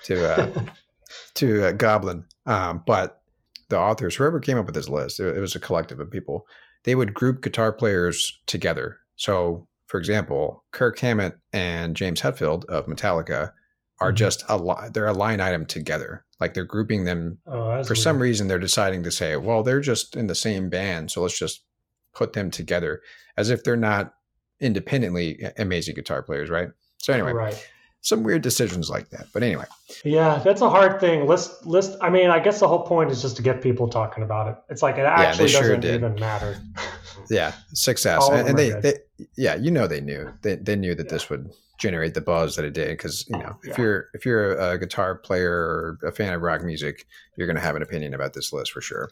to 0.04 0.32
uh 0.32 0.64
to 1.34 1.68
uh, 1.68 1.72
goblin. 1.72 2.24
Um 2.46 2.82
but 2.86 3.20
the 3.68 3.78
authors 3.78 4.14
whoever 4.16 4.40
came 4.40 4.56
up 4.58 4.66
with 4.66 4.74
this 4.74 4.88
list 4.88 5.20
it, 5.20 5.36
it 5.36 5.40
was 5.40 5.54
a 5.54 5.60
collective 5.60 6.00
of 6.00 6.10
people 6.10 6.46
they 6.84 6.94
would 6.94 7.12
group 7.14 7.42
guitar 7.42 7.72
players 7.72 8.40
together. 8.46 8.98
So 9.16 9.66
for 9.86 9.98
example 9.98 10.64
kirk 10.72 10.98
hammett 10.98 11.36
and 11.52 11.94
james 11.96 12.20
hetfield 12.20 12.64
of 12.66 12.86
metallica 12.86 13.52
are 14.00 14.12
Mhm. 14.12 14.16
just 14.16 14.44
a 14.48 14.56
li- 14.56 14.88
they're 14.92 15.08
a 15.08 15.12
line 15.12 15.40
item 15.40 15.66
together. 15.66 16.24
Like 16.40 16.54
they're 16.54 16.64
grouping 16.64 17.04
them 17.04 17.38
Oh, 17.48 17.82
for 17.82 17.96
some 17.96 18.20
reason 18.22 18.46
they're 18.46 18.58
deciding 18.60 19.02
to 19.02 19.10
say 19.10 19.36
well 19.36 19.62
they're 19.62 19.80
just 19.80 20.14
in 20.16 20.28
the 20.28 20.34
same 20.36 20.68
band 20.68 21.10
so 21.10 21.20
let's 21.22 21.38
just 21.38 21.64
put 22.14 22.32
them 22.32 22.50
together 22.50 23.00
as 23.36 23.50
if 23.50 23.64
they're 23.64 23.76
not 23.76 24.14
independently 24.60 25.40
amazing 25.58 25.94
guitar 25.94 26.22
players 26.22 26.48
right? 26.50 26.68
So 26.98 27.12
anyway 27.12 27.32
right. 27.32 27.68
Some 28.00 28.22
weird 28.22 28.42
decisions 28.42 28.88
like 28.88 29.10
that 29.10 29.26
but 29.32 29.42
anyway 29.42 29.64
Yeah, 30.04 30.38
that's 30.44 30.60
a 30.60 30.68
hard 30.70 31.00
thing. 31.00 31.26
List 31.26 31.66
list. 31.66 31.96
I 32.00 32.10
mean, 32.10 32.28
I 32.30 32.38
guess 32.38 32.60
the 32.60 32.68
whole 32.68 32.82
point 32.82 33.10
is 33.10 33.20
just 33.22 33.36
to 33.36 33.42
get 33.42 33.62
people 33.62 33.88
talking 33.88 34.22
about 34.22 34.48
it. 34.48 34.56
It's 34.68 34.82
like 34.82 34.96
it 34.98 35.00
actually 35.06 35.48
sure 35.48 35.60
doesn't 35.62 35.80
did. 35.80 35.94
even 35.96 36.14
matter. 36.16 36.56
yeah 37.30 37.52
success 37.74 38.22
All 38.22 38.32
and, 38.34 38.48
and 38.48 38.58
they, 38.58 38.70
they 38.70 38.94
yeah 39.36 39.54
you 39.56 39.70
know 39.70 39.86
they 39.86 40.00
knew 40.00 40.32
they, 40.42 40.54
they 40.56 40.76
knew 40.76 40.94
that 40.94 41.08
this 41.08 41.28
would 41.28 41.50
generate 41.78 42.14
the 42.14 42.20
buzz 42.20 42.56
that 42.56 42.64
it 42.64 42.74
did 42.74 42.88
because 42.88 43.26
you 43.28 43.38
know 43.38 43.56
if 43.64 43.76
Yeah. 43.76 43.82
you're 43.84 44.04
if 44.14 44.24
you're 44.26 44.52
a 44.58 44.78
guitar 44.78 45.14
player 45.16 45.52
or 45.52 45.98
a 46.06 46.12
fan 46.12 46.32
of 46.32 46.42
rock 46.42 46.62
music 46.62 47.06
you're 47.36 47.46
going 47.46 47.56
to 47.56 47.62
have 47.62 47.76
an 47.76 47.82
opinion 47.82 48.14
about 48.14 48.32
this 48.34 48.52
list 48.52 48.72
for 48.72 48.80
sure 48.80 49.10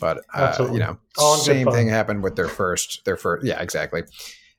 but 0.00 0.24
uh, 0.34 0.68
you 0.72 0.78
know 0.78 0.98
All 1.18 1.36
same 1.36 1.70
thing 1.70 1.88
happened 1.88 2.22
with 2.22 2.36
their 2.36 2.48
first 2.48 3.04
their 3.04 3.16
first 3.16 3.46
yeah 3.46 3.60
exactly 3.62 4.02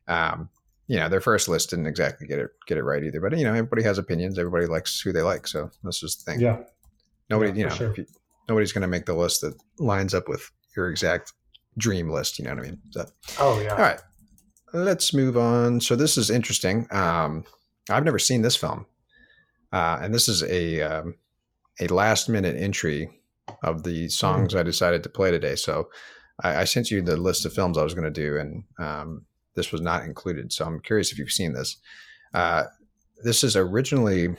um 0.07 0.49
you 0.87 0.97
know 0.99 1.09
their 1.09 1.21
first 1.21 1.47
list 1.47 1.69
didn't 1.71 1.87
exactly 1.87 2.27
get 2.27 2.39
it 2.39 2.49
get 2.67 2.77
it 2.77 2.83
right 2.83 3.03
either 3.03 3.19
but 3.21 3.37
you 3.37 3.43
know 3.43 3.53
everybody 3.53 3.83
has 3.83 3.97
opinions 3.97 4.37
everybody 4.37 4.65
likes 4.67 4.99
who 5.01 5.11
they 5.11 5.21
like 5.21 5.47
so 5.47 5.69
that's 5.83 5.99
just 5.99 6.23
the 6.25 6.31
thing 6.31 6.41
Yeah, 6.41 6.59
nobody 7.29 7.51
yeah, 7.51 7.57
you 7.57 7.63
know 7.65 7.75
sure. 7.75 7.93
you, 7.97 8.05
nobody's 8.47 8.71
going 8.71 8.83
to 8.83 8.87
make 8.87 9.05
the 9.05 9.15
list 9.15 9.41
that 9.41 9.55
lines 9.79 10.13
up 10.13 10.27
with 10.29 10.51
your 10.75 10.89
exact 10.89 11.33
dream 11.77 12.09
list 12.09 12.37
you 12.39 12.45
know 12.45 12.51
what 12.51 12.59
i 12.59 12.67
mean 12.67 12.79
so 12.91 13.05
Oh 13.39 13.59
yeah. 13.61 13.71
all 13.71 13.77
right, 13.79 13.99
let's 14.73 15.13
move 15.13 15.37
on. 15.37 15.81
So 15.81 15.95
this 15.95 16.17
is 16.17 16.29
interesting. 16.29 16.87
Um, 16.91 17.43
I've 17.89 18.03
never 18.05 18.19
seen 18.19 18.41
this 18.41 18.55
film, 18.55 18.85
uh, 19.73 19.99
and 20.01 20.13
this 20.13 20.27
is 20.27 20.43
a 20.43 20.81
um, 20.81 21.15
a 21.79 21.87
last 21.87 22.29
minute 22.29 22.55
entry 22.57 23.09
of 23.63 23.83
the 23.83 24.07
songs 24.09 24.55
I 24.55 24.63
decided 24.63 25.03
to 25.03 25.09
play 25.09 25.31
today. 25.31 25.55
So 25.55 25.89
I, 26.43 26.61
I 26.61 26.63
sent 26.65 26.91
you 26.91 27.01
the 27.01 27.17
list 27.17 27.45
of 27.45 27.53
films 27.53 27.77
I 27.77 27.83
was 27.83 27.93
going 27.93 28.11
to 28.11 28.21
do, 28.21 28.37
and 28.37 28.63
um, 28.79 29.25
this 29.55 29.71
was 29.71 29.81
not 29.81 30.03
included. 30.03 30.51
So 30.51 30.65
I'm 30.65 30.79
curious 30.79 31.11
if 31.11 31.17
you've 31.17 31.31
seen 31.31 31.53
this. 31.53 31.77
Uh, 32.33 32.65
this 33.23 33.43
is 33.43 33.55
originally 33.55 34.35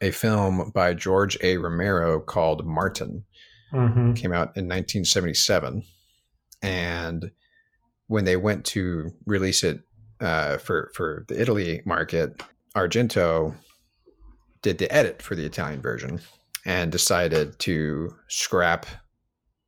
a 0.00 0.10
film 0.10 0.70
by 0.74 0.94
George 0.94 1.38
A. 1.42 1.56
Romero 1.56 2.20
called 2.20 2.66
Martin. 2.66 3.24
hmm 3.70 4.12
came 4.12 4.32
out 4.32 4.56
in 4.56 4.68
1977 4.68 5.82
and 6.62 7.30
when 8.06 8.24
they 8.24 8.36
went 8.36 8.64
to 8.64 9.10
release 9.26 9.64
it 9.64 9.80
uh, 10.20 10.56
for 10.58 10.90
for 10.94 11.24
the 11.28 11.40
Italy 11.40 11.82
market 11.84 12.42
Argento 12.74 13.54
did 14.62 14.78
the 14.78 14.90
edit 14.92 15.22
for 15.22 15.34
the 15.34 15.44
Italian 15.44 15.80
version 15.80 16.20
and 16.64 16.90
decided 16.92 17.58
to 17.60 18.14
scrap 18.28 18.86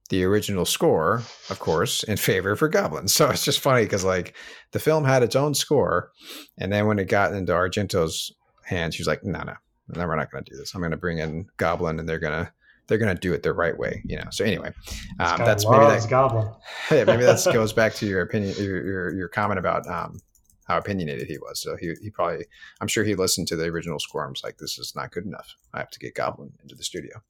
the 0.09 0.24
original 0.24 0.64
score 0.64 1.22
of 1.50 1.59
course 1.59 2.02
in 2.04 2.16
favor 2.16 2.56
for 2.56 2.68
Goblin 2.68 3.09
so 3.09 3.28
it's 3.30 3.44
just 3.44 3.61
funny 3.61 3.84
because 3.84 4.04
like 4.04 4.34
the 4.72 4.78
film 4.78 5.04
had 5.04 5.22
its 5.22 5.36
own 5.36 5.54
score 5.54 6.11
and 6.59 6.72
then 6.72 6.86
when 6.86 6.98
it 6.98 7.09
got 7.09 7.32
into 7.32 7.52
Argento's 7.52 8.32
hands 8.64 8.96
he 8.96 9.00
was 9.00 9.09
like 9.09 9.24
no 9.24 9.40
no 9.40 9.54
no 9.94 10.06
we're 10.06 10.16
not 10.16 10.30
going 10.30 10.44
to 10.44 10.50
do 10.50 10.56
this 10.56 10.74
I'm 10.74 10.80
going 10.80 10.90
to 10.90 10.96
bring 10.96 11.18
in 11.18 11.46
Goblin 11.56 11.98
and 11.98 12.09
they're 12.09 12.18
going 12.18 12.44
to 12.44 12.52
they're 12.88 12.98
going 12.98 13.14
to 13.14 13.20
do 13.20 13.32
it 13.32 13.42
the 13.42 13.52
right 13.52 13.78
way, 13.78 14.02
you 14.04 14.16
know. 14.16 14.24
So 14.30 14.44
anyway, 14.44 14.72
um, 15.20 15.38
that's 15.38 15.68
maybe 15.68 15.84
that 15.84 16.06
Goblin. 16.09 16.48
yeah, 16.90 17.04
maybe 17.04 17.22
that 17.22 17.44
goes 17.52 17.72
back 17.72 17.94
to 17.94 18.06
your 18.06 18.22
opinion, 18.22 18.54
your 18.59 18.84
your, 18.84 19.14
your 19.14 19.28
comment 19.28 19.59
about 19.59 19.86
um, 19.86 20.18
how 20.66 20.78
opinionated 20.78 21.28
he 21.28 21.38
was. 21.38 21.61
So 21.61 21.76
he 21.76 21.94
he 22.02 22.11
probably, 22.11 22.46
I'm 22.80 22.88
sure 22.88 23.04
he 23.04 23.14
listened 23.14 23.46
to 23.48 23.56
the 23.56 23.66
original 23.66 23.98
score 23.98 24.24
and 24.24 24.32
was 24.32 24.42
like, 24.42 24.56
"This 24.56 24.78
is 24.78 24.94
not 24.96 25.12
good 25.12 25.26
enough. 25.26 25.54
I 25.74 25.78
have 25.78 25.90
to 25.90 25.98
get 25.98 26.14
Goblin 26.14 26.52
into 26.62 26.74
the 26.74 26.82
studio." 26.82 27.20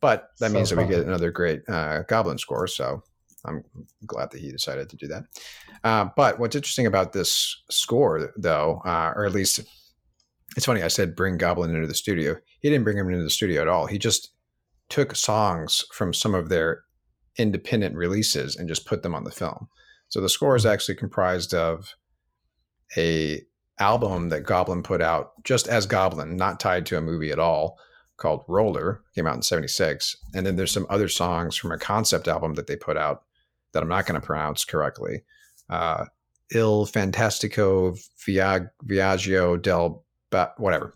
But 0.00 0.30
that 0.40 0.50
So 0.50 0.54
means 0.54 0.70
that 0.70 0.78
we 0.78 0.86
get 0.86 1.06
another 1.06 1.30
great 1.30 1.62
uh, 1.68 2.02
Goblin 2.02 2.38
score. 2.38 2.66
So 2.66 3.02
I'm 3.44 3.64
glad 4.06 4.30
that 4.30 4.40
he 4.40 4.50
decided 4.50 4.90
to 4.90 4.96
do 4.96 5.06
that. 5.08 5.24
Uh, 5.84 6.08
but 6.16 6.38
what's 6.38 6.56
interesting 6.56 6.86
about 6.86 7.12
this 7.12 7.62
score, 7.70 8.32
though, 8.36 8.82
uh, 8.84 9.12
or 9.14 9.24
at 9.24 9.32
least 9.32 9.60
it's 10.56 10.66
funny, 10.66 10.82
I 10.82 10.88
said 10.88 11.16
bring 11.16 11.38
Goblin 11.38 11.74
into 11.74 11.86
the 11.86 11.94
studio. 11.94 12.36
He 12.60 12.70
didn't 12.70 12.84
bring 12.84 12.98
him 12.98 13.08
into 13.08 13.22
the 13.22 13.30
studio 13.30 13.62
at 13.62 13.68
all. 13.68 13.86
He 13.86 13.98
just 13.98 14.32
took 14.88 15.14
songs 15.14 15.84
from 15.92 16.12
some 16.12 16.34
of 16.34 16.48
their 16.48 16.82
independent 17.38 17.94
releases 17.94 18.56
and 18.56 18.68
just 18.68 18.86
put 18.86 19.02
them 19.02 19.14
on 19.14 19.24
the 19.24 19.30
film. 19.30 19.68
So 20.08 20.20
the 20.20 20.28
score 20.28 20.56
is 20.56 20.64
actually 20.64 20.94
comprised 20.94 21.52
of 21.52 21.94
a 22.96 23.42
album 23.78 24.30
that 24.30 24.44
Goblin 24.44 24.82
put 24.82 25.02
out 25.02 25.32
just 25.44 25.68
as 25.68 25.86
Goblin, 25.86 26.36
not 26.36 26.60
tied 26.60 26.86
to 26.86 26.96
a 26.96 27.02
movie 27.02 27.30
at 27.30 27.38
all, 27.38 27.78
called 28.16 28.44
Roller, 28.48 29.02
came 29.14 29.26
out 29.26 29.36
in 29.36 29.42
76. 29.42 30.16
And 30.34 30.46
then 30.46 30.56
there's 30.56 30.72
some 30.72 30.86
other 30.88 31.08
songs 31.08 31.56
from 31.56 31.72
a 31.72 31.78
concept 31.78 32.28
album 32.28 32.54
that 32.54 32.66
they 32.66 32.76
put 32.76 32.96
out 32.96 33.24
that 33.72 33.82
I'm 33.82 33.88
not 33.88 34.06
going 34.06 34.20
to 34.20 34.26
pronounce 34.26 34.64
correctly. 34.64 35.22
Uh, 35.68 36.06
Il 36.54 36.86
Fantastico 36.86 37.98
Viag- 38.26 38.70
Viaggio 38.86 39.60
del 39.60 40.04
Ba- 40.30 40.52
whatever. 40.56 40.92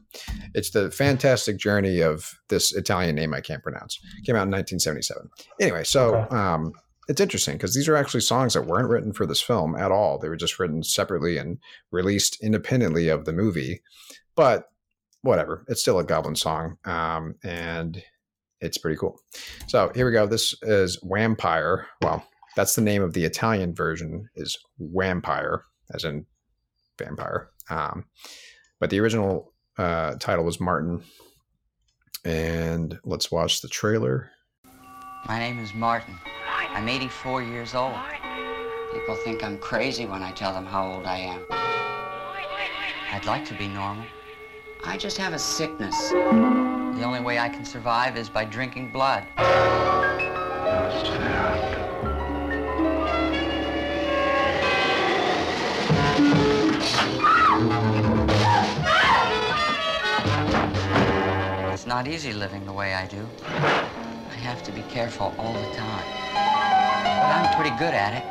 It's 0.54 0.70
the 0.70 0.90
fantastic 0.90 1.56
journey 1.58 2.00
of 2.00 2.32
this 2.48 2.72
Italian 2.74 3.14
name 3.16 3.32
I 3.34 3.40
can't 3.40 3.62
pronounce. 3.62 3.98
Came 4.24 4.34
out 4.36 4.46
in 4.46 4.50
1977. 4.50 5.28
Anyway, 5.60 5.84
so 5.84 6.16
Okay. 6.16 6.36
um, 6.36 6.72
it's 7.08 7.20
interesting 7.20 7.56
because 7.56 7.74
these 7.74 7.88
are 7.88 7.96
actually 7.96 8.20
songs 8.22 8.54
that 8.54 8.66
weren't 8.66 8.88
written 8.88 9.12
for 9.12 9.26
this 9.26 9.40
film 9.40 9.76
at 9.76 9.92
all. 9.92 10.18
They 10.18 10.28
were 10.28 10.36
just 10.36 10.58
written 10.58 10.82
separately 10.82 11.36
and 11.38 11.58
released 11.90 12.38
independently 12.42 13.08
of 13.08 13.24
the 13.24 13.32
movie. 13.32 13.82
But 14.36 14.69
whatever, 15.22 15.64
it's 15.68 15.80
still 15.80 15.98
a 15.98 16.04
Goblin 16.04 16.36
song, 16.36 16.76
um, 16.84 17.34
and 17.44 18.02
it's 18.60 18.78
pretty 18.78 18.96
cool. 18.96 19.20
So 19.66 19.90
here 19.94 20.06
we 20.06 20.12
go. 20.12 20.26
This 20.26 20.54
is 20.62 20.98
Wampyr. 21.00 21.84
Well, 22.02 22.24
that's 22.56 22.74
the 22.74 22.82
name 22.82 23.02
of 23.02 23.12
the 23.12 23.24
Italian 23.24 23.74
version 23.74 24.28
is 24.34 24.58
Wampyr, 24.80 25.62
as 25.94 26.04
in 26.04 26.26
vampire. 26.98 27.50
Um, 27.70 28.04
but 28.80 28.90
the 28.90 29.00
original 29.00 29.52
uh, 29.78 30.14
title 30.16 30.44
was 30.44 30.60
Martin. 30.60 31.02
And 32.24 32.98
let's 33.04 33.30
watch 33.30 33.62
the 33.62 33.68
trailer. 33.68 34.30
My 35.26 35.38
name 35.38 35.58
is 35.58 35.72
Martin. 35.74 36.14
I'm 36.46 36.88
84 36.88 37.42
years 37.42 37.74
old. 37.74 37.94
People 38.92 39.16
think 39.16 39.42
I'm 39.42 39.58
crazy 39.58 40.06
when 40.06 40.22
I 40.22 40.32
tell 40.32 40.52
them 40.52 40.66
how 40.66 40.92
old 40.92 41.06
I 41.06 41.18
am. 41.18 41.44
I'd 43.12 43.24
like 43.24 43.44
to 43.46 43.54
be 43.54 43.68
normal. 43.68 44.04
I 44.82 44.96
just 44.96 45.18
have 45.18 45.34
a 45.34 45.38
sickness. 45.38 46.10
The 46.10 47.02
only 47.02 47.20
way 47.20 47.38
I 47.38 47.48
can 47.50 47.64
survive 47.64 48.16
is 48.16 48.30
by 48.30 48.46
drinking 48.46 48.90
blood. 48.90 49.26
It's 61.72 61.86
not 61.86 62.08
easy 62.08 62.32
living 62.32 62.64
the 62.64 62.72
way 62.72 62.94
I 62.94 63.06
do. 63.06 63.28
I 63.42 64.36
have 64.38 64.62
to 64.62 64.72
be 64.72 64.82
careful 64.82 65.34
all 65.38 65.52
the 65.52 65.74
time. 65.74 66.04
But 67.04 67.36
I'm 67.36 67.54
pretty 67.54 67.76
good 67.76 67.92
at 67.92 68.14
it. 68.14 68.24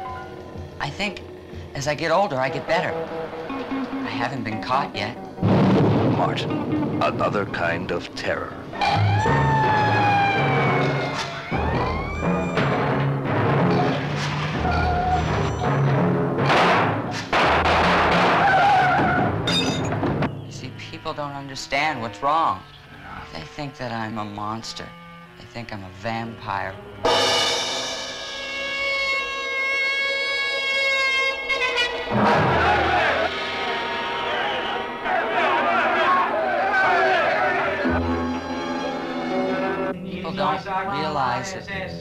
I 0.79 0.89
think 0.89 1.21
as 1.75 1.87
I 1.87 1.93
get 1.93 2.11
older, 2.11 2.37
I 2.37 2.49
get 2.49 2.67
better. 2.67 2.93
I 3.49 4.09
haven't 4.09 4.43
been 4.43 4.63
caught 4.63 4.95
yet. 4.95 5.28
Martin, 6.19 6.51
another 7.01 7.45
kind 7.45 7.91
of 7.91 8.13
terror. 8.13 8.53
You 20.45 20.51
see, 20.51 20.69
people 20.91 21.13
don't 21.13 21.31
understand 21.31 22.01
what's 22.01 22.21
wrong. 22.21 22.61
They 23.33 23.39
think 23.39 23.77
that 23.77 23.93
I'm 23.93 24.17
a 24.17 24.25
monster. 24.25 24.89
They 25.39 25.45
think 25.45 25.71
I'm 25.71 25.85
a 25.85 25.89
vampire. 26.01 26.75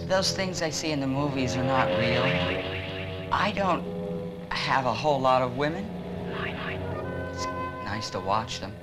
Those 0.06 0.32
things 0.32 0.62
I 0.62 0.70
see 0.70 0.90
in 0.90 1.00
the 1.00 1.06
movies 1.06 1.56
are 1.56 1.64
not 1.64 1.88
real. 1.98 2.22
I 3.30 3.52
don't 3.54 3.84
have 4.50 4.86
a 4.86 4.92
whole 4.92 5.20
lot 5.20 5.42
of 5.42 5.56
women. 5.56 5.88
It's 7.32 7.46
nice 7.84 8.10
to 8.10 8.20
watch 8.20 8.60
them. 8.60 8.74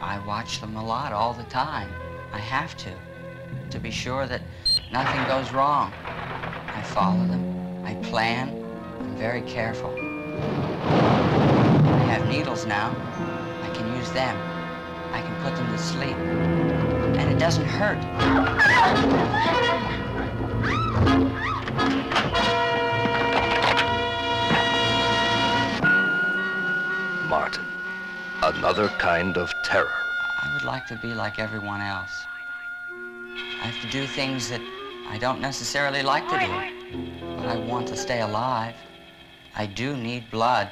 I 0.00 0.18
watch 0.26 0.60
them 0.60 0.76
a 0.76 0.84
lot 0.84 1.12
all 1.12 1.32
the 1.32 1.44
time. 1.44 1.90
I 2.32 2.38
have 2.38 2.76
to, 2.78 2.92
to 3.70 3.78
be 3.78 3.90
sure 3.90 4.26
that 4.26 4.42
nothing 4.92 5.24
goes 5.26 5.52
wrong. 5.52 5.92
I 6.04 6.82
follow 6.84 7.26
them. 7.26 7.82
I 7.84 7.94
plan. 8.06 8.48
I'm 9.00 9.16
very 9.16 9.42
careful. 9.42 9.94
I 10.78 12.04
have 12.10 12.28
needles 12.28 12.66
now. 12.66 12.90
I 13.62 13.74
can 13.74 13.96
use 13.96 14.10
them. 14.12 14.36
I 15.12 15.20
can 15.22 15.34
put 15.42 15.56
them 15.56 15.70
to 15.70 15.78
sleep. 15.78 16.83
And 17.18 17.30
it 17.30 17.38
doesn't 17.38 17.64
hurt. 17.64 18.02
Martin, 27.28 27.64
another 28.42 28.88
kind 28.98 29.36
of 29.36 29.52
terror. 29.64 29.90
I 30.42 30.52
would 30.52 30.64
like 30.64 30.86
to 30.88 30.96
be 30.96 31.14
like 31.14 31.38
everyone 31.38 31.80
else. 31.80 32.26
I 33.62 33.66
have 33.66 33.80
to 33.82 33.90
do 33.90 34.06
things 34.06 34.48
that 34.50 34.60
I 35.08 35.18
don't 35.18 35.40
necessarily 35.40 36.02
like 36.02 36.28
to 36.28 36.38
do, 36.38 37.36
but 37.36 37.46
I 37.46 37.56
want 37.56 37.88
to 37.88 37.96
stay 37.96 38.20
alive. 38.20 38.74
I 39.56 39.66
do 39.66 39.96
need 39.96 40.30
blood. 40.30 40.70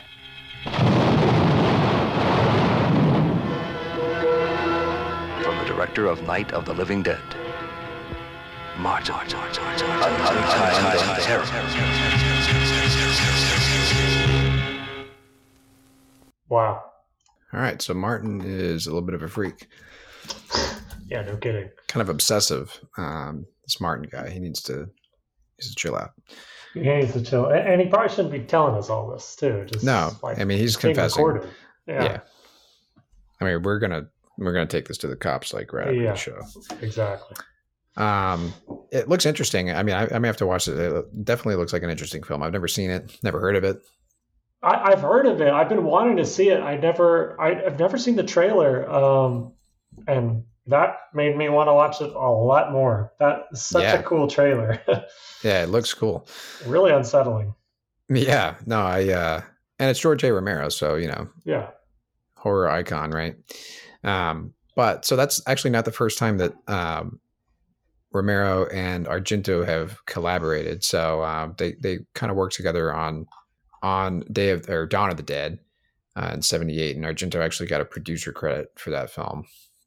Director 5.94 6.06
of 6.10 6.26
Night 6.26 6.52
of 6.52 6.64
the 6.64 6.72
Living 6.72 7.02
Dead. 7.02 7.20
Martin, 8.78 9.14
another 9.14 9.52
kind 9.52 11.18
of 11.18 11.22
terror. 11.22 11.44
Wow. 16.48 16.82
All 17.52 17.60
right. 17.60 17.80
So 17.82 17.92
Martin 17.94 18.40
is 18.44 18.86
a 18.86 18.90
little 18.90 19.04
bit 19.06 19.14
of 19.14 19.22
a 19.22 19.28
freak, 19.28 19.68
Yeah, 21.08 21.22
no 21.22 21.36
kidding. 21.36 21.68
kind 21.88 22.00
of 22.02 22.08
obsessive. 22.08 22.78
Um, 22.96 23.46
this 23.64 23.80
Martin 23.80 24.08
guy, 24.10 24.30
he 24.30 24.38
needs 24.40 24.62
to, 24.62 24.76
needs 25.58 25.68
to 25.70 25.74
chill 25.74 25.94
out. 25.96 26.10
He 26.74 26.80
needs 26.80 27.12
to 27.12 27.22
chill, 27.22 27.46
and, 27.48 27.68
and 27.68 27.80
he 27.82 27.86
probably 27.88 28.08
shouldn't 28.08 28.32
be 28.32 28.40
telling 28.40 28.74
us 28.76 28.88
all 28.88 29.10
this 29.10 29.36
too. 29.36 29.66
Just 29.70 29.84
No, 29.84 30.12
like 30.22 30.38
I 30.40 30.44
mean, 30.44 30.58
he's 30.58 30.74
confessing. 30.76 31.22
recorded. 31.22 31.50
Yeah. 31.86 32.04
Yeah, 32.04 32.20
I 33.40 33.44
mean, 33.44 33.62
we're 33.62 33.78
gonna 33.78 34.08
we're 34.44 34.52
gonna 34.52 34.66
take 34.66 34.88
this 34.88 34.98
to 34.98 35.08
the 35.08 35.16
cops 35.16 35.52
like 35.54 35.72
right 35.72 35.88
after 35.88 36.02
Yeah. 36.02 36.10
the 36.12 36.16
show. 36.16 36.40
exactly. 36.80 37.36
Um, 37.96 38.54
it 38.90 39.08
looks 39.08 39.26
interesting. 39.26 39.70
I 39.70 39.82
mean, 39.82 39.94
I, 39.94 40.08
I 40.14 40.18
may 40.18 40.28
have 40.28 40.38
to 40.38 40.46
watch 40.46 40.66
it. 40.68 40.78
It 40.78 41.24
definitely 41.24 41.56
looks 41.56 41.72
like 41.72 41.82
an 41.82 41.90
interesting 41.90 42.22
film. 42.22 42.42
I've 42.42 42.52
never 42.52 42.68
seen 42.68 42.90
it, 42.90 43.18
never 43.22 43.38
heard 43.40 43.56
of 43.56 43.64
it. 43.64 43.78
I, 44.62 44.92
I've 44.92 45.00
heard 45.02 45.26
of 45.26 45.40
it. 45.40 45.52
I've 45.52 45.68
been 45.68 45.84
wanting 45.84 46.16
to 46.16 46.24
see 46.24 46.48
it. 46.48 46.60
I 46.60 46.76
never, 46.76 47.38
I, 47.40 47.66
I've 47.66 47.78
never 47.78 47.98
seen 47.98 48.16
the 48.16 48.22
trailer. 48.22 48.88
Um, 48.90 49.52
and 50.06 50.44
that 50.68 50.96
made 51.12 51.36
me 51.36 51.48
want 51.50 51.68
to 51.68 51.74
watch 51.74 52.00
it 52.00 52.10
a 52.14 52.30
lot 52.30 52.72
more. 52.72 53.12
That 53.18 53.46
is 53.52 53.62
such 53.64 53.82
Yeah. 53.82 53.94
a 53.98 54.02
cool 54.02 54.26
trailer. 54.28 54.80
Yeah, 55.44 55.64
it 55.64 55.70
looks 55.70 55.92
cool. 55.92 56.28
really 56.66 56.92
unsettling. 56.92 57.52
Yeah, 58.08 58.54
no, 58.64 58.80
I 58.80 59.08
uh 59.08 59.40
and 59.80 59.90
it's 59.90 59.98
George 59.98 60.22
A. 60.22 60.32
Romero, 60.32 60.68
so 60.68 60.94
you 60.94 61.08
know, 61.08 61.28
Yeah. 61.44 61.70
horror 62.36 62.68
icon, 62.70 63.10
right? 63.10 63.34
Um, 64.04 64.54
but 64.74 65.04
so 65.04 65.16
that's 65.16 65.40
actually 65.46 65.70
not 65.70 65.84
the 65.84 65.92
first 65.92 66.18
time 66.18 66.38
that 66.38 66.54
um, 66.66 67.20
Romero 68.12 68.66
and 68.66 69.06
Argento 69.06 69.66
have 69.66 70.04
collaborated. 70.06 70.84
So 70.84 71.22
um, 71.22 71.54
they 71.58 71.74
they 71.80 72.00
kind 72.14 72.30
of 72.30 72.36
worked 72.36 72.56
together 72.56 72.92
on 72.92 73.26
on 73.82 74.20
Day 74.32 74.50
of 74.50 74.68
or 74.68 74.86
Dawn 74.86 75.10
of 75.10 75.16
the 75.16 75.22
Dead 75.22 75.58
uh, 76.16 76.30
in 76.34 76.42
'78, 76.42 76.96
and 76.96 77.04
Argento 77.04 77.36
actually 77.36 77.66
got 77.66 77.80
a 77.80 77.86
producer 77.86 78.32
credit 78.32 78.72
for 78.76 78.90
that 78.90 79.10
film 79.10 79.44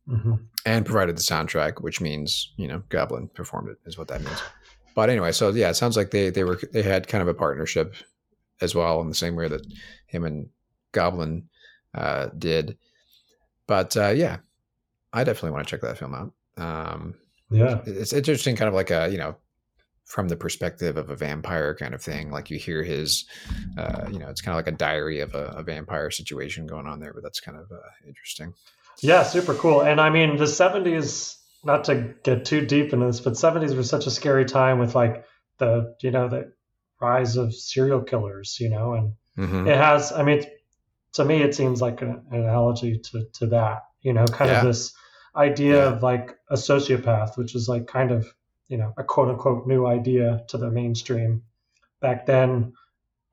hmm 0.07 0.35
and 0.67 0.83
provided 0.83 1.15
the 1.15 1.21
soundtrack, 1.21 1.81
which 1.81 2.01
means 2.01 2.53
you 2.57 2.67
know 2.67 2.81
Goblin 2.89 3.27
performed 3.29 3.69
it 3.69 3.77
is 3.85 3.97
what 3.97 4.07
that 4.07 4.21
means. 4.21 4.41
But 4.95 5.09
anyway, 5.09 5.31
so 5.31 5.49
yeah, 5.49 5.69
it 5.69 5.75
sounds 5.75 5.97
like 5.97 6.11
they 6.11 6.29
they 6.29 6.43
were 6.43 6.59
they 6.71 6.81
had 6.81 7.07
kind 7.07 7.21
of 7.21 7.27
a 7.27 7.33
partnership 7.33 7.95
as 8.61 8.73
well 8.73 9.01
in 9.01 9.09
the 9.09 9.15
same 9.15 9.35
way 9.35 9.47
that 9.47 9.65
him 10.07 10.23
and 10.23 10.49
Goblin 10.91 11.49
uh, 11.93 12.27
did. 12.37 12.77
But 13.67 13.95
uh, 13.97 14.09
yeah, 14.09 14.37
I 15.13 15.23
definitely 15.23 15.51
want 15.51 15.67
to 15.67 15.71
check 15.71 15.81
that 15.81 15.97
film 15.97 16.13
out. 16.13 16.33
Um, 16.57 17.15
Yeah. 17.49 17.81
it's 17.85 18.13
interesting, 18.13 18.55
kind 18.55 18.67
of 18.69 18.73
like 18.73 18.91
a 18.91 19.09
you 19.11 19.17
know 19.17 19.35
from 20.05 20.27
the 20.27 20.35
perspective 20.35 20.97
of 20.97 21.09
a 21.09 21.15
vampire 21.15 21.75
kind 21.75 21.93
of 21.95 22.01
thing. 22.01 22.29
Like 22.29 22.51
you 22.51 22.59
hear 22.59 22.83
his, 22.83 23.25
uh, 23.75 24.05
you 24.11 24.19
know, 24.19 24.29
it's 24.29 24.41
kind 24.41 24.53
of 24.53 24.63
like 24.63 24.71
a 24.73 24.77
diary 24.77 25.19
of 25.19 25.33
a, 25.33 25.45
a 25.57 25.63
vampire 25.63 26.11
situation 26.11 26.67
going 26.67 26.85
on 26.85 26.99
there. 26.99 27.11
But 27.13 27.23
that's 27.23 27.39
kind 27.39 27.57
of 27.57 27.71
uh, 27.71 27.77
interesting. 28.07 28.53
Yeah, 29.01 29.23
super 29.23 29.55
cool. 29.55 29.81
And 29.81 29.99
I 29.99 30.09
mean, 30.09 30.37
the 30.37 30.45
70s, 30.45 31.37
not 31.63 31.85
to 31.85 32.13
get 32.23 32.45
too 32.45 32.65
deep 32.65 32.93
into 32.93 33.07
this, 33.07 33.19
but 33.19 33.33
70s 33.33 33.75
were 33.75 33.83
such 33.83 34.05
a 34.05 34.11
scary 34.11 34.45
time 34.45 34.79
with 34.79 34.93
like 34.95 35.25
the, 35.57 35.95
you 36.01 36.11
know, 36.11 36.29
the 36.29 36.53
rise 37.01 37.35
of 37.35 37.53
serial 37.53 38.01
killers, 38.01 38.57
you 38.59 38.69
know, 38.69 38.93
and 38.93 39.13
Mhm. 39.37 39.67
it 39.67 39.75
has, 39.75 40.11
I 40.11 40.23
mean, 40.23 40.43
to 41.15 41.25
me, 41.25 41.41
it 41.41 41.55
seems 41.55 41.81
like 41.81 42.01
an, 42.01 42.23
an 42.31 42.41
analogy 42.41 42.99
to, 42.99 43.25
to 43.33 43.47
that, 43.47 43.83
you 44.01 44.13
know, 44.13 44.25
kind 44.25 44.51
Yeah. 44.51 44.59
of 44.59 44.65
this 44.65 44.93
idea 45.35 45.75
Yeah. 45.89 45.93
of 45.95 46.03
like 46.03 46.37
a 46.49 46.55
sociopath, 46.55 47.37
which 47.37 47.55
is 47.55 47.67
like 47.67 47.87
kind 47.87 48.11
of, 48.11 48.25
you 48.67 48.77
know, 48.77 48.93
a 48.97 49.03
quote 49.03 49.29
unquote 49.29 49.67
new 49.67 49.85
idea 49.85 50.43
to 50.49 50.57
the 50.57 50.69
mainstream 50.71 51.43
back 52.01 52.25
then. 52.25 52.73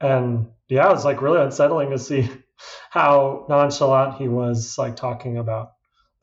And 0.00 0.48
yeah, 0.68 0.88
it 0.88 0.92
was 0.92 1.04
like 1.04 1.22
really 1.22 1.40
unsettling 1.40 1.90
to 1.90 1.98
see 1.98 2.28
how 2.90 3.46
nonchalant 3.48 4.16
he 4.18 4.28
was 4.28 4.76
like 4.78 4.96
talking 4.96 5.38
about 5.38 5.72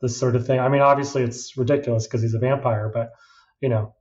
this 0.00 0.18
sort 0.18 0.36
of 0.36 0.46
thing. 0.46 0.60
I 0.60 0.68
mean, 0.68 0.80
obviously 0.82 1.22
it's 1.22 1.56
ridiculous 1.56 2.06
because 2.06 2.22
he's 2.22 2.34
a 2.34 2.38
vampire, 2.38 2.90
but 2.92 3.12
you 3.60 3.68
know, 3.68 3.94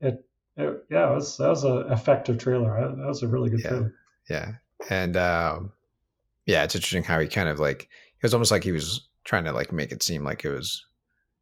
it, 0.00 0.24
it 0.56 0.84
yeah, 0.90 1.10
it 1.10 1.14
was 1.14 1.36
that 1.38 1.48
was 1.48 1.64
an 1.64 1.90
effective 1.92 2.38
trailer. 2.38 2.94
That 2.96 3.06
was 3.06 3.22
a 3.22 3.28
really 3.28 3.50
good 3.50 3.60
Yeah. 3.60 3.68
trailer. 3.68 3.94
Yeah. 4.28 4.52
And 4.88 5.16
um 5.16 5.72
yeah, 6.50 6.64
it's 6.64 6.74
interesting 6.74 7.04
how 7.04 7.20
he 7.20 7.28
kind 7.28 7.48
of 7.48 7.60
like 7.60 7.82
it 7.84 8.22
was 8.22 8.34
almost 8.34 8.50
like 8.50 8.64
he 8.64 8.72
was 8.72 9.08
trying 9.24 9.44
to 9.44 9.52
like 9.52 9.72
make 9.72 9.92
it 9.92 10.02
seem 10.02 10.24
like 10.24 10.44
it 10.44 10.50
was 10.50 10.84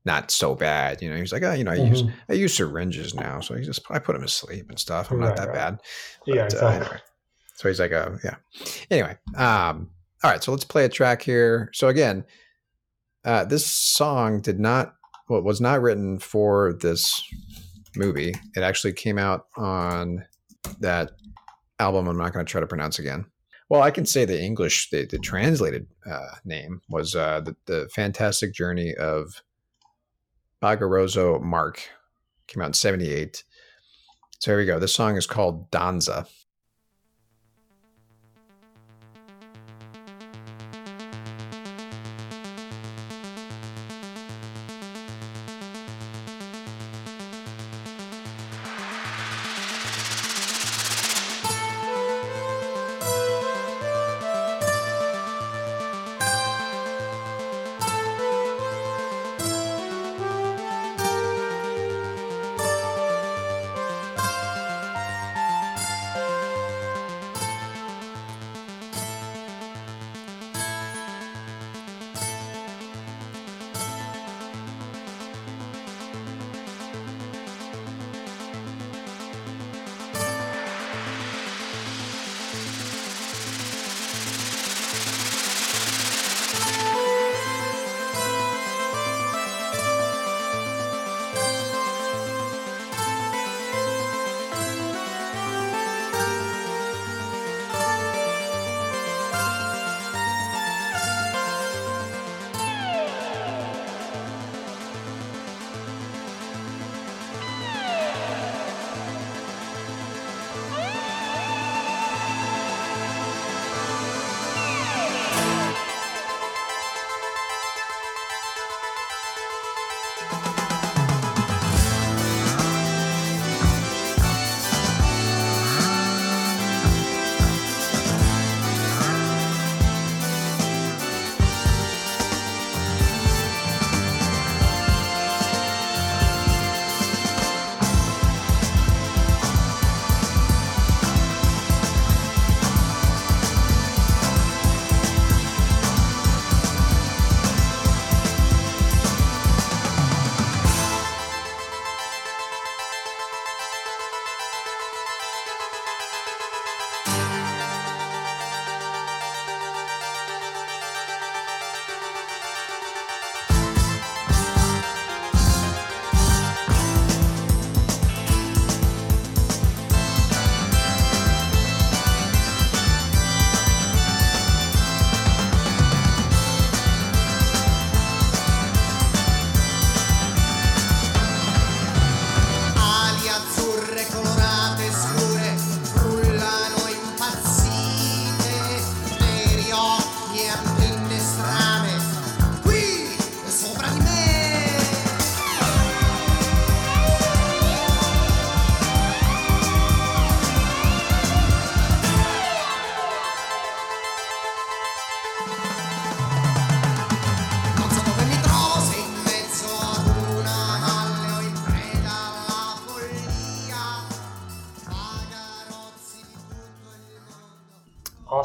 not 0.05 0.31
so 0.31 0.55
bad. 0.55 1.01
You 1.01 1.09
know, 1.09 1.17
he 1.17 1.23
was 1.23 1.33
like, 1.33 1.43
oh, 1.43 1.53
you 1.53 1.65
know, 1.65 1.73
I 1.73 1.77
use 1.77 2.03
Mhm. 2.03 2.13
I 2.29 2.33
use 2.35 2.55
syringes 2.55 3.15
now, 3.15 3.41
so 3.41 3.55
he 3.55 3.65
just 3.65 3.81
I 3.91 3.99
put 3.99 4.17
him 4.17 4.23
to 4.23 4.29
sleep 4.29 4.69
and 4.69 4.79
stuff. 4.79 5.11
I'm 5.11 5.19
not 5.21 5.37
that 5.37 5.49
right. 5.49 5.55
bad. 5.55 5.81
Yeah, 6.27 6.49
But, 6.51 6.63
uh, 6.63 6.67
anyway. 6.69 6.99
So 7.55 7.69
he's 7.69 7.81
like, 7.81 7.93
oh 7.93 8.19
yeah. 8.23 8.37
Anyway, 8.91 9.17
um, 9.35 9.91
all 10.23 10.31
right, 10.31 10.43
so 10.45 10.53
let's 10.53 10.65
play 10.65 10.85
a 10.85 10.89
track 10.89 11.23
here. 11.23 11.71
So 11.73 11.89
again, 11.89 12.25
uh, 13.25 13.45
this 13.45 13.67
song 13.67 14.41
did 14.41 14.61
not 14.61 14.95
well, 15.29 15.43
was 15.43 15.61
not 15.61 15.81
written 15.81 16.19
for 16.19 16.75
this 16.75 17.23
movie. 17.97 18.35
It 18.55 18.61
actually 18.63 18.93
came 18.93 19.19
out 19.19 19.47
on 19.57 20.25
that 20.81 21.13
album. 21.81 22.09
I'm 22.09 22.17
not 22.19 22.33
going 22.33 22.45
to 22.45 22.51
try 22.51 22.61
to 22.61 22.67
pronounce 22.67 22.99
again. 22.99 23.25
Well, 23.69 23.83
I 23.83 23.91
can 23.91 24.07
say 24.07 24.25
the 24.25 24.41
English, 24.41 24.91
the, 24.91 25.05
the 25.05 25.19
translated 25.19 25.87
uh, 26.11 26.37
name 26.45 26.81
was 26.89 27.15
uh, 27.15 27.43
the, 27.43 27.55
the 27.67 27.89
Fantastic 27.95 28.55
Journey 28.55 28.95
of 28.95 29.43
Bagarozzo 30.63 31.41
Mark. 31.43 31.89
Came 32.47 32.63
out 32.63 32.69
in 32.69 32.73
'78. 32.73 33.45
So 34.39 34.53
here 34.53 34.59
we 34.59 34.65
go. 34.65 34.79
This 34.79 34.95
song 34.95 35.17
is 35.17 35.27
called 35.27 35.71
Danza. 35.71 36.27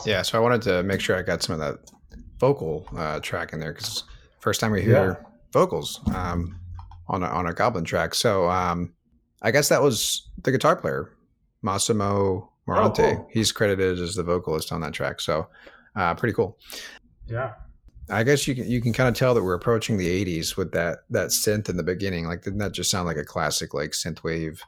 Yeah, 0.05 0.21
so 0.21 0.37
I 0.37 0.41
wanted 0.41 0.61
to 0.63 0.83
make 0.83 1.01
sure 1.01 1.17
I 1.17 1.21
got 1.21 1.41
some 1.41 1.59
of 1.59 1.59
that 1.59 1.91
vocal 2.39 2.87
uh, 2.95 3.19
track 3.19 3.53
in 3.53 3.59
there 3.59 3.73
because 3.73 4.03
first 4.39 4.59
time 4.59 4.71
we 4.71 4.81
hear 4.81 5.25
vocals 5.51 6.01
um, 6.13 6.59
on 7.07 7.23
a, 7.23 7.27
on 7.27 7.47
a 7.47 7.53
Goblin 7.53 7.85
track. 7.85 8.13
So 8.15 8.49
um, 8.49 8.93
I 9.41 9.51
guess 9.51 9.69
that 9.69 9.81
was 9.81 10.29
the 10.41 10.51
guitar 10.51 10.75
player, 10.75 11.11
Massimo 11.61 12.51
Morante. 12.67 13.13
Oh, 13.13 13.15
cool. 13.15 13.29
He's 13.31 13.51
credited 13.51 13.99
as 13.99 14.15
the 14.15 14.23
vocalist 14.23 14.71
on 14.71 14.81
that 14.81 14.93
track. 14.93 15.21
So 15.21 15.47
uh, 15.95 16.15
pretty 16.15 16.33
cool. 16.33 16.57
Yeah. 17.27 17.53
I 18.09 18.23
guess 18.23 18.47
you 18.47 18.55
can 18.55 18.69
you 18.69 18.81
can 18.81 18.91
kind 18.91 19.07
of 19.07 19.15
tell 19.15 19.33
that 19.33 19.43
we're 19.43 19.53
approaching 19.53 19.95
the 19.95 20.25
'80s 20.25 20.57
with 20.57 20.73
that 20.73 20.99
that 21.11 21.29
synth 21.29 21.69
in 21.69 21.77
the 21.77 21.83
beginning. 21.83 22.27
Like, 22.27 22.43
didn't 22.43 22.59
that 22.59 22.73
just 22.73 22.91
sound 22.91 23.07
like 23.07 23.15
a 23.15 23.23
classic 23.23 23.73
like 23.73 23.91
synthwave 23.91 24.59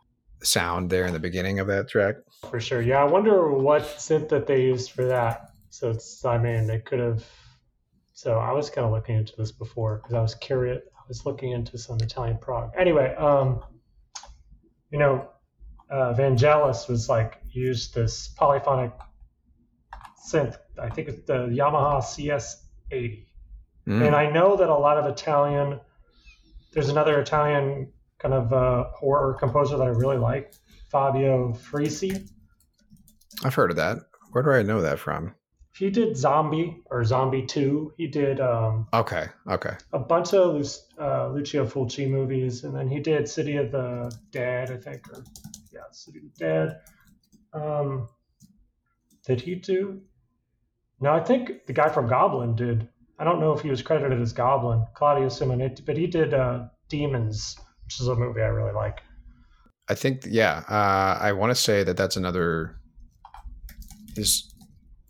sound 0.42 0.90
there 0.90 1.06
in 1.06 1.12
the 1.12 1.20
beginning 1.20 1.60
of 1.60 1.68
that 1.68 1.90
track? 1.90 2.16
For 2.50 2.60
sure. 2.60 2.82
Yeah, 2.82 3.02
I 3.02 3.06
wonder 3.06 3.52
what 3.52 3.84
synth 3.84 4.30
that 4.30 4.48
they 4.48 4.64
used 4.64 4.92
for 4.92 5.06
that. 5.06 5.52
So 5.70 5.92
it's, 5.92 6.24
I 6.24 6.38
mean, 6.38 6.68
they 6.68 6.80
could 6.80 7.00
have. 7.00 7.26
So 8.14 8.38
I 8.40 8.54
was 8.54 8.70
kind 8.70 8.86
of 8.86 8.92
looking 8.92 9.18
into 9.18 9.34
this 9.38 9.52
before 9.52 9.98
because 9.98 10.14
I 10.14 10.22
was 10.22 10.36
curious. 10.36 10.82
I 10.98 11.04
was 11.08 11.26
looking 11.26 11.52
into 11.52 11.78
some 11.78 11.98
Italian 12.02 12.38
prog. 12.38 12.72
Anyway, 12.78 13.14
um, 13.16 13.62
you 14.90 15.00
know, 15.00 15.28
uh, 15.90 16.14
Vangelis 16.14 16.88
was 16.88 17.10
like 17.10 17.42
used 17.52 17.94
this 17.94 18.30
polyphonic 18.30 18.92
synth. 20.26 20.58
I 20.82 20.90
think 20.90 21.10
it's 21.10 21.26
the 21.28 21.48
Yamaha 21.48 22.02
CS80. 22.02 23.26
Mm. 23.88 24.08
And 24.08 24.16
I 24.16 24.32
know 24.32 24.56
that 24.58 24.70
a 24.70 24.74
lot 24.74 24.98
of 24.98 25.06
Italian, 25.06 25.80
there's 26.74 26.90
another 26.90 27.20
Italian 27.20 27.92
kind 28.18 28.34
of 28.34 28.54
uh, 28.54 28.86
horror 28.94 29.36
composer 29.36 29.78
that 29.78 29.84
I 29.84 29.90
really 29.90 30.18
like, 30.18 30.54
Fabio 30.90 31.54
Frizzi. 31.54 32.28
I've 33.44 33.56
heard 33.56 33.72
of 33.72 33.78
that. 33.78 33.98
Where 34.32 34.44
do 34.44 34.52
I 34.52 34.64
know 34.64 34.82
that 34.82 35.00
from? 35.00 35.36
He 35.78 35.90
did 35.90 36.16
Zombie 36.16 36.82
or 36.90 37.04
Zombie 37.04 37.46
2. 37.46 37.94
He 37.98 38.08
did 38.08 38.40
um, 38.40 38.88
Okay, 38.94 39.28
okay. 39.50 39.76
a 39.92 40.00
bunch 40.00 40.34
of 40.34 40.66
uh, 40.98 41.28
Lucio 41.30 41.66
Fulci 41.66 42.10
movies, 42.10 42.64
and 42.64 42.74
then 42.74 42.88
he 42.88 43.00
did 43.00 43.28
City 43.28 43.58
of 43.58 43.72
the 43.72 44.16
Dead, 44.32 44.72
I 44.72 44.78
think, 44.78 45.06
or 45.10 45.24
yeah, 45.74 45.82
City 45.92 46.20
of 46.20 46.24
the 46.34 46.40
Dead. 46.40 46.80
Um, 47.54 48.08
did 49.26 49.42
he 49.42 49.56
do? 49.56 50.02
No, 51.02 51.12
I 51.12 51.22
think 51.22 51.66
the 51.66 51.74
guy 51.74 51.90
from 51.90 52.08
Goblin 52.08 52.56
did. 52.56 52.88
I 53.20 53.24
don't 53.26 53.40
know 53.42 53.52
if 53.52 53.62
he 53.62 53.70
was 53.70 53.82
credited 53.82 54.22
as 54.22 54.32
Goblin, 54.34 54.86
Claudio 54.94 55.28
Simonetti, 55.28 55.86
but 55.86 55.98
he 55.98 56.08
did 56.08 56.34
uh, 56.34 56.68
Demons, 56.90 57.58
which 57.84 58.00
is 58.00 58.08
a 58.08 58.16
movie 58.16 58.42
I 58.42 58.48
really 58.48 58.74
like. 58.74 59.02
I 59.90 59.96
think 59.96 60.26
yeah. 60.26 60.64
Uh, 60.70 61.18
I 61.22 61.34
want 61.34 61.52
to 61.52 61.56
say 61.56 61.84
that 61.84 61.98
that's 61.98 62.16
another. 62.16 62.80
Is 64.18 64.54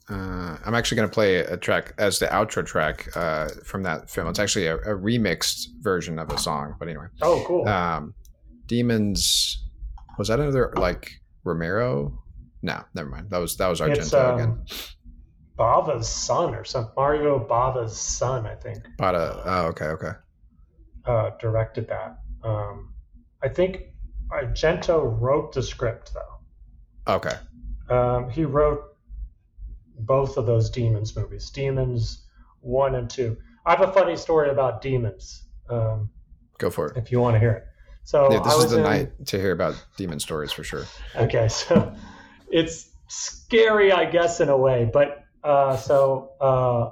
uh, 0.10 0.58
I'm 0.66 0.76
actually 0.76 0.98
going 0.98 1.10
to 1.10 1.14
play 1.14 1.38
a 1.38 1.58
track 1.58 1.94
as 1.98 2.20
the 2.20 2.28
outro 2.28 2.66
track 2.66 3.16
uh, 3.16 3.50
from 3.64 3.84
that 3.84 4.10
film. 4.10 4.28
It's 4.28 4.40
actually 4.40 4.68
a, 4.68 4.76
a 4.78 4.96
remixed 4.96 5.68
version 5.82 6.20
of 6.20 6.30
a 6.32 6.38
song, 6.38 6.76
but 6.80 6.88
anyway. 6.88 7.08
Oh, 7.22 7.44
cool. 7.46 7.68
Um, 7.68 8.14
Demons 8.68 9.64
was 10.18 10.28
that 10.30 10.40
another 10.40 10.74
like 10.76 11.12
Romero? 11.44 12.22
No, 12.62 12.84
never 12.94 13.10
mind. 13.10 13.30
That 13.30 13.38
was 13.40 13.58
that 13.58 13.68
was 13.68 13.82
Argento 13.82 13.98
it's 13.98 14.14
um, 14.14 14.36
again. 14.36 14.66
Bava's 15.58 16.08
son 16.08 16.54
or 16.54 16.64
something. 16.64 16.94
Mario 16.98 17.40
Bava's 17.40 17.98
son, 17.98 18.46
I 18.46 18.56
think. 18.56 18.80
Uh, 19.00 19.42
oh, 19.46 19.66
okay, 19.68 19.86
okay. 19.86 20.12
uh, 21.06 21.32
directed 21.40 21.88
that. 21.88 22.18
Um, 22.44 22.94
I 23.42 23.50
think 23.50 23.84
Argento 24.30 25.18
wrote 25.20 25.54
the 25.54 25.64
script 25.64 26.14
though. 26.14 27.14
Okay. 27.14 27.36
Um, 27.90 28.30
he 28.30 28.46
wrote 28.46 28.95
both 29.98 30.38
of 30.38 30.46
those 30.46 30.70
Demons 30.70 31.16
movies, 31.16 31.50
Demons 31.50 32.26
one 32.62 32.96
and 32.96 33.10
two. 33.10 33.38
I 33.66 33.72
have 33.72 33.82
a 33.82 33.92
funny 33.92 34.16
story 34.18 34.50
about 34.50 34.82
Demons, 34.82 35.44
um, 35.70 36.10
Go 36.58 36.70
for 36.70 36.88
it. 36.88 36.98
if 36.98 37.12
you 37.12 37.20
want 37.20 37.36
to 37.36 37.40
hear 37.40 37.52
it. 37.52 37.64
So 38.04 38.32
Yeah, 38.32 38.40
this 38.40 38.56
is 38.56 38.72
the 38.72 38.78
in, 38.78 38.84
night 38.84 39.26
to 39.28 39.40
hear 39.40 39.52
about 39.52 39.84
demon 39.98 40.20
stories 40.20 40.52
for 40.52 40.64
sure. 40.64 40.86
Okay, 41.16 41.48
so 41.48 41.94
it's 42.52 42.90
scary, 43.08 43.92
I 43.92 44.06
guess, 44.06 44.40
in 44.42 44.50
a 44.50 44.58
way. 44.58 44.90
But 44.92 45.24
uh, 45.44 45.76
so 45.78 46.32
uh, 46.40 46.92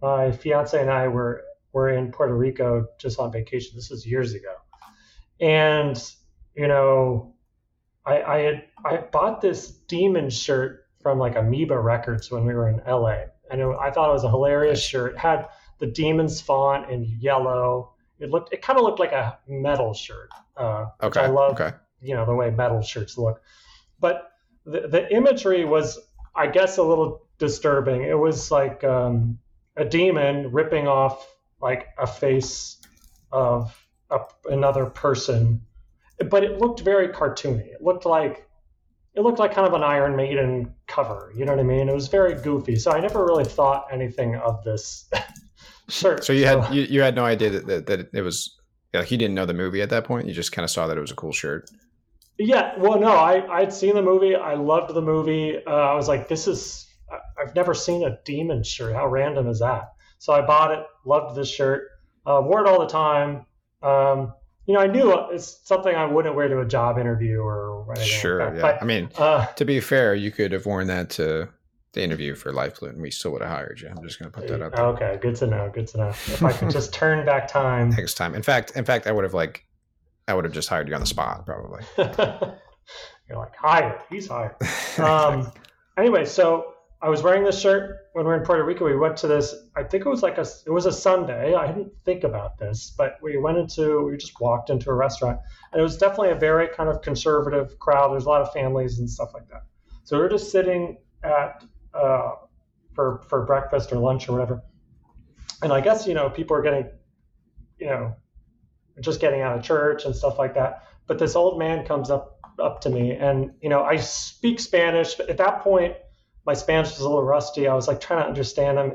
my 0.00 0.32
fiance 0.32 0.78
and 0.80 0.90
I 0.90 1.08
were 1.08 1.44
were 1.72 1.88
in 1.88 2.10
Puerto 2.12 2.36
Rico 2.36 2.86
just 2.98 3.18
on 3.18 3.32
vacation. 3.32 3.72
This 3.76 3.88
was 3.90 4.04
years 4.04 4.34
ago, 4.34 4.54
and 5.40 5.96
you 6.54 6.66
know, 6.66 7.34
I 8.04 8.22
I 8.22 8.38
had 8.40 8.64
I 8.84 8.96
bought 8.98 9.40
this 9.40 9.70
demon 9.70 10.28
shirt 10.28 10.81
from 11.02 11.18
like 11.18 11.36
Amoeba 11.36 11.78
Records 11.78 12.30
when 12.30 12.44
we 12.44 12.54
were 12.54 12.68
in 12.68 12.80
LA, 12.86 13.24
and 13.50 13.60
it, 13.60 13.66
I 13.80 13.90
thought 13.90 14.08
it 14.08 14.12
was 14.12 14.24
a 14.24 14.30
hilarious 14.30 14.82
shirt. 14.82 15.12
It 15.14 15.18
had 15.18 15.48
the 15.78 15.86
demons 15.86 16.40
font 16.40 16.90
in 16.90 17.04
yellow. 17.20 17.92
It 18.20 18.30
looked 18.30 18.52
it 18.52 18.62
kind 18.62 18.78
of 18.78 18.84
looked 18.84 19.00
like 19.00 19.12
a 19.12 19.38
metal 19.48 19.94
shirt. 19.94 20.30
Uh, 20.56 20.86
which 21.00 21.16
Okay. 21.16 21.20
I 21.20 21.26
love 21.28 21.60
Okay. 21.60 21.74
you 22.00 22.14
know 22.14 22.24
the 22.26 22.34
way 22.34 22.50
metal 22.50 22.82
shirts 22.82 23.16
look 23.16 23.40
but 24.00 24.32
the, 24.66 24.86
the 24.88 25.10
imagery 25.14 25.64
was 25.64 25.98
i 26.34 26.46
guess 26.46 26.76
a 26.78 26.82
little 26.82 27.22
disturbing 27.38 28.02
it 28.02 28.18
was 28.18 28.50
like 28.50 28.84
um, 28.84 29.38
a 29.76 29.84
demon 29.84 30.50
ripping 30.52 30.86
off 30.88 31.34
like 31.60 31.86
a 31.98 32.06
face 32.06 32.76
of 33.30 33.74
a, 34.10 34.18
another 34.50 34.84
person 34.86 35.60
but 36.28 36.44
it 36.44 36.58
looked 36.58 36.80
very 36.80 37.08
cartoony 37.08 37.66
it 37.72 37.82
looked 37.82 38.04
like 38.04 38.46
it 39.14 39.20
looked 39.20 39.38
like 39.38 39.52
kind 39.54 39.66
of 39.66 39.74
an 39.74 39.82
iron 39.82 40.16
maiden 40.16 40.72
cover 40.86 41.32
you 41.36 41.44
know 41.44 41.52
what 41.52 41.60
i 41.60 41.64
mean 41.64 41.88
it 41.88 41.94
was 41.94 42.08
very 42.08 42.34
goofy 42.42 42.76
so 42.76 42.90
i 42.90 43.00
never 43.00 43.24
really 43.24 43.44
thought 43.44 43.86
anything 43.92 44.36
of 44.36 44.62
this 44.64 45.08
shirt 45.88 46.24
So 46.24 46.32
you 46.32 46.46
had 46.46 46.72
you, 46.74 46.82
you 46.82 47.00
had 47.02 47.14
no 47.14 47.24
idea 47.24 47.50
that, 47.50 47.66
that, 47.66 47.86
that 47.86 48.08
it 48.14 48.22
was 48.22 48.58
like 48.94 49.10
you 49.10 49.16
didn't 49.18 49.34
know 49.34 49.46
the 49.46 49.54
movie 49.54 49.82
at 49.82 49.90
that 49.90 50.04
point. 50.04 50.26
You 50.26 50.34
just 50.34 50.52
kind 50.52 50.64
of 50.64 50.70
saw 50.70 50.86
that 50.86 50.96
it 50.96 51.00
was 51.00 51.10
a 51.10 51.16
cool 51.16 51.32
shirt. 51.32 51.70
Yeah, 52.38 52.76
well, 52.78 52.98
no, 52.98 53.12
I 53.12 53.46
I'd 53.60 53.72
seen 53.72 53.94
the 53.94 54.02
movie. 54.02 54.34
I 54.34 54.54
loved 54.54 54.92
the 54.94 55.02
movie. 55.02 55.58
Uh, 55.66 55.70
I 55.70 55.94
was 55.94 56.08
like, 56.08 56.28
this 56.28 56.46
is. 56.46 56.86
I've 57.40 57.54
never 57.54 57.74
seen 57.74 58.04
a 58.04 58.18
demon 58.24 58.62
shirt. 58.62 58.94
How 58.94 59.06
random 59.06 59.46
is 59.48 59.58
that? 59.60 59.92
So 60.18 60.32
I 60.32 60.40
bought 60.40 60.72
it. 60.72 60.84
Loved 61.04 61.36
this 61.36 61.48
shirt. 61.50 61.88
Uh, 62.24 62.40
wore 62.42 62.64
it 62.64 62.68
all 62.68 62.80
the 62.80 62.86
time. 62.86 63.46
Um, 63.82 64.32
you 64.66 64.74
know, 64.74 64.80
I 64.80 64.86
knew 64.86 65.12
it's 65.30 65.60
something 65.64 65.94
I 65.94 66.04
wouldn't 66.04 66.34
wear 66.34 66.48
to 66.48 66.60
a 66.60 66.64
job 66.64 66.98
interview 66.98 67.40
or 67.40 67.84
anything 67.90 68.08
Sure. 68.08 68.44
like 68.44 68.54
yeah. 68.54 68.60
But, 68.60 68.82
I 68.82 68.84
mean, 68.84 69.10
uh, 69.18 69.46
to 69.46 69.64
be 69.64 69.80
fair, 69.80 70.14
you 70.14 70.30
could 70.30 70.52
have 70.52 70.66
worn 70.66 70.86
that 70.86 71.10
to 71.10 71.48
the 71.92 72.02
interview 72.02 72.34
for 72.34 72.52
Life 72.52 72.80
and 72.82 73.02
we 73.02 73.10
still 73.10 73.32
would 73.32 73.42
have 73.42 73.50
hired 73.50 73.80
you. 73.80 73.88
I'm 73.88 74.02
just 74.02 74.18
going 74.18 74.30
to 74.30 74.38
put 74.38 74.48
that 74.48 74.62
out 74.62 74.74
there 74.74 74.84
okay, 74.86 75.18
good 75.20 75.36
to 75.36 75.46
know. 75.46 75.70
Good 75.72 75.88
to 75.88 75.98
know. 75.98 76.08
If 76.08 76.42
I 76.42 76.52
could 76.52 76.70
just 76.70 76.92
turn 76.92 77.24
back 77.26 77.48
time. 77.48 77.90
next 77.96 78.14
time. 78.14 78.34
In 78.34 78.42
fact, 78.42 78.72
in 78.76 78.84
fact, 78.84 79.06
I 79.06 79.12
would 79.12 79.24
have 79.24 79.34
like, 79.34 79.66
I 80.28 80.34
would 80.34 80.44
have 80.44 80.54
just 80.54 80.68
hired 80.68 80.88
you 80.88 80.94
on 80.94 81.00
the 81.00 81.06
spot 81.06 81.44
probably. 81.44 81.82
You're 83.28 83.38
like 83.38 83.56
hired. 83.56 84.00
He's 84.08 84.28
hired. 84.28 84.54
um, 84.98 85.52
anyway, 85.98 86.24
so 86.24 86.71
I 87.02 87.08
was 87.08 87.20
wearing 87.20 87.42
this 87.42 87.60
shirt 87.60 88.06
when 88.12 88.24
we 88.24 88.28
were 88.28 88.36
in 88.36 88.44
Puerto 88.44 88.64
Rico. 88.64 88.84
We 88.84 88.94
went 88.96 89.16
to 89.18 89.26
this. 89.26 89.56
I 89.74 89.82
think 89.82 90.06
it 90.06 90.08
was 90.08 90.22
like 90.22 90.38
a. 90.38 90.46
It 90.66 90.70
was 90.70 90.86
a 90.86 90.92
Sunday. 90.92 91.52
I 91.52 91.66
didn't 91.66 91.92
think 92.04 92.22
about 92.22 92.58
this, 92.58 92.94
but 92.96 93.18
we 93.20 93.36
went 93.38 93.58
into. 93.58 94.04
We 94.04 94.16
just 94.16 94.40
walked 94.40 94.70
into 94.70 94.88
a 94.88 94.94
restaurant, 94.94 95.40
and 95.72 95.80
it 95.80 95.82
was 95.82 95.96
definitely 95.96 96.30
a 96.30 96.36
very 96.36 96.68
kind 96.68 96.88
of 96.88 97.02
conservative 97.02 97.76
crowd. 97.80 98.12
There's 98.12 98.26
a 98.26 98.28
lot 98.28 98.40
of 98.40 98.52
families 98.52 99.00
and 99.00 99.10
stuff 99.10 99.30
like 99.34 99.48
that. 99.48 99.64
So 100.04 100.16
we 100.16 100.22
were 100.22 100.28
just 100.28 100.52
sitting 100.52 100.98
at 101.24 101.64
uh, 101.92 102.30
for 102.94 103.22
for 103.28 103.44
breakfast 103.46 103.92
or 103.92 103.96
lunch 103.96 104.28
or 104.28 104.32
whatever, 104.32 104.62
and 105.60 105.72
I 105.72 105.80
guess 105.80 106.06
you 106.06 106.14
know 106.14 106.30
people 106.30 106.56
are 106.56 106.62
getting, 106.62 106.88
you 107.80 107.86
know, 107.86 108.14
just 109.00 109.20
getting 109.20 109.40
out 109.40 109.58
of 109.58 109.64
church 109.64 110.04
and 110.04 110.14
stuff 110.14 110.38
like 110.38 110.54
that. 110.54 110.84
But 111.08 111.18
this 111.18 111.34
old 111.34 111.58
man 111.58 111.84
comes 111.84 112.10
up 112.10 112.38
up 112.60 112.80
to 112.82 112.90
me, 112.90 113.10
and 113.10 113.50
you 113.60 113.70
know 113.70 113.82
I 113.82 113.96
speak 113.96 114.60
Spanish. 114.60 115.14
But 115.14 115.30
at 115.30 115.38
that 115.38 115.62
point, 115.62 115.96
my 116.46 116.54
Spanish 116.54 116.90
was 116.90 117.00
a 117.00 117.08
little 117.08 117.22
rusty. 117.22 117.68
I 117.68 117.74
was 117.74 117.88
like 117.88 118.00
trying 118.00 118.22
to 118.22 118.28
understand 118.28 118.78
him. 118.78 118.92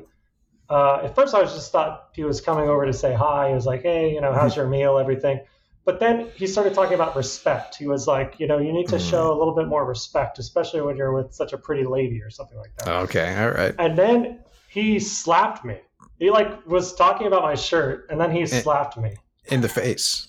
Uh, 0.69 1.01
at 1.03 1.15
first, 1.15 1.33
I 1.33 1.41
was 1.41 1.53
just 1.53 1.71
thought 1.71 2.09
he 2.13 2.23
was 2.23 2.41
coming 2.41 2.67
over 2.69 2.85
to 2.85 2.93
say 2.93 3.13
hi. 3.13 3.49
He 3.49 3.55
was 3.55 3.65
like, 3.65 3.83
"Hey, 3.83 4.13
you 4.13 4.21
know, 4.21 4.33
how's 4.33 4.53
hmm. 4.53 4.61
your 4.61 4.69
meal? 4.69 4.97
Everything." 4.97 5.39
But 5.85 6.01
then 6.01 6.29
he 6.35 6.47
started 6.47 6.73
talking 6.73 6.95
about 6.95 7.15
respect. 7.15 7.77
He 7.77 7.87
was 7.87 8.07
like, 8.07 8.35
"You 8.39 8.47
know, 8.47 8.57
you 8.57 8.73
need 8.73 8.89
to 8.89 8.97
hmm. 8.97 9.09
show 9.09 9.31
a 9.31 9.37
little 9.37 9.55
bit 9.55 9.67
more 9.67 9.85
respect, 9.85 10.39
especially 10.39 10.81
when 10.81 10.97
you're 10.97 11.13
with 11.13 11.33
such 11.33 11.53
a 11.53 11.57
pretty 11.57 11.85
lady 11.85 12.21
or 12.21 12.29
something 12.29 12.57
like 12.57 12.75
that." 12.77 12.87
okay. 13.03 13.35
All 13.41 13.51
right. 13.51 13.73
And 13.79 13.97
then 13.97 14.43
he 14.67 14.99
slapped 14.99 15.63
me. 15.63 15.77
He 16.19 16.29
like 16.29 16.65
was 16.67 16.93
talking 16.93 17.27
about 17.27 17.43
my 17.43 17.55
shirt, 17.55 18.07
and 18.09 18.19
then 18.19 18.31
he 18.31 18.41
eh. 18.41 18.45
slapped 18.47 18.97
me 18.97 19.15
In 19.45 19.61
the 19.61 19.69
face. 19.69 20.27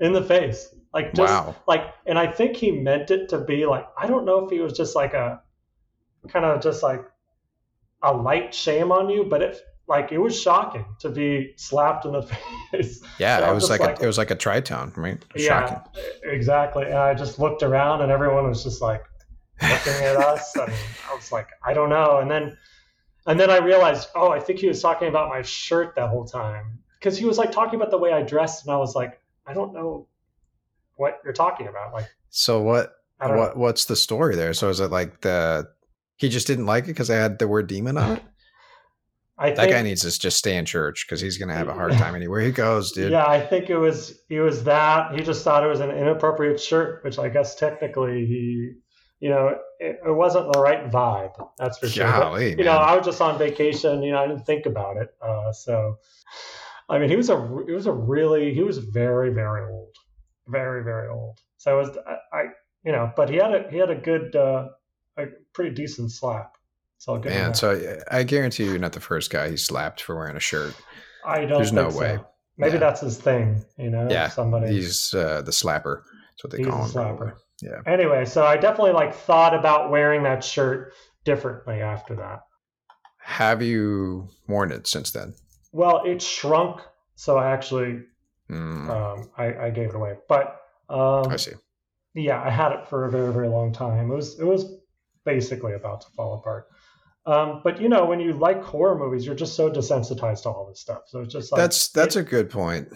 in 0.00 0.12
the 0.12 0.22
face. 0.22 0.68
Like 0.92 1.14
just 1.14 1.32
Wow. 1.32 1.54
like 1.66 1.94
and 2.06 2.18
I 2.18 2.26
think 2.26 2.56
he 2.56 2.70
meant 2.70 3.10
it 3.10 3.28
to 3.30 3.38
be 3.38 3.66
like 3.66 3.86
I 3.96 4.06
don't 4.06 4.24
know 4.24 4.44
if 4.44 4.50
he 4.50 4.60
was 4.60 4.72
just 4.72 4.94
like 4.96 5.14
a 5.14 5.40
kind 6.28 6.44
of 6.44 6.60
just 6.62 6.82
like 6.82 7.04
a 8.02 8.12
light 8.12 8.54
shame 8.54 8.92
on 8.92 9.08
you, 9.10 9.24
but 9.24 9.42
it 9.42 9.60
like 9.86 10.12
it 10.12 10.18
was 10.18 10.38
shocking 10.38 10.84
to 11.00 11.08
be 11.08 11.54
slapped 11.56 12.04
in 12.04 12.12
the 12.12 12.22
face. 12.72 13.00
Yeah, 13.18 13.50
it 13.50 13.54
was 13.54 13.66
just 13.68 13.80
like, 13.80 13.98
a, 14.00 14.02
it 14.02 14.06
was 14.06 14.18
like 14.18 14.30
a 14.30 14.36
tritone, 14.36 14.94
right? 14.96 15.24
yeah, 15.34 15.66
Shocking. 15.66 16.02
exactly. 16.24 16.84
And 16.84 16.94
I 16.96 17.14
just 17.14 17.38
looked 17.38 17.62
around 17.62 18.02
and 18.02 18.12
everyone 18.12 18.46
was 18.48 18.62
just 18.62 18.82
like 18.82 19.02
looking 19.62 19.94
at 20.04 20.16
us 20.32 20.54
and 20.56 20.70
I 21.10 21.14
was 21.14 21.32
like, 21.32 21.48
I 21.64 21.72
don't 21.72 21.88
know. 21.88 22.18
And 22.18 22.30
then 22.30 22.56
and 23.26 23.38
then 23.38 23.50
I 23.50 23.58
realized, 23.58 24.08
oh, 24.14 24.30
I 24.30 24.40
think 24.40 24.58
he 24.58 24.68
was 24.68 24.80
talking 24.80 25.08
about 25.08 25.28
my 25.28 25.42
shirt 25.42 25.94
that 25.96 26.08
whole 26.08 26.24
time 26.24 26.78
because 26.98 27.16
he 27.18 27.24
was 27.24 27.38
like 27.38 27.52
talking 27.52 27.78
about 27.80 27.90
the 27.90 27.98
way 27.98 28.12
I 28.12 28.22
dressed, 28.22 28.64
and 28.66 28.72
I 28.74 28.76
was 28.78 28.94
like, 28.94 29.20
I 29.46 29.52
don't 29.54 29.72
know 29.74 30.06
what 30.96 31.20
you're 31.24 31.32
talking 31.32 31.68
about. 31.68 31.92
Like, 31.92 32.08
So 32.30 32.60
what? 32.62 32.94
What? 33.20 33.30
know. 33.30 33.52
What's 33.54 33.84
the 33.86 33.96
story 33.96 34.36
there? 34.36 34.52
So 34.54 34.68
is 34.68 34.80
it 34.80 34.90
like 34.90 35.20
the 35.20 35.68
he 36.18 36.28
just 36.28 36.46
didn't 36.46 36.66
like 36.66 36.84
it 36.84 36.88
because 36.88 37.10
I 37.10 37.16
had 37.16 37.38
the 37.38 37.48
word 37.48 37.68
demon 37.68 37.96
on 37.96 38.16
it? 38.16 38.22
I 39.40 39.52
That 39.52 39.70
guy 39.70 39.82
needs 39.82 40.02
to 40.02 40.18
just 40.18 40.36
stay 40.36 40.56
in 40.56 40.64
church 40.64 41.06
because 41.06 41.20
he's 41.20 41.38
gonna 41.38 41.54
have 41.54 41.68
a 41.68 41.72
hard 41.72 41.92
time 41.96 42.16
anywhere 42.16 42.40
he 42.40 42.50
goes, 42.50 42.90
dude. 42.90 43.12
Yeah, 43.12 43.26
I 43.26 43.40
think 43.40 43.70
it 43.70 43.78
was 43.78 44.18
it 44.28 44.40
was 44.40 44.64
that 44.64 45.14
he 45.14 45.22
just 45.22 45.44
thought 45.44 45.62
it 45.62 45.68
was 45.68 45.80
an 45.80 45.90
inappropriate 45.90 46.60
shirt, 46.60 47.04
which 47.04 47.20
I 47.20 47.28
guess 47.28 47.54
technically 47.54 48.26
he, 48.26 48.72
you 49.20 49.30
know, 49.30 49.56
it, 49.78 50.00
it 50.04 50.12
wasn't 50.12 50.52
the 50.52 50.60
right 50.60 50.90
vibe. 50.90 51.34
That's 51.56 51.78
for 51.78 51.88
sure. 51.88 52.06
But, 52.06 52.20
Golly, 52.20 52.50
you 52.58 52.64
know. 52.64 52.72
I 52.72 52.96
was 52.96 53.06
just 53.06 53.20
on 53.20 53.38
vacation. 53.38 54.02
You 54.02 54.10
know, 54.10 54.18
I 54.18 54.26
didn't 54.26 54.44
think 54.44 54.66
about 54.66 54.96
it. 54.96 55.10
Uh, 55.22 55.52
so, 55.52 55.98
I 56.88 56.98
mean, 56.98 57.08
he 57.08 57.14
was 57.14 57.30
a 57.30 57.62
he 57.64 57.72
was 57.72 57.86
a 57.86 57.92
really 57.92 58.52
he 58.52 58.64
was 58.64 58.78
very 58.78 59.32
very 59.32 59.70
old, 59.70 59.94
very 60.48 60.82
very 60.82 61.08
old. 61.08 61.38
So 61.58 61.78
it 61.78 61.86
was 61.86 61.98
I, 62.08 62.36
I 62.36 62.42
you 62.84 62.90
know, 62.90 63.12
but 63.14 63.30
he 63.30 63.36
had 63.36 63.54
a 63.54 63.70
he 63.70 63.78
had 63.78 63.90
a 63.90 63.94
good 63.94 64.34
uh, 64.34 64.68
pretty 65.58 65.74
decent 65.74 66.12
slap. 66.12 66.56
So 66.98 67.14
I'll 67.14 67.18
give 67.20 67.32
Man, 67.32 67.52
so 67.54 68.00
I 68.10 68.18
I 68.18 68.22
guarantee 68.22 68.64
you're 68.64 68.78
not 68.78 68.92
the 68.92 69.00
first 69.00 69.30
guy 69.30 69.50
he 69.50 69.56
slapped 69.56 70.00
for 70.02 70.14
wearing 70.14 70.36
a 70.36 70.40
shirt. 70.40 70.74
I 71.26 71.40
don't. 71.44 71.58
there's 71.58 71.72
no 71.72 71.90
so. 71.90 71.98
way. 71.98 72.18
Maybe 72.56 72.74
Yeah. 72.74 72.78
that's 72.78 73.00
his 73.00 73.18
thing. 73.18 73.64
You 73.76 73.90
know, 73.90 74.08
Yeah, 74.10 74.28
somebody. 74.28 74.68
He's 74.72 75.12
uh, 75.14 75.42
the 75.42 75.50
slapper. 75.50 76.02
That's 76.30 76.44
what 76.44 76.50
they 76.52 76.58
He's 76.58 76.66
call 76.68 76.84
him. 76.84 76.90
slapper. 76.92 77.34
Yeah. 77.60 77.80
Anyway, 77.86 78.24
so 78.24 78.44
I 78.46 78.56
definitely 78.56 78.92
like 78.92 79.14
thought 79.14 79.52
about 79.54 79.90
wearing 79.90 80.22
that 80.22 80.44
shirt 80.44 80.92
differently 81.24 81.80
after 81.82 82.14
that. 82.16 82.40
Have 83.18 83.62
you 83.62 84.28
worn 84.46 84.70
it 84.72 84.86
since 84.86 85.10
then? 85.10 85.34
Well, 85.72 86.02
it 86.04 86.22
shrunk, 86.22 86.80
so 87.16 87.36
I 87.36 87.50
actually 87.50 88.02
Mm, 88.50 88.88
um, 88.88 89.30
I, 89.36 89.66
I 89.66 89.70
gave 89.70 89.90
it 89.90 89.94
away. 89.94 90.14
But 90.28 90.56
um, 90.88 91.28
I 91.30 91.36
see. 91.36 91.52
yeah, 92.14 92.42
I 92.42 92.48
had 92.50 92.72
it 92.72 92.88
for 92.88 93.04
a 93.04 93.10
very 93.10 93.30
very 93.32 93.48
long 93.48 93.72
time. 93.74 94.10
It 94.10 94.14
was 94.14 94.40
it 94.40 94.44
was 94.44 94.77
basically 95.32 95.74
about 95.74 96.00
to 96.02 96.08
fall 96.16 96.32
apart. 96.38 96.64
Um, 97.26 97.60
but 97.62 97.80
you 97.80 97.88
know, 97.90 98.06
when 98.06 98.20
you 98.20 98.32
like 98.32 98.62
horror 98.62 98.98
movies, 98.98 99.26
you're 99.26 99.34
just 99.44 99.54
so 99.54 99.70
desensitized 99.70 100.42
to 100.44 100.48
all 100.48 100.66
this 100.68 100.80
stuff. 100.80 101.02
So 101.06 101.20
it's 101.20 101.32
just 101.32 101.52
like 101.52 101.60
that's 101.60 101.88
that's 101.90 102.16
it- 102.16 102.20
a 102.20 102.22
good 102.22 102.48
point. 102.50 102.88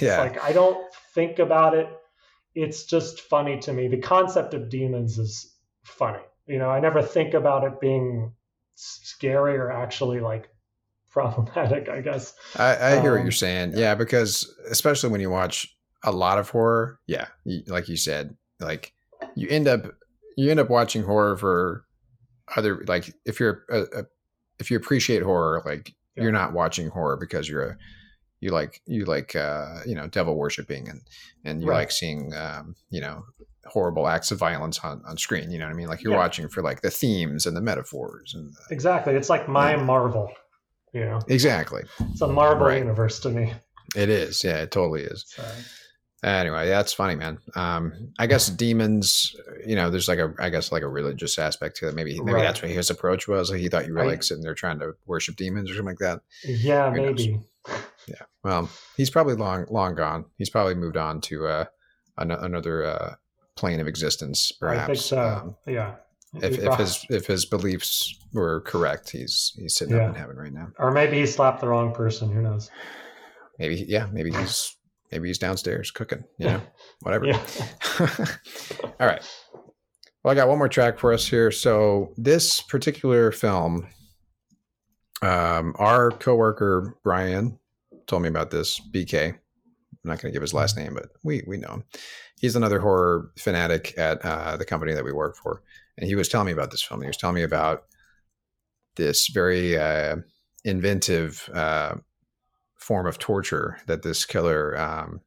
Yeah. 0.00 0.20
like 0.20 0.42
I 0.42 0.52
don't 0.52 0.78
think 1.14 1.38
about 1.38 1.74
it. 1.74 1.88
It's 2.54 2.84
just 2.84 3.20
funny 3.20 3.58
to 3.60 3.72
me. 3.72 3.88
The 3.88 3.98
concept 4.00 4.54
of 4.54 4.68
demons 4.70 5.18
is 5.18 5.54
funny. 5.82 6.22
You 6.46 6.58
know, 6.58 6.70
I 6.70 6.80
never 6.80 7.02
think 7.02 7.34
about 7.34 7.64
it 7.64 7.80
being 7.80 8.32
scary 8.76 9.56
or 9.56 9.70
actually 9.72 10.20
like 10.20 10.48
problematic. 11.10 11.88
I 11.88 12.00
guess. 12.02 12.34
I, 12.56 12.76
I 12.76 13.00
hear 13.00 13.12
what 13.12 13.20
Um, 13.20 13.26
you're 13.26 13.32
saying. 13.32 13.72
Yeah, 13.74 13.94
because 13.94 14.54
especially 14.70 15.10
when 15.10 15.20
you 15.20 15.30
watch 15.30 15.76
a 16.04 16.12
lot 16.12 16.38
of 16.38 16.50
horror, 16.50 17.00
yeah, 17.06 17.26
like 17.66 17.88
you 17.88 17.96
said, 17.96 18.36
like 18.60 18.92
you 19.34 19.48
end 19.48 19.66
up 19.66 19.82
you 20.36 20.50
end 20.50 20.60
up 20.60 20.70
watching 20.70 21.02
horror 21.02 21.36
for 21.36 21.84
other 22.56 22.84
like 22.86 23.12
if 23.24 23.40
you're 23.40 23.64
a, 23.70 23.80
a, 24.00 24.04
if 24.58 24.70
you 24.70 24.76
appreciate 24.76 25.22
horror, 25.22 25.62
like 25.66 25.94
Yeah. 26.16 26.22
you're 26.24 26.32
not 26.32 26.52
watching 26.52 26.88
horror 26.88 27.16
because 27.16 27.48
you're 27.48 27.62
a 27.70 27.76
you 28.40 28.50
like 28.50 28.80
you 28.86 29.04
like 29.06 29.34
uh 29.34 29.80
you 29.86 29.94
know 29.94 30.06
devil 30.06 30.36
worshipping 30.36 30.88
and 30.88 31.00
and 31.44 31.62
you 31.62 31.68
Right. 31.68 31.78
like 31.78 31.90
seeing 31.90 32.32
um 32.34 32.76
you 32.90 33.00
know 33.00 33.24
horrible 33.64 34.06
acts 34.06 34.30
of 34.30 34.38
violence 34.38 34.78
on 34.80 35.02
on 35.08 35.16
screen 35.16 35.50
you 35.50 35.58
know 35.58 35.64
what 35.64 35.72
i 35.72 35.76
mean 35.76 35.88
like 35.88 36.02
you're 36.02 36.12
Yeah. 36.12 36.18
watching 36.18 36.48
for 36.48 36.62
like 36.62 36.82
the 36.82 36.90
themes 36.90 37.46
and 37.46 37.56
the 37.56 37.60
metaphors 37.62 38.32
and 38.34 38.52
the, 38.52 38.58
Exactly. 38.74 39.14
It's 39.14 39.28
like 39.30 39.48
my 39.48 39.72
Yeah. 39.74 39.82
Marvel. 39.82 40.30
You 40.92 41.04
know, 41.06 41.20
exactly 41.28 41.82
it's 42.10 42.20
a 42.20 42.28
Marvel 42.28 42.66
Right. 42.68 42.78
universe 42.78 43.18
to 43.20 43.30
me. 43.30 43.52
it 43.96 44.08
is 44.08 44.44
yeah 44.44 44.58
it 44.58 44.70
totally 44.70 45.02
is 45.02 45.24
So, 45.26 45.42
Anyway, 46.26 46.66
that's 46.68 46.92
funny, 46.92 47.14
man. 47.14 47.38
Um, 47.54 48.12
I 48.18 48.26
guess 48.26 48.48
demons, 48.64 49.34
you 49.64 49.76
know, 49.76 49.88
there's 49.90 50.08
like 50.08 50.18
a, 50.18 50.34
I 50.38 50.50
guess 50.50 50.72
like 50.72 50.82
a 50.82 50.88
religious 50.88 51.38
aspect 51.38 51.76
to 51.78 51.88
it. 51.88 51.94
Maybe, 51.94 52.18
maybe 52.20 52.32
Right. 52.34 52.42
that's 52.42 52.60
what 52.60 52.70
his 52.70 52.90
approach 52.90 53.28
was. 53.28 53.50
Like 53.50 53.60
he 53.60 53.68
thought 53.68 53.86
you 53.86 53.94
were 53.94 54.00
I- 54.00 54.06
like 54.06 54.22
sitting 54.22 54.42
there 54.42 54.54
trying 54.54 54.78
to 54.80 54.92
worship 55.06 55.36
demons 55.36 55.70
or 55.70 55.74
something 55.74 55.86
like 55.94 55.98
that. 55.98 56.20
yeah, 56.44 56.90
Who 56.90 56.96
knows? 57.00 57.26
maybe. 57.26 57.40
Well, 58.44 58.68
he's 58.96 59.10
probably 59.10 59.34
long, 59.34 59.66
long 59.70 59.94
gone. 59.96 60.24
He's 60.38 60.50
probably 60.50 60.74
moved 60.76 60.96
on 60.96 61.20
to 61.22 61.46
uh, 61.48 61.64
an- 62.18 62.30
another 62.30 62.84
uh, 62.86 63.14
plane 63.56 63.80
of 63.80 63.88
existence, 63.88 64.52
perhaps. 64.52 64.82
I 64.82 64.86
think 64.86 64.98
so. 64.98 65.18
Um, 65.20 65.56
yeah. 65.66 65.94
if, 66.34 66.58
if 66.60 66.74
his 66.76 67.06
if 67.10 67.26
his 67.26 67.44
beliefs 67.46 68.16
were 68.32 68.60
correct, 68.60 69.10
he's 69.10 69.52
he's 69.58 69.74
sitting 69.74 69.96
Yeah. 69.96 70.04
up 70.04 70.08
in 70.10 70.20
heaven 70.20 70.36
right 70.36 70.52
now. 70.52 70.68
or 70.78 70.92
maybe 70.92 71.18
he 71.18 71.26
slapped 71.26 71.60
the 71.60 71.66
wrong 71.66 71.92
person. 71.92 72.30
Who 72.30 72.40
knows? 72.42 72.70
Maybe, 73.58 73.84
yeah, 73.88 74.06
maybe 74.12 74.30
he's 74.30 74.75
maybe 75.10 75.28
he's 75.28 75.38
downstairs 75.38 75.90
cooking. 75.90 76.24
You 76.38 76.46
know, 76.46 76.62
whatever. 77.00 77.26
All 79.00 79.06
right. 79.06 79.22
Well, 80.22 80.32
I 80.32 80.34
got 80.34 80.48
one 80.48 80.58
more 80.58 80.68
track 80.68 80.98
for 80.98 81.12
us 81.12 81.26
here. 81.26 81.50
So 81.50 82.12
this 82.16 82.60
particular 82.60 83.30
film, 83.30 83.86
um, 85.22 85.74
our 85.78 86.10
coworker 86.10 86.98
Brian 87.04 87.58
told 88.06 88.22
me 88.22 88.28
about 88.28 88.50
this. 88.50 88.80
BK. 88.80 89.28
I'm 89.32 89.38
not 90.02 90.20
going 90.20 90.32
to 90.32 90.36
give 90.36 90.42
his 90.42 90.54
last 90.54 90.76
name, 90.76 90.94
but 90.94 91.10
we 91.22 91.42
we 91.46 91.56
know 91.56 91.68
him. 91.74 91.84
He's 92.40 92.56
another 92.56 92.80
horror 92.80 93.30
fanatic 93.38 93.94
at 93.96 94.24
uh, 94.24 94.56
the 94.56 94.64
company 94.64 94.94
that 94.94 95.04
we 95.04 95.12
work 95.12 95.36
for, 95.36 95.62
and 95.96 96.06
he 96.06 96.14
was 96.14 96.28
telling 96.28 96.46
me 96.46 96.52
about 96.52 96.70
this 96.70 96.82
film. 96.82 97.00
He 97.00 97.06
was 97.06 97.16
telling 97.16 97.36
me 97.36 97.42
about 97.42 97.84
this 98.96 99.28
very 99.28 99.78
uh, 99.78 100.16
inventive 100.64 101.48
uh, 101.54 101.96
form 102.86 103.06
of 103.06 103.18
torture 103.18 103.78
that 103.86 104.02
this 104.02 104.24
killer 104.24 104.78
um, 104.78 105.20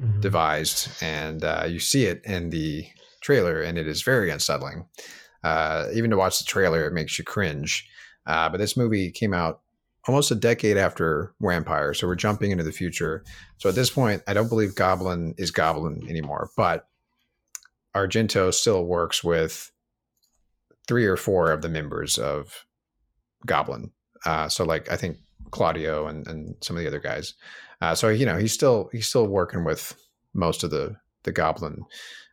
Mhm. 0.00 0.20
devised, 0.20 1.02
and 1.02 1.42
uh, 1.42 1.64
you 1.66 1.80
see 1.80 2.04
it 2.06 2.20
in 2.24 2.50
the 2.50 2.86
trailer, 3.20 3.60
and 3.60 3.76
it 3.76 3.88
is 3.88 4.02
very 4.02 4.30
unsettling. 4.30 4.86
Uh, 5.42 5.86
even 5.92 6.08
to 6.10 6.16
watch 6.16 6.38
the 6.38 6.44
trailer, 6.44 6.86
it 6.86 6.92
makes 6.92 7.18
you 7.18 7.24
cringe. 7.24 7.84
Uh, 8.24 8.48
but 8.48 8.58
this 8.58 8.76
movie 8.76 9.10
came 9.10 9.34
out 9.34 9.60
almost 10.06 10.30
a 10.30 10.36
decade 10.36 10.76
after 10.76 11.34
Wampyr, 11.42 11.96
so 11.96 12.06
we're 12.06 12.14
jumping 12.14 12.52
into 12.52 12.62
the 12.62 12.70
future. 12.70 13.24
So 13.56 13.68
at 13.68 13.74
this 13.74 13.90
point, 13.90 14.22
I 14.28 14.34
don't 14.34 14.48
believe 14.48 14.76
Goblin 14.76 15.34
is 15.36 15.50
Goblin 15.50 16.06
anymore, 16.08 16.48
but 16.56 16.86
Argento 17.96 18.54
still 18.54 18.84
works 18.84 19.24
with 19.24 19.72
three 20.86 21.06
or 21.06 21.16
four 21.16 21.50
of 21.50 21.60
the 21.62 21.68
members 21.68 22.18
of 22.18 22.64
Goblin. 23.46 23.90
Uh, 24.24 24.48
so 24.48 24.64
like 24.64 24.90
I 24.92 24.96
think 24.96 25.18
Claudio 25.50 26.06
and, 26.06 26.26
and 26.26 26.54
some 26.60 26.76
of 26.76 26.82
the 26.82 26.88
other 26.88 27.00
guys. 27.00 27.34
Uh, 27.80 27.94
so 27.94 28.08
you 28.08 28.26
know 28.26 28.36
he's 28.36 28.52
still 28.52 28.88
he's 28.92 29.08
still 29.08 29.26
working 29.26 29.64
with 29.64 29.94
most 30.34 30.64
of 30.64 30.70
the 30.70 30.96
the 31.24 31.32
Goblin 31.32 31.84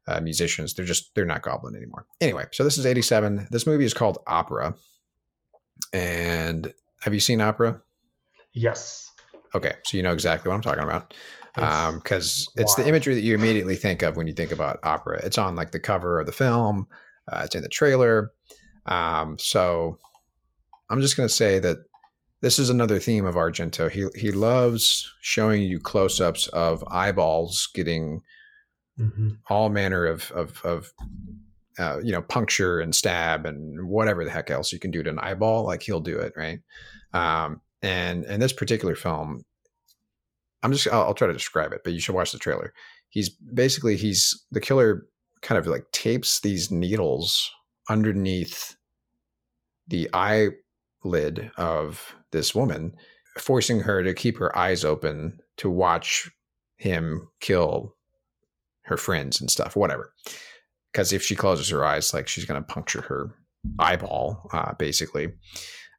uh, 0.07 0.21
musicians. 0.21 0.73
They're 0.73 0.85
just 0.85 1.13
they're 1.15 1.25
not 1.25 1.41
Goblin 1.41 1.75
anymore. 1.75 2.05
Anyway, 2.21 2.45
so 2.51 2.63
this 2.63 2.77
is 2.77 2.85
'87. 2.85 3.47
This 3.51 3.67
movie 3.67 3.85
is 3.85 3.93
called 3.93 4.19
Opera. 4.27 4.75
And 5.93 6.73
have 7.01 7.13
you 7.13 7.19
seen 7.19 7.41
Opera? 7.41 7.81
Yes. 8.53 9.11
Okay, 9.53 9.73
so 9.83 9.97
you 9.97 10.03
know 10.03 10.13
exactly 10.13 10.49
what 10.49 10.55
I'm 10.55 10.61
talking 10.61 10.83
about 10.83 11.13
because 11.55 12.49
it's 12.57 12.75
the 12.75 12.87
imagery 12.87 13.15
that 13.15 13.21
you 13.21 13.33
immediately 13.33 13.75
think 13.75 14.01
of 14.01 14.17
when 14.17 14.27
you 14.27 14.33
think 14.33 14.51
about 14.51 14.79
opera. 14.83 15.21
It's 15.23 15.37
on 15.37 15.55
like 15.55 15.71
the 15.71 15.79
cover 15.79 16.19
of 16.19 16.25
the 16.25 16.33
film. 16.33 16.87
Uh, 17.31 17.43
it's 17.45 17.55
in 17.55 17.63
the 17.63 17.69
trailer. 17.69 18.31
Um, 18.85 19.37
so 19.39 19.97
I'm 20.89 21.01
just 21.01 21.15
going 21.15 21.29
to 21.29 21.33
say 21.33 21.59
that 21.59 21.77
this 22.41 22.59
is 22.59 22.69
another 22.69 22.99
theme 22.99 23.25
of 23.25 23.35
Argento. 23.35 23.89
He 23.89 24.07
he 24.19 24.31
loves 24.31 25.11
showing 25.21 25.63
you 25.63 25.79
close-ups 25.79 26.47
of 26.49 26.83
eyeballs 26.87 27.69
getting 27.73 28.21
Mhm. 28.99 29.39
all 29.49 29.67
manner 29.69 30.05
of 30.05 30.31
of, 30.31 30.61
of 30.63 30.93
uh, 31.77 31.99
you 32.01 32.11
know 32.13 32.21
puncture 32.21 32.79
and 32.79 32.95
stab 32.95 33.45
and 33.45 33.87
whatever 33.89 34.23
the 34.23 34.31
heck 34.31 34.49
else 34.49 34.71
you 34.71 34.79
can 34.79 34.91
do 34.91 35.03
to 35.03 35.09
an 35.09 35.19
eyeball. 35.19 35.65
Like 35.65 35.83
he'll 35.83 35.99
do 35.99 36.17
it, 36.17 36.31
right? 36.37 36.59
Um, 37.13 37.61
and 37.81 38.23
in 38.25 38.39
this 38.39 38.53
particular 38.53 38.95
film, 38.95 39.43
I'm 40.63 40.71
just 40.71 40.87
I'll, 40.87 41.03
I'll 41.03 41.13
try 41.13 41.27
to 41.27 41.33
describe 41.33 41.73
it, 41.73 41.81
but 41.83 41.91
you 41.93 41.99
should 41.99 42.15
watch 42.15 42.31
the 42.31 42.39
trailer. 42.39 42.73
He's 43.09 43.29
basically 43.29 43.97
he's 43.97 44.45
the 44.51 44.61
killer 44.61 45.05
kind 45.41 45.59
of 45.59 45.67
like 45.67 45.85
tapes 45.91 46.39
these 46.39 46.71
needles 46.71 47.51
underneath 47.89 48.75
the 49.87 50.09
eyelid 50.13 51.51
of 51.57 52.15
this 52.35 52.53
woman, 52.53 52.93
forcing 53.39 53.79
her 53.81 54.03
to 54.03 54.13
keep 54.13 54.37
her 54.37 54.55
eyes 54.57 54.83
open 54.85 55.39
to 55.57 55.69
watch 55.69 56.29
him 56.77 57.27
kill 57.39 57.95
her 58.83 58.97
friends 58.97 59.39
and 59.41 59.49
stuff, 59.49 59.75
whatever. 59.75 60.13
Because 60.91 61.11
if 61.13 61.23
she 61.23 61.35
closes 61.35 61.69
her 61.69 61.83
eyes, 61.83 62.13
like 62.13 62.27
she's 62.27 62.45
going 62.45 62.61
to 62.61 62.67
puncture 62.73 63.01
her 63.01 63.35
eyeball, 63.79 64.49
uh, 64.53 64.73
basically. 64.73 65.33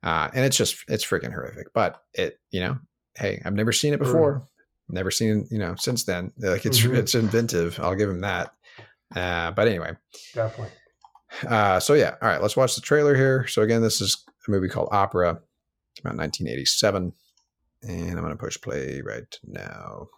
Uh, 0.02 0.28
and 0.34 0.44
it's 0.44 0.56
just 0.56 0.84
it's 0.88 1.04
freaking 1.04 1.32
horrific. 1.32 1.72
But 1.74 2.00
it, 2.14 2.38
you 2.50 2.60
know, 2.60 2.78
hey, 3.16 3.42
I've 3.44 3.54
never 3.54 3.72
seen 3.72 3.92
it 3.94 3.98
before. 3.98 4.46
Never 4.88 5.10
seen, 5.10 5.48
you 5.50 5.58
know, 5.58 5.74
since 5.76 6.04
then. 6.04 6.32
Like 6.38 6.64
it's 6.64 6.80
Mhm. 6.80 6.96
it's 6.96 7.14
inventive. 7.14 7.80
I'll 7.80 7.94
give 7.96 8.08
him 8.10 8.20
that. 8.20 8.52
Uh, 9.14 9.50
but 9.50 9.66
anyway, 9.68 9.96
Definitely. 10.34 10.72
uh, 11.48 11.80
so 11.80 11.94
yeah, 11.94 12.14
all 12.22 12.28
right, 12.28 12.40
let's 12.42 12.56
watch 12.56 12.74
the 12.76 12.80
trailer 12.82 13.14
here. 13.16 13.46
So 13.48 13.62
again, 13.62 13.82
this 13.82 14.00
is 14.00 14.24
a 14.46 14.50
movie 14.50 14.68
called 14.68 14.88
Opera. 14.92 15.40
About 16.01 16.16
1987. 16.16 17.12
And 17.82 18.10
I'm 18.10 18.24
going 18.24 18.31
to 18.31 18.36
push 18.36 18.60
play 18.60 19.01
right 19.05 19.39
now. 19.44 20.09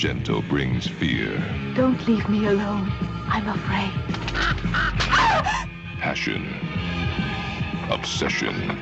Argento 0.00 0.40
brings 0.48 0.86
fear, 0.86 1.36
Don't 1.74 2.08
leave 2.08 2.26
me 2.30 2.46
alone. 2.46 2.90
I'm 3.28 3.46
afraid. 3.46 3.92
passion, 6.00 6.48
obsession, 7.90 8.78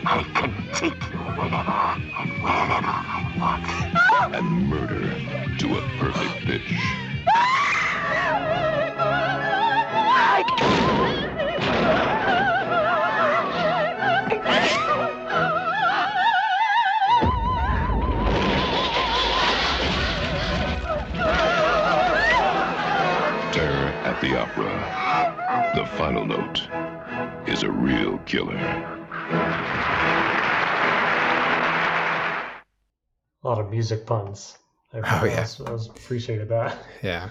Music 33.70 34.07
puns. 34.07 34.59
I, 34.93 34.99
Oh, 34.99 35.24
yeah. 35.27 35.39
I 35.39 35.40
was, 35.40 35.61
I 35.61 35.70
was 35.70 35.86
appreciated 35.89 36.49
that. 36.49 36.78
Yeah. 37.03 37.31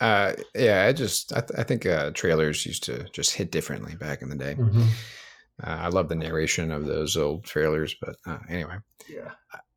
Uh, 0.00 0.32
yeah, 0.54 0.86
I 0.86 0.92
just 0.92 1.32
I, 1.32 1.40
th- 1.40 1.58
I 1.58 1.62
think 1.62 1.84
uh, 1.86 2.10
trailers 2.12 2.64
used 2.64 2.84
to 2.84 3.04
just 3.10 3.34
hit 3.34 3.50
differently 3.50 3.94
back 3.96 4.22
in 4.22 4.28
the 4.28 4.36
day. 4.36 4.54
Mhm. 4.54 4.82
Uh, 5.62 5.66
I 5.66 5.88
love 5.88 6.08
the 6.08 6.14
narration 6.14 6.70
of 6.70 6.86
those 6.86 7.16
old 7.16 7.44
trailers, 7.44 7.94
but 8.00 8.16
uh, 8.26 8.38
anyway, 8.48 8.76
Yeah. 9.08 9.32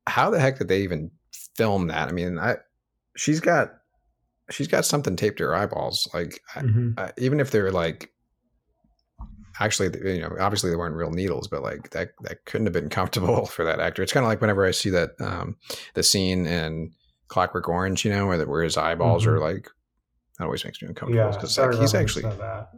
how 0.08 0.30
the 0.30 0.40
heck 0.40 0.60
did 0.60 0.68
they 0.68 0.82
even 0.84 1.12
film 1.56 1.88
that? 1.88 2.08
I 2.08 2.12
mean, 2.12 2.38
I 2.40 2.58
she's 3.18 3.40
got 3.40 3.74
she's 4.50 4.68
got 4.68 4.86
something 4.86 5.16
taped 5.16 5.40
to 5.40 5.46
her 5.46 5.56
eyeballs. 5.56 6.08
Like 6.14 6.40
I, 6.56 6.62
Mhm. 6.62 7.00
I, 7.00 7.12
even 7.18 7.40
if 7.40 7.52
they're 7.52 7.72
like 7.72 8.11
actually, 9.60 9.90
you 10.16 10.22
know, 10.22 10.36
obviously 10.40 10.70
they 10.70 10.76
weren't 10.76 10.96
real 10.96 11.12
needles, 11.12 11.48
but 11.48 11.62
like 11.62 11.90
that 11.92 12.10
that 12.22 12.46
couldn't 12.46 12.68
have 12.68 12.74
been 12.74 12.90
comfortable 12.90 13.46
for 13.56 13.66
that 13.66 13.80
actor. 13.80 14.04
It's 14.04 14.14
kind 14.14 14.24
of 14.26 14.30
like 14.30 14.42
whenever 14.42 14.66
I 14.66 14.72
see 14.72 14.90
that 14.92 15.12
um, 15.20 15.58
the 15.94 16.04
scene 16.04 16.46
in 16.46 16.92
Clockwork 17.28 17.68
Orange, 17.68 18.06
you 18.06 18.12
know, 18.12 18.28
where 18.28 18.38
the, 18.38 18.48
where 18.48 18.64
his 18.64 18.78
eyeballs 18.78 19.26
are 19.26 19.40
like. 19.40 19.68
That 20.40 20.46
always 20.46 20.66
makes 20.66 20.82
me 20.82 20.88
uncomfortable 20.88 21.32
because 21.34 21.60
I 21.60 21.68
like, 21.68 21.80
he's 21.82 21.94
actually 21.94 22.26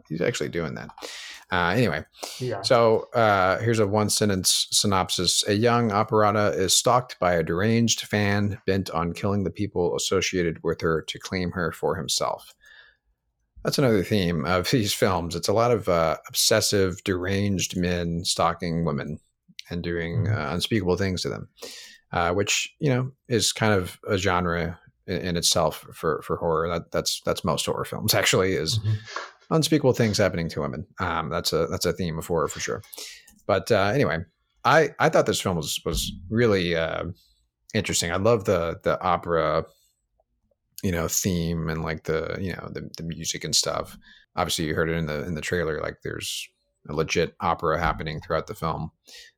he's 0.08 0.20
actually 0.20 0.50
doing 0.50 0.74
that. 0.74 0.90
Uh, 1.50 1.68
anyway, 1.68 2.04
Yeah. 2.40 2.62
so 2.62 3.08
uh, 3.14 3.58
here's 3.58 3.78
a 3.78 3.86
one 3.86 4.10
sentence 4.10 4.66
synopsis. 4.70 5.46
A 5.46 5.54
young 5.54 5.92
operetta 5.92 6.48
is 6.50 6.76
stalked 6.76 7.18
by 7.20 7.34
a 7.34 7.42
deranged 7.42 8.02
fan 8.02 8.60
bent 8.66 8.90
on 8.90 9.12
killing 9.12 9.44
the 9.44 9.50
people 9.50 9.94
associated 9.96 10.62
with 10.62 10.80
her 10.80 11.02
to 11.02 11.18
claim 11.18 11.52
her 11.52 11.70
for 11.72 11.96
himself. 11.96 12.54
That's 13.64 13.78
another 13.78 14.02
theme 14.04 14.44
of 14.44 14.70
these 14.70 14.92
films. 14.92 15.34
It's 15.34 15.48
a 15.48 15.52
lot 15.54 15.70
of 15.70 15.88
uh, 15.88 16.18
obsessive, 16.28 17.02
deranged 17.04 17.76
men 17.76 18.24
stalking 18.24 18.84
women 18.84 19.18
and 19.70 19.82
doing 19.82 20.28
uh, 20.28 20.50
unspeakable 20.52 20.96
things 20.96 21.22
to 21.22 21.30
them, 21.30 21.48
uh, 22.12 22.32
which 22.34 22.74
you 22.78 22.90
know 22.90 23.10
is 23.28 23.52
kind 23.52 23.72
of 23.72 23.98
a 24.06 24.18
genre 24.18 24.78
in, 25.06 25.16
in 25.18 25.36
itself 25.36 25.86
for 25.94 26.20
for 26.22 26.36
horror. 26.36 26.68
That 26.68 26.90
that's 26.92 27.22
that's 27.24 27.44
most 27.44 27.64
horror 27.66 27.84
films 27.86 28.14
actually 28.20 28.52
is 28.52 28.78
Mhm. 28.80 28.96
unspeakable 29.50 29.94
things 29.94 30.18
happening 30.18 30.48
to 30.50 30.60
women. 30.60 30.86
Um, 31.00 31.30
that's 31.30 31.52
a 31.54 31.66
that's 31.68 31.86
a 31.86 31.92
theme 31.94 32.18
of 32.18 32.26
horror 32.26 32.48
for 32.48 32.60
sure. 32.60 32.82
But 33.46 33.72
uh, 33.72 33.92
anyway, 33.94 34.18
I 34.64 34.90
I 34.98 35.08
thought 35.08 35.24
this 35.26 35.40
film 35.40 35.56
was 35.56 35.80
was 35.86 36.12
really 36.28 36.76
uh, 36.76 37.04
interesting. 37.72 38.12
I 38.12 38.16
love 38.16 38.44
the 38.44 38.78
the 38.82 39.00
opera, 39.00 39.64
you 40.84 40.92
know, 40.92 41.08
theme 41.08 41.68
and 41.68 41.82
like 41.82 42.04
the 42.04 42.36
you 42.40 42.52
know 42.52 42.68
the 42.72 42.88
the 42.96 43.02
music 43.02 43.42
and 43.42 43.56
stuff. 43.56 43.98
Obviously, 44.36 44.66
you 44.66 44.74
heard 44.74 44.90
it 44.90 44.96
in 44.96 45.06
the 45.06 45.24
in 45.24 45.34
the 45.34 45.40
trailer. 45.40 45.80
Like 45.80 45.96
there's 46.04 46.48
a 46.88 46.92
legit 46.92 47.34
opera 47.40 47.80
happening 47.80 48.20
throughout 48.20 48.46
the 48.46 48.54
film 48.54 48.90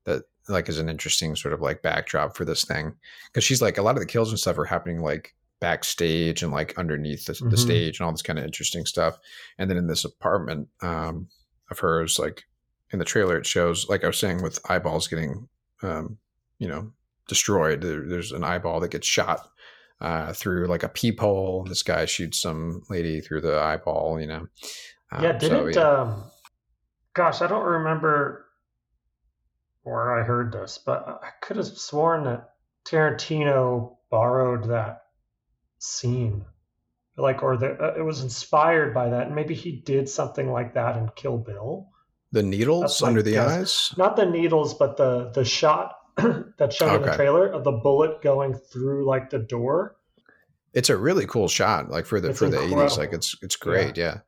that 0.04 0.24
like 0.48 0.68
is 0.68 0.78
an 0.80 0.88
interesting 0.88 1.36
sort 1.36 1.54
of 1.54 1.60
like 1.60 1.80
backdrop 1.82 2.36
for 2.36 2.44
this 2.44 2.64
thing 2.64 2.92
because 3.28 3.44
she's 3.44 3.62
like 3.62 3.78
a 3.78 3.82
lot 3.82 3.94
of 3.96 4.00
the 4.00 4.06
kills 4.06 4.30
and 4.30 4.38
stuff 4.38 4.58
are 4.58 4.64
happening 4.64 5.00
like 5.00 5.34
backstage 5.60 6.42
and 6.42 6.52
like 6.52 6.76
underneath 6.78 7.24
the, 7.26 7.32
the 7.34 7.56
Mhm. 7.56 7.58
stage 7.58 7.98
and 8.00 8.06
all 8.06 8.12
this 8.12 8.22
kind 8.22 8.38
of 8.38 8.44
interesting 8.44 8.84
stuff 8.84 9.16
and 9.58 9.70
then 9.70 9.76
in 9.76 9.86
this 9.86 10.04
apartment 10.04 10.68
um, 10.82 11.28
of 11.70 11.78
hers 11.78 12.18
like 12.18 12.44
in 12.92 12.98
the 12.98 13.04
trailer 13.04 13.36
it 13.38 13.46
shows 13.46 13.88
like 13.88 14.04
i 14.04 14.06
was 14.06 14.18
saying 14.18 14.42
with 14.42 14.58
eyeballs 14.70 15.08
getting 15.08 15.48
um, 15.82 16.18
you 16.58 16.68
know 16.68 16.92
destroyed 17.28 17.80
there, 17.80 18.06
there's 18.08 18.32
an 18.32 18.44
eyeball 18.44 18.78
that 18.80 18.90
gets 18.92 19.06
shot 19.06 19.48
uh, 20.00 20.32
through 20.32 20.66
like 20.66 20.82
a 20.82 20.88
peephole 20.88 21.64
this 21.68 21.82
guy 21.82 22.04
shoots 22.04 22.40
some 22.40 22.82
lady 22.90 23.20
through 23.20 23.40
the 23.40 23.58
eyeball 23.58 24.20
you 24.20 24.26
know 24.26 24.46
Um, 25.12 25.22
yeah, 25.22 25.32
didn't 25.32 25.74
yeah. 25.74 25.80
um 25.80 26.24
gosh, 27.16 27.40
I 27.40 27.48
don't 27.48 27.64
remember 27.64 28.44
where 29.82 30.20
I 30.20 30.22
heard 30.22 30.52
this, 30.52 30.78
but 30.84 31.20
I 31.22 31.30
could 31.40 31.56
have 31.56 31.66
sworn 31.66 32.24
that 32.24 32.50
Tarantino 32.84 33.96
borrowed 34.10 34.68
that 34.68 35.04
scene. 35.78 36.44
Like 37.16 37.42
or 37.42 37.56
the 37.56 37.72
uh, 37.82 37.94
it 37.96 38.02
was 38.02 38.22
inspired 38.22 38.92
by 38.92 39.08
that. 39.08 39.26
And 39.26 39.34
maybe 39.34 39.54
he 39.54 39.72
did 39.72 40.06
something 40.08 40.52
like 40.52 40.74
that 40.74 40.98
in 40.98 41.08
Kill 41.16 41.38
Bill. 41.38 41.88
the 42.30 42.42
needles 42.42 42.82
That's 42.82 43.02
under 43.02 43.22
the 43.22 43.38
eyes 43.38 43.94
Not 43.96 44.16
the 44.16 44.26
needles, 44.26 44.74
but 44.74 44.98
the 44.98 45.30
the 45.30 45.44
shot 45.44 45.96
that's 46.58 46.76
shown 46.76 46.96
in 46.96 47.02
the 47.02 47.14
trailer 47.16 47.46
of 47.46 47.64
the 47.64 47.72
bullet 47.72 48.22
going 48.22 48.54
through 48.54 49.04
like 49.06 49.30
the 49.30 49.38
door. 49.38 49.96
it's 50.74 50.90
a 50.90 50.96
really 50.96 51.26
cool 51.26 51.48
shot 51.48 51.90
like 51.90 52.06
for 52.06 52.20
the 52.20 52.30
It's 52.30 52.38
for 52.38 52.48
the 52.48 52.56
80s 52.58 52.98
like 52.98 53.12
it's 53.12 53.36
it's 53.42 53.56
great 53.56 53.96
yeah, 53.96 54.18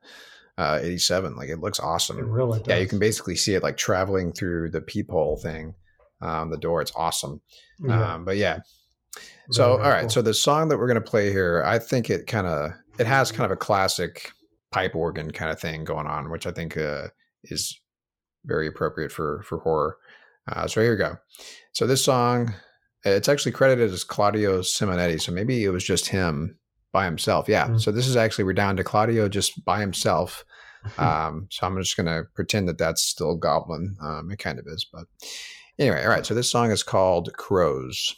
uh 0.57 0.79
87 0.81 1.35
like 1.35 1.49
it 1.49 1.59
looks 1.59 1.79
awesome. 1.79 2.19
It 2.19 2.25
really 2.25 2.59
does. 2.59 2.67
yeah 2.67 2.77
you 2.77 2.87
can 2.87 2.99
basically 2.99 3.35
see 3.35 3.53
it 3.55 3.63
like 3.63 3.77
traveling 3.77 4.31
through 4.33 4.69
the 4.71 4.81
peephole 4.81 5.37
thing 5.37 5.73
um 6.21 6.49
the 6.51 6.57
door 6.57 6.81
it's 6.81 6.91
awesome. 6.95 7.41
Yeah, 7.79 8.13
um 8.15 8.25
but 8.25 8.37
yeah. 8.37 8.59
So 9.51 9.77
very 9.77 9.83
all 9.83 9.89
right 9.91 10.01
cool. 10.01 10.09
so 10.09 10.21
the 10.21 10.33
song 10.33 10.69
that 10.69 10.77
we're 10.77 10.87
going 10.87 11.03
to 11.03 11.09
play 11.09 11.31
here 11.31 11.63
i 11.65 11.79
think 11.79 12.09
it 12.11 12.27
kind 12.27 12.45
of 12.45 12.71
it 12.99 13.07
has 13.07 13.31
kind 13.31 13.45
of 13.45 13.51
a 13.51 13.55
classic 13.57 14.31
pipe 14.71 14.95
organ 14.95 15.31
kind 15.31 15.49
of 15.51 15.59
thing 15.59 15.83
going 15.83 16.05
on 16.05 16.29
which 16.29 16.45
i 16.45 16.51
think 16.51 16.77
uh 16.77 17.07
is 17.45 17.79
very 18.45 18.67
appropriate 18.67 19.11
for 19.11 19.41
for 19.43 19.57
horror. 19.59 19.97
Uh 20.47 20.67
so 20.67 20.81
here 20.81 20.91
we 20.91 20.97
go 20.97 21.17
so 21.79 21.87
this 21.87 22.03
song 22.03 22.53
it's 23.05 23.29
actually 23.29 23.53
credited 23.53 23.89
as 23.89 24.03
claudio 24.03 24.59
simonetti 24.59 25.17
so 25.21 25.31
maybe 25.31 25.63
it 25.63 25.69
was 25.69 25.85
just 25.85 26.07
him 26.09 26.57
by 26.91 27.05
himself. 27.05 27.47
Yeah 27.47 27.69
Mm. 27.69 27.79
so 27.79 27.89
this 27.89 28.05
is 28.05 28.17
actually 28.17 28.43
we're 28.43 28.51
down 28.51 28.75
to 28.75 28.83
claudio 28.83 29.29
just 29.29 29.63
by 29.63 29.79
himself. 29.79 30.43
Um 30.97 31.47
so 31.49 31.65
i'm 31.65 31.77
just 31.77 31.95
gonna 31.95 32.23
pretend 32.35 32.67
that 32.67 32.77
that's 32.77 33.01
still 33.01 33.37
goblin. 33.37 33.95
Um 34.01 34.29
it 34.29 34.39
kind 34.39 34.59
of 34.59 34.65
is 34.67 34.85
but 34.91 35.05
anyway 35.77 36.03
all 36.03 36.09
right 36.09 36.25
so 36.25 36.33
this 36.33 36.51
song 36.51 36.69
is 36.71 36.83
called 36.83 37.31
crows 37.37 38.13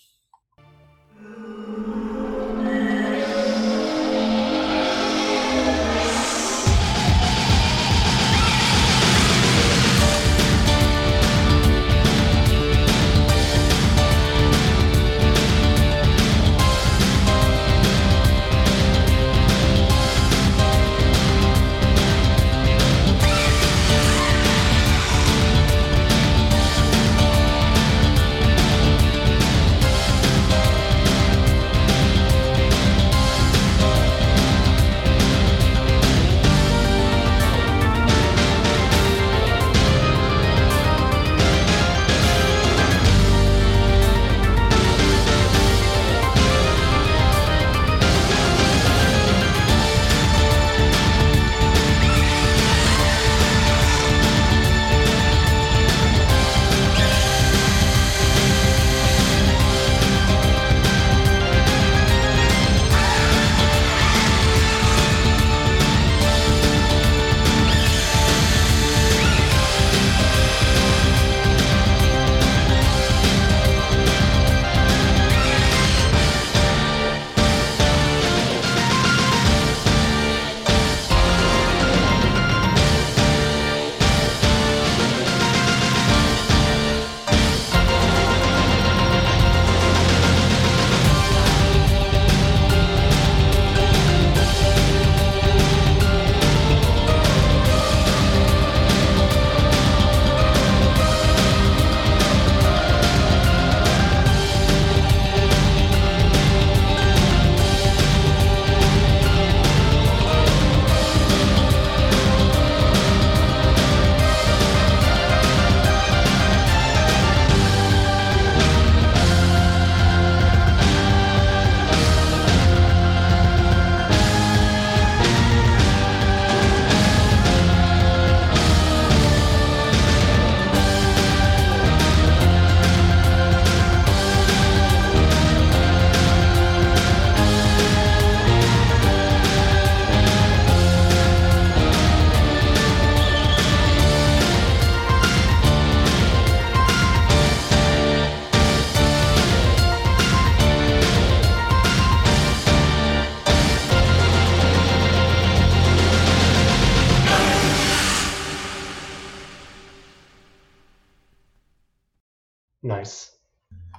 nice, 162.83 163.31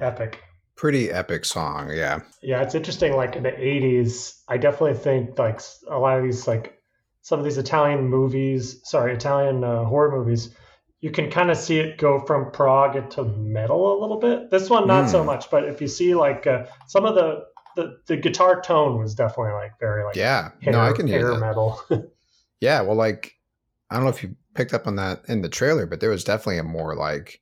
epic. 0.01 0.43
Pretty 0.77 1.11
epic 1.11 1.45
song, 1.45 1.91
yeah. 1.93 2.21
Yeah, 2.43 2.63
it's 2.63 2.75
interesting. 2.75 3.15
Like 3.15 3.37
in 3.37 3.43
the 3.45 3.51
'80s, 3.51 4.43
I 4.49 4.57
definitely 4.57 4.99
think 4.99 5.39
like 5.39 5.61
a 5.89 5.99
lot 5.99 6.19
of 6.19 6.25
these, 6.25 6.47
like 6.49 6.79
some 7.23 7.39
of 7.39 7.45
these 7.45 7.59
Italian 7.59 8.09
movies, 8.09 8.81
sorry, 8.85 9.15
Italian 9.15 9.63
uh, 9.63 9.85
horror 9.85 10.11
movies, 10.11 10.55
you 11.01 11.11
can 11.11 11.31
kind 11.31 11.51
of 11.51 11.57
see 11.57 11.79
it 11.79 11.99
go 11.99 12.19
from 12.27 12.51
prog 12.51 12.97
into 12.97 13.25
metal 13.25 13.97
a 13.97 14.01
little 14.01 14.19
bit. 14.19 14.51
This 14.51 14.69
one, 14.69 14.89
not 14.89 15.09
so 15.09 15.23
Mm. 15.23 15.27
much, 15.27 15.51
but 15.51 15.65
if 15.65 15.81
you 15.81 15.87
see 15.89 16.15
like 16.15 16.47
uh, 16.47 16.67
some 16.89 17.05
of 17.05 17.15
the, 17.15 17.45
the 17.77 17.99
the 18.07 18.17
guitar 18.17 18.61
tone 18.61 18.99
was 18.99 19.15
definitely 19.15 19.53
like 19.53 19.79
very 19.79 20.05
like 20.05 20.17
Yeah. 20.17 20.51
hair, 20.63 20.73
no, 20.73 20.81
I 20.81 20.93
can 20.93 21.07
hear 21.07 21.37
metal. 21.37 21.81
Yeah, 22.61 22.81
well, 22.83 22.97
like 22.97 23.35
I 23.91 23.97
don't 23.97 24.05
know 24.05 24.11
if 24.11 24.23
you 24.23 24.37
picked 24.55 24.75
up 24.75 24.87
on 24.87 24.97
that 24.97 25.23
in 25.29 25.43
the 25.43 25.49
trailer, 25.49 25.87
but 25.87 26.01
there 26.01 26.11
was 26.11 26.25
definitely 26.25 26.59
a 26.59 26.65
more 26.65 26.95
like 26.97 27.41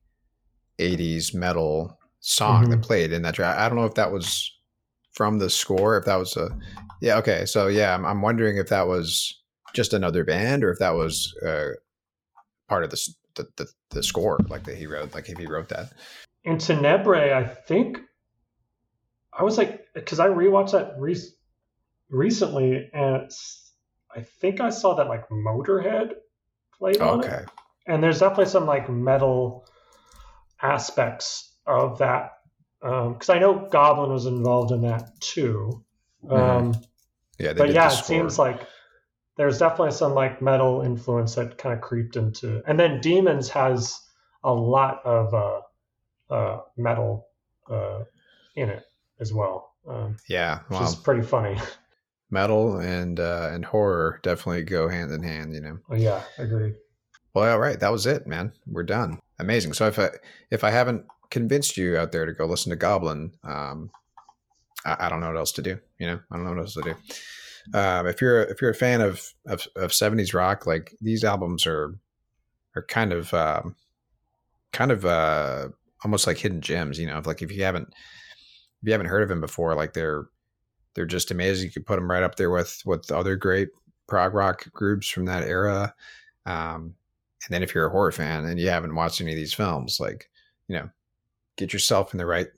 '80s 0.81 1.35
metal 1.35 1.98
song 2.20 2.70
that 2.70 2.78
Mhm. 2.78 2.82
played 2.82 3.12
in 3.12 3.23
that 3.23 3.35
track. 3.35 3.57
I 3.59 3.69
don't 3.69 3.78
know 3.78 3.85
if 3.86 3.94
that 3.94 4.12
was 4.12 4.51
from 5.12 5.39
the 5.39 5.51
score, 5.51 5.97
if 5.98 6.05
that 6.07 6.16
was 6.16 6.36
a 6.36 6.48
yeah. 7.01 7.19
Okay, 7.19 7.47
so 7.47 7.66
yeah, 7.69 7.94
I'm, 7.94 8.05
I'm 8.05 8.23
wondering 8.23 8.57
if 8.59 8.69
that 8.69 8.86
was 8.89 9.43
just 9.74 9.93
another 9.94 10.24
band 10.24 10.65
or 10.65 10.70
if 10.73 10.78
that 10.78 10.94
was 10.94 11.35
uh, 11.47 11.69
part 12.69 12.85
of 12.85 12.90
the, 12.90 13.09
the 13.36 13.47
the 13.57 13.66
the 13.90 14.02
score, 14.02 14.39
like 14.48 14.65
that 14.65 14.77
he 14.77 14.86
wrote, 14.86 15.15
like 15.15 15.28
if 15.28 15.39
he 15.39 15.47
wrote 15.47 15.69
that. 15.69 15.93
in 16.44 16.59
Tenebrae, 16.59 17.32
I 17.32 17.44
think 17.44 18.01
I 19.32 19.43
was 19.44 19.59
like, 19.59 19.86
because 19.94 20.20
I 20.20 20.28
rewatched 20.28 20.73
that 20.73 20.94
re- 20.98 21.16
recently, 22.11 22.90
and 22.93 23.16
it's, 23.23 23.73
I 24.15 24.20
think 24.23 24.61
I 24.61 24.70
saw 24.70 24.94
that 24.97 25.07
like 25.09 25.28
Motorhead 25.28 26.15
played 26.77 27.01
on 27.01 27.20
it, 27.20 27.27
Okay, 27.27 27.44
and 27.86 28.02
there's 28.02 28.19
definitely 28.20 28.47
some 28.47 28.66
like 28.66 28.89
metal 28.90 29.66
aspects 30.62 31.55
of 31.66 31.99
that. 31.99 32.32
Because 32.81 33.28
I 33.28 33.39
know 33.39 33.69
Goblin 33.70 34.11
was 34.11 34.27
involved 34.27 34.73
in 34.73 34.82
that 34.82 35.20
too. 35.20 35.85
Um, 36.28 36.74
yeah, 37.39 37.53
they 37.53 37.59
but 37.59 37.73
yeah, 37.73 37.93
it 37.93 38.05
seems 38.05 38.39
like 38.39 38.66
there's 39.37 39.59
definitely 39.59 39.93
some 39.93 40.15
like 40.15 40.43
metal 40.43 40.82
influence 40.82 41.35
that 41.35 41.59
kind 41.59 41.74
of 41.74 41.81
creeped 41.81 42.16
into. 42.16 42.62
And 42.66 42.78
then 42.78 43.01
Demons 43.01 43.49
has 43.51 44.01
a 44.45 44.53
lot 44.53 45.01
of 45.05 45.35
uh, 45.35 45.61
uh, 46.32 46.61
metal 46.77 47.27
uh, 47.70 48.01
in 48.57 48.69
it 48.69 48.85
as 49.19 49.32
well, 49.32 49.74
um, 49.89 50.16
yeah, 50.28 50.61
which 50.69 50.81
well, 50.81 50.89
is 50.89 50.95
pretty 50.95 51.23
funny. 51.23 51.59
metal 52.31 52.78
and 52.78 53.19
uh, 53.19 53.51
and 53.53 53.65
horror 53.65 54.20
definitely 54.23 54.62
go 54.62 54.89
hand 54.89 55.11
in 55.11 55.23
hand, 55.23 55.55
you 55.55 55.61
know. 55.61 55.78
Oh, 55.91 55.97
yeah, 55.97 56.23
agreed. 56.39 56.74
Well, 57.35 57.51
all 57.51 57.59
right, 57.59 57.78
that 57.81 57.93
was 57.93 58.07
it, 58.07 58.27
man. 58.27 58.53
We're 58.66 58.82
done. 58.82 59.20
Amazing. 59.41 59.73
So 59.73 59.87
if 59.87 59.99
I 59.99 60.11
if 60.51 60.65
I 60.65 60.71
haven't 60.71 61.07
convinced 61.31 61.77
you 61.77 61.97
out 61.97 62.12
there 62.12 62.27
to 62.27 62.33
go 62.33 62.47
listen 62.47 62.71
to 62.71 62.77
Goblin, 62.77 63.33
um, 63.45 63.91
I, 64.85 65.07
I 65.07 65.09
don't 65.09 65.21
know 65.21 65.29
what 65.29 65.37
else 65.37 65.53
to 65.53 65.62
do. 65.62 65.79
You 65.99 66.07
know, 66.07 66.21
I 66.31 66.37
don't 66.37 66.45
know 66.45 66.51
what 66.51 66.61
else 66.61 66.75
to 66.75 66.83
do. 66.83 66.95
Um, 67.79 68.07
if 68.07 68.21
you're 68.21 68.43
if 68.43 68.61
you're 68.61 68.71
a 68.71 68.75
fan 68.75 69.01
of 69.01 69.33
of 69.47 69.93
seventies 69.93 70.35
rock, 70.35 70.67
like 70.67 70.95
these 71.01 71.25
albums 71.25 71.67
are 71.67 71.95
are 72.77 72.83
kind 72.83 73.12
of 73.12 73.33
um, 73.35 73.77
kind 74.73 74.91
of 74.91 75.05
uh, 75.05 75.69
almost 76.05 76.27
like 76.27 76.39
hidden 76.39 76.61
gems. 76.61 76.99
You 76.99 77.07
know, 77.07 77.19
if, 77.19 77.27
like 77.27 77.43
if 77.43 77.53
you 77.53 77.65
haven't 77.65 77.89
if 77.89 78.87
you 78.87 78.93
haven't 78.93 79.09
heard 79.09 79.23
of 79.23 79.29
them 79.29 79.41
before, 79.41 79.75
like 79.75 79.93
they're 79.93 80.27
they're 80.95 81.07
just 81.07 81.31
amazing. 81.31 81.67
You 81.67 81.73
could 81.73 81.87
put 81.87 81.97
them 81.97 82.11
right 82.11 82.23
up 82.23 82.37
there 82.37 82.51
with 82.51 82.83
with 82.85 83.11
other 83.11 83.37
great 83.37 83.69
prog 84.09 84.35
rock 84.35 84.71
groups 84.73 85.09
from 85.09 85.27
that 85.27 85.45
era. 85.45 85.95
Um, 86.47 86.95
and 87.45 87.55
then 87.55 87.62
if 87.62 87.75
you're 87.75 87.87
a 87.87 87.91
horror 87.91 88.12
fan 88.12 88.45
and 88.45 88.59
you 88.59 88.69
haven't 88.69 88.95
watched 88.95 89.21
any 89.21 89.33
of 89.33 89.37
these 89.37 89.55
films, 89.55 89.99
like, 89.99 90.29
you 90.69 90.77
know, 90.77 90.91
get 91.57 91.73
yourself 91.73 92.12
in 92.12 92.19
the 92.19 92.27
right 92.27 92.49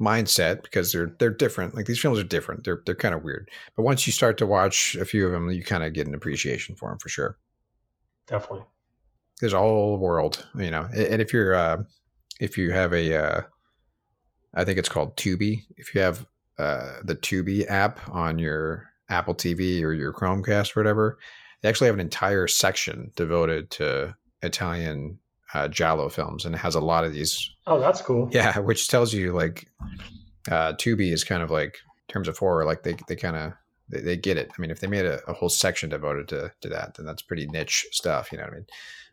mindset 0.00 0.62
because 0.62 0.92
they're 0.92 1.14
they're 1.18 1.30
different. 1.30 1.74
Like 1.74 1.86
these 1.86 2.00
films 2.00 2.18
are 2.18 2.24
different. 2.24 2.64
They're 2.64 2.82
they're 2.84 2.94
kind 2.94 3.14
of 3.14 3.24
weird. 3.24 3.50
But 3.76 3.82
once 3.82 4.06
you 4.06 4.12
start 4.12 4.38
to 4.38 4.46
watch 4.46 4.94
a 4.96 5.04
few 5.04 5.26
of 5.26 5.32
them, 5.32 5.50
you 5.50 5.62
kind 5.62 5.84
of 5.84 5.92
get 5.92 6.06
an 6.06 6.14
appreciation 6.14 6.76
for 6.76 6.90
them 6.90 6.98
for 6.98 7.08
sure. 7.08 7.38
Definitely. 8.26 8.64
There's 9.40 9.52
a 9.52 9.58
whole 9.58 9.98
world, 9.98 10.46
you 10.56 10.70
know. 10.70 10.88
And 10.92 11.06
and 11.06 11.22
if 11.22 11.32
you're 11.32 11.54
uh 11.54 11.82
if 12.40 12.58
you 12.58 12.72
have 12.72 12.92
a 12.92 13.16
uh 13.16 13.42
I 14.54 14.64
think 14.64 14.78
it's 14.78 14.88
called 14.88 15.16
Tubi. 15.16 15.64
If 15.76 15.94
you 15.94 16.00
have 16.00 16.26
uh 16.58 17.00
the 17.04 17.16
Tubi 17.16 17.68
app 17.70 18.08
on 18.10 18.38
your 18.38 18.88
Apple 19.08 19.34
TV 19.34 19.82
or 19.82 19.92
your 19.92 20.12
Chromecast 20.12 20.76
or 20.76 20.80
whatever, 20.80 21.18
they 21.62 21.68
actually 21.68 21.86
have 21.86 21.96
an 21.96 22.00
entire 22.00 22.46
section 22.46 23.10
devoted 23.16 23.70
to 23.72 24.14
Italian 24.42 25.18
uh, 25.54 25.68
Giallo 25.68 26.08
films, 26.08 26.44
and 26.44 26.54
it 26.54 26.58
has 26.58 26.74
a 26.74 26.80
lot 26.80 27.04
of 27.04 27.12
these. 27.12 27.50
Oh, 27.66 27.80
that's 27.80 28.02
cool. 28.02 28.28
Yeah, 28.32 28.58
which 28.58 28.88
tells 28.88 29.12
you 29.12 29.32
like 29.32 29.66
uh, 30.50 30.72
Tubi 30.74 31.12
is 31.12 31.24
kind 31.24 31.42
of 31.42 31.50
like 31.50 31.78
in 32.08 32.12
terms 32.12 32.28
of 32.28 32.38
horror, 32.38 32.64
like 32.64 32.82
they 32.82 32.96
they 33.08 33.16
kind 33.16 33.36
of 33.36 33.52
they, 33.88 34.00
they 34.00 34.16
get 34.16 34.36
it. 34.36 34.50
I 34.56 34.60
mean, 34.60 34.70
if 34.70 34.80
they 34.80 34.86
made 34.86 35.06
a, 35.06 35.20
a 35.28 35.32
whole 35.32 35.48
section 35.48 35.90
devoted 35.90 36.28
to 36.28 36.52
to 36.60 36.68
that, 36.68 36.94
then 36.94 37.06
that's 37.06 37.22
pretty 37.22 37.46
niche 37.46 37.86
stuff. 37.92 38.32
You 38.32 38.38
know 38.38 38.44
what 38.44 38.52
I 38.52 38.56
mean? 38.56 38.66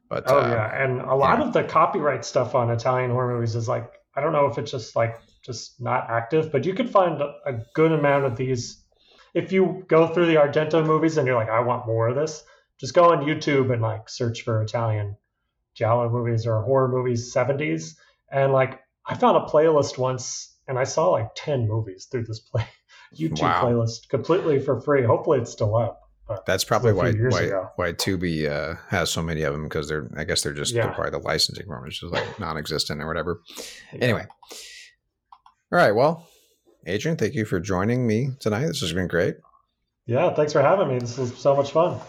But 0.10 0.24
Oh 0.28 0.40
uh, 0.40 0.48
yeah, 0.48 0.84
and 0.84 1.02
a 1.02 1.16
lot 1.16 1.40
yeah. 1.40 1.46
of 1.46 1.54
the 1.54 1.64
copyright 1.64 2.26
stuff 2.26 2.56
on 2.56 2.70
Italian 2.70 3.12
horror 3.12 3.36
movies 3.36 3.56
is 3.56 3.68
like 3.68 3.92
I 4.16 4.22
don't 4.22 4.34
know 4.34 4.46
if 4.48 4.58
it's 4.58 4.72
just 4.72 4.96
like 4.96 5.20
just 5.44 5.82
not 5.82 6.10
active, 6.10 6.52
but 6.52 6.66
you 6.66 6.74
could 6.74 6.90
find 6.90 7.22
a, 7.22 7.36
a 7.46 7.54
good 7.74 7.92
amount 7.92 8.26
of 8.26 8.36
these. 8.36 8.83
If 9.34 9.52
you 9.52 9.84
go 9.88 10.08
through 10.08 10.28
the 10.28 10.36
Argento 10.36 10.86
movies 10.86 11.18
and 11.18 11.26
you're 11.28 11.36
like, 11.36 11.50
I 11.50 11.62
want 11.62 11.88
more 11.88 12.08
of 12.10 12.16
this, 12.16 12.44
just 12.80 12.94
go 12.94 13.06
on 13.12 13.26
YouTube 13.26 13.72
and 13.74 13.82
like 13.82 14.10
search 14.10 14.42
for 14.44 14.62
Italian 14.62 15.16
Giallo 15.76 16.10
movies 16.10 16.46
or 16.46 16.62
horror 16.62 16.88
movies 16.88 17.34
70s, 17.34 17.96
and 18.32 18.52
like 18.54 18.80
I 19.06 19.16
found 19.16 19.38
a 19.38 19.42
playlist 19.50 19.98
once 19.98 20.56
and 20.68 20.78
I 20.78 20.84
saw 20.84 21.10
like 21.10 21.30
10 21.36 21.68
movies 21.68 22.08
through 22.12 22.26
this 22.26 22.40
play 22.40 22.66
YouTube 23.18 23.42
Wow. 23.42 23.64
playlist 23.64 24.08
completely 24.10 24.60
for 24.60 24.80
free. 24.82 25.04
Hopefully 25.04 25.40
it's 25.40 25.52
still 25.52 25.76
up. 25.76 26.00
But 26.28 26.46
That's 26.46 26.64
probably 26.64 26.94
why 26.94 27.12
why, 27.12 27.42
ago. 27.42 27.70
why 27.76 27.92
Tubi 27.92 28.50
uh, 28.50 28.76
has 28.88 29.10
so 29.10 29.22
many 29.22 29.42
of 29.44 29.52
them 29.54 29.64
because 29.64 29.90
they're 29.90 30.10
I 30.16 30.24
guess 30.24 30.42
they're 30.42 30.54
just 30.54 30.74
they're 30.74 30.86
Yeah. 30.86 30.92
probably 30.94 31.12
the 31.12 31.18
licensing 31.20 31.68
them 31.68 31.84
is 31.86 32.00
just 32.00 32.14
like 32.14 32.40
non-existent 32.40 33.02
or 33.02 33.08
whatever. 33.08 33.42
Yeah. 33.92 34.00
Anyway, 34.04 34.26
all 35.72 35.78
right. 35.80 35.92
Well, 35.94 36.26
Adrian, 36.86 37.18
thank 37.18 37.34
you 37.34 37.46
for 37.46 37.60
joining 37.60 38.06
me 38.06 38.32
tonight. 38.40 38.66
This 38.66 38.82
has 38.82 38.94
been 38.94 39.08
great. 39.08 39.38
Yeah, 40.06 40.34
thanks 40.34 40.52
for 40.52 40.62
having 40.62 40.90
me. 40.90 41.00
This 41.00 41.18
was 41.18 41.36
so 41.38 41.56
much 41.56 41.72
fun. 41.72 42.00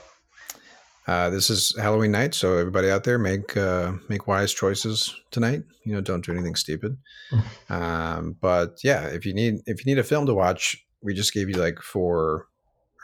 Uh, 1.06 1.30
this 1.30 1.50
is 1.50 1.76
Halloween 1.78 2.10
night, 2.10 2.34
so 2.34 2.56
everybody 2.56 2.90
out 2.90 3.04
there 3.04 3.18
make 3.18 3.56
uh, 3.56 3.92
make 4.08 4.26
wise 4.26 4.52
choices 4.52 5.14
tonight. 5.30 5.62
You 5.84 5.92
know, 5.92 6.00
don't 6.00 6.24
do 6.24 6.32
anything 6.32 6.54
stupid. 6.54 6.96
um, 7.68 8.36
but 8.40 8.78
yeah, 8.82 9.06
if 9.06 9.26
you 9.26 9.34
need 9.34 9.60
if 9.66 9.84
you 9.84 9.94
need 9.94 10.00
a 10.00 10.04
film 10.04 10.26
to 10.26 10.34
watch, 10.34 10.76
we 11.02 11.14
just 11.14 11.34
gave 11.34 11.48
you 11.48 11.56
like 11.56 11.80
four 11.80 12.48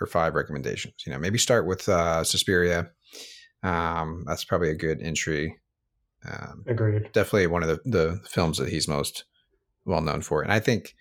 or 0.00 0.06
five 0.06 0.34
recommendations. 0.34 0.94
You 1.06 1.12
know, 1.12 1.18
maybe 1.18 1.38
start 1.38 1.66
with 1.66 1.88
uh, 1.88 2.24
Suspiria. 2.24 2.90
Um, 3.62 4.24
that's 4.26 4.44
probably 4.44 4.70
a 4.70 4.74
good 4.74 5.02
entry. 5.02 5.58
Um, 6.28 6.64
Agreed. 6.66 7.12
definitely 7.12 7.46
one 7.46 7.62
of 7.62 7.68
the, 7.68 7.80
the 7.84 8.20
films 8.28 8.58
that 8.58 8.70
he's 8.70 8.88
most 8.88 9.24
well 9.84 10.00
known 10.00 10.22
for. 10.22 10.42
And 10.42 10.52
I 10.52 10.58
think 10.58 10.94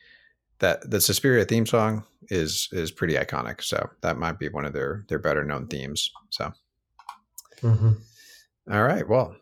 that 0.59 0.89
the 0.89 1.01
Suspiria 1.01 1.45
theme 1.45 1.65
song 1.65 2.03
is 2.29 2.69
is 2.71 2.91
pretty 2.91 3.15
iconic. 3.15 3.63
So 3.63 3.89
that 4.01 4.17
might 4.17 4.39
be 4.39 4.49
one 4.49 4.65
of 4.65 4.73
their 4.73 5.05
their 5.07 5.19
better 5.19 5.43
known 5.43 5.67
themes. 5.67 6.11
So 6.29 6.51
hmm 7.61 7.91
all 8.71 8.83
right, 8.83 9.07
well, 9.07 9.35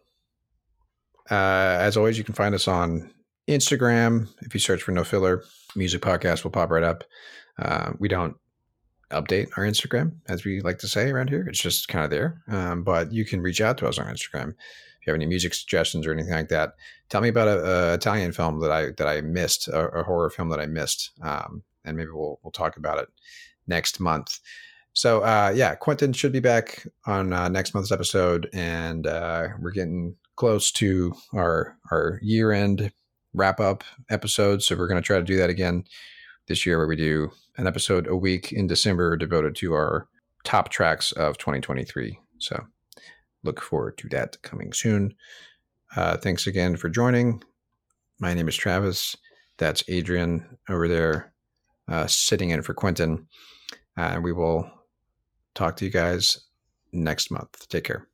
uh, 1.29 1.77
as 1.79 1.97
always, 1.97 2.17
you 2.17 2.23
can 2.23 2.33
find 2.33 2.55
us 2.55 2.67
on 2.67 3.11
Instagram. 3.49 4.29
If 4.41 4.53
you 4.53 4.59
search 4.61 4.81
for 4.81 4.93
No 4.93 5.03
Filler 5.03 5.43
Music 5.75 6.01
Podcast, 6.01 6.43
will 6.43 6.51
pop 6.51 6.69
right 6.71 6.83
up. 6.83 7.03
Uh, 7.59 7.91
we 7.99 8.07
don't 8.07 8.37
update 9.11 9.49
our 9.57 9.63
Instagram, 9.65 10.13
as 10.29 10.45
we 10.45 10.61
like 10.61 10.79
to 10.79 10.87
say 10.87 11.09
around 11.09 11.29
here. 11.29 11.45
It's 11.49 11.59
just 11.59 11.89
kind 11.89 12.05
of 12.05 12.11
there. 12.11 12.41
Um, 12.47 12.83
but 12.83 13.11
you 13.11 13.25
can 13.25 13.41
reach 13.41 13.59
out 13.59 13.77
to 13.79 13.87
us 13.87 13.99
on 13.99 14.05
Instagram 14.05 14.53
you 15.07 15.13
have 15.13 15.17
any 15.17 15.25
music 15.25 15.53
suggestions 15.53 16.05
or 16.05 16.11
anything 16.11 16.33
like 16.33 16.49
that. 16.49 16.75
Tell 17.09 17.21
me 17.21 17.29
about 17.29 17.47
a, 17.47 17.65
a 17.65 17.93
Italian 17.93 18.33
film 18.33 18.59
that 18.59 18.71
I 18.71 18.91
that 18.97 19.07
I 19.07 19.21
missed, 19.21 19.67
a, 19.69 19.87
a 19.89 20.03
horror 20.03 20.29
film 20.29 20.49
that 20.49 20.59
I 20.59 20.65
missed, 20.65 21.11
um, 21.21 21.63
and 21.85 21.95
maybe 21.95 22.11
we'll 22.11 22.39
we'll 22.43 22.51
talk 22.51 22.77
about 22.77 22.99
it 22.99 23.07
next 23.67 23.99
month. 23.99 24.39
So 24.93 25.21
uh, 25.21 25.53
yeah, 25.55 25.75
Quentin 25.75 26.11
should 26.11 26.33
be 26.33 26.39
back 26.39 26.85
on 27.05 27.31
uh, 27.31 27.47
next 27.47 27.73
month's 27.73 27.91
episode, 27.91 28.49
and 28.51 29.07
uh, 29.07 29.47
we're 29.61 29.71
getting 29.71 30.15
close 30.35 30.71
to 30.73 31.13
our 31.33 31.77
our 31.91 32.19
year 32.21 32.51
end 32.51 32.91
wrap 33.33 33.59
up 33.59 33.83
episode. 34.09 34.61
So 34.61 34.75
we're 34.75 34.87
going 34.87 35.01
to 35.01 35.05
try 35.05 35.17
to 35.17 35.23
do 35.23 35.37
that 35.37 35.49
again 35.49 35.85
this 36.47 36.65
year, 36.65 36.77
where 36.77 36.87
we 36.87 36.95
do 36.95 37.31
an 37.57 37.67
episode 37.67 38.07
a 38.07 38.15
week 38.15 38.51
in 38.51 38.67
December 38.67 39.15
devoted 39.15 39.55
to 39.57 39.73
our 39.73 40.07
top 40.43 40.69
tracks 40.69 41.11
of 41.13 41.37
2023. 41.37 42.19
So 42.39 42.65
look 43.43 43.61
forward 43.61 43.97
to 43.99 44.09
that 44.09 44.41
coming 44.41 44.73
soon. 44.73 45.15
Uh, 45.95 46.17
thanks 46.17 46.47
again 46.47 46.75
for 46.75 46.89
joining. 46.89 47.43
My 48.19 48.33
name 48.33 48.47
is 48.47 48.55
Travis. 48.55 49.15
That's 49.57 49.83
Adrian 49.87 50.57
over 50.69 50.87
there, 50.87 51.33
uh, 51.87 52.07
sitting 52.07 52.49
in 52.49 52.61
for 52.61 52.73
Quentin. 52.73 53.27
Uh, 53.95 54.19
we 54.21 54.33
will 54.33 54.69
talk 55.55 55.75
to 55.77 55.85
you 55.85 55.91
guys 55.91 56.45
next 56.91 57.31
month. 57.31 57.67
Take 57.69 57.85
care. 57.85 58.07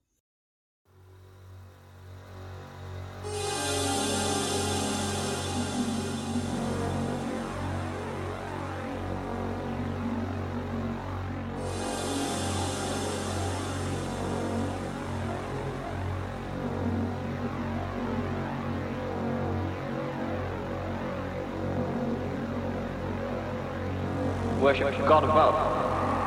Worship 24.74 25.06
God 25.06 25.24
above, 25.24 25.56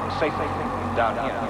and 0.05 0.13
Satan 0.21 0.39
down 0.95 1.15
here. 1.17 1.41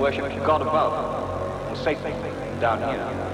Worship 0.00 0.46
God 0.46 0.62
above, 0.62 1.68
and 1.68 1.76
Satan 1.76 2.60
down 2.60 2.80
here. 2.80 3.33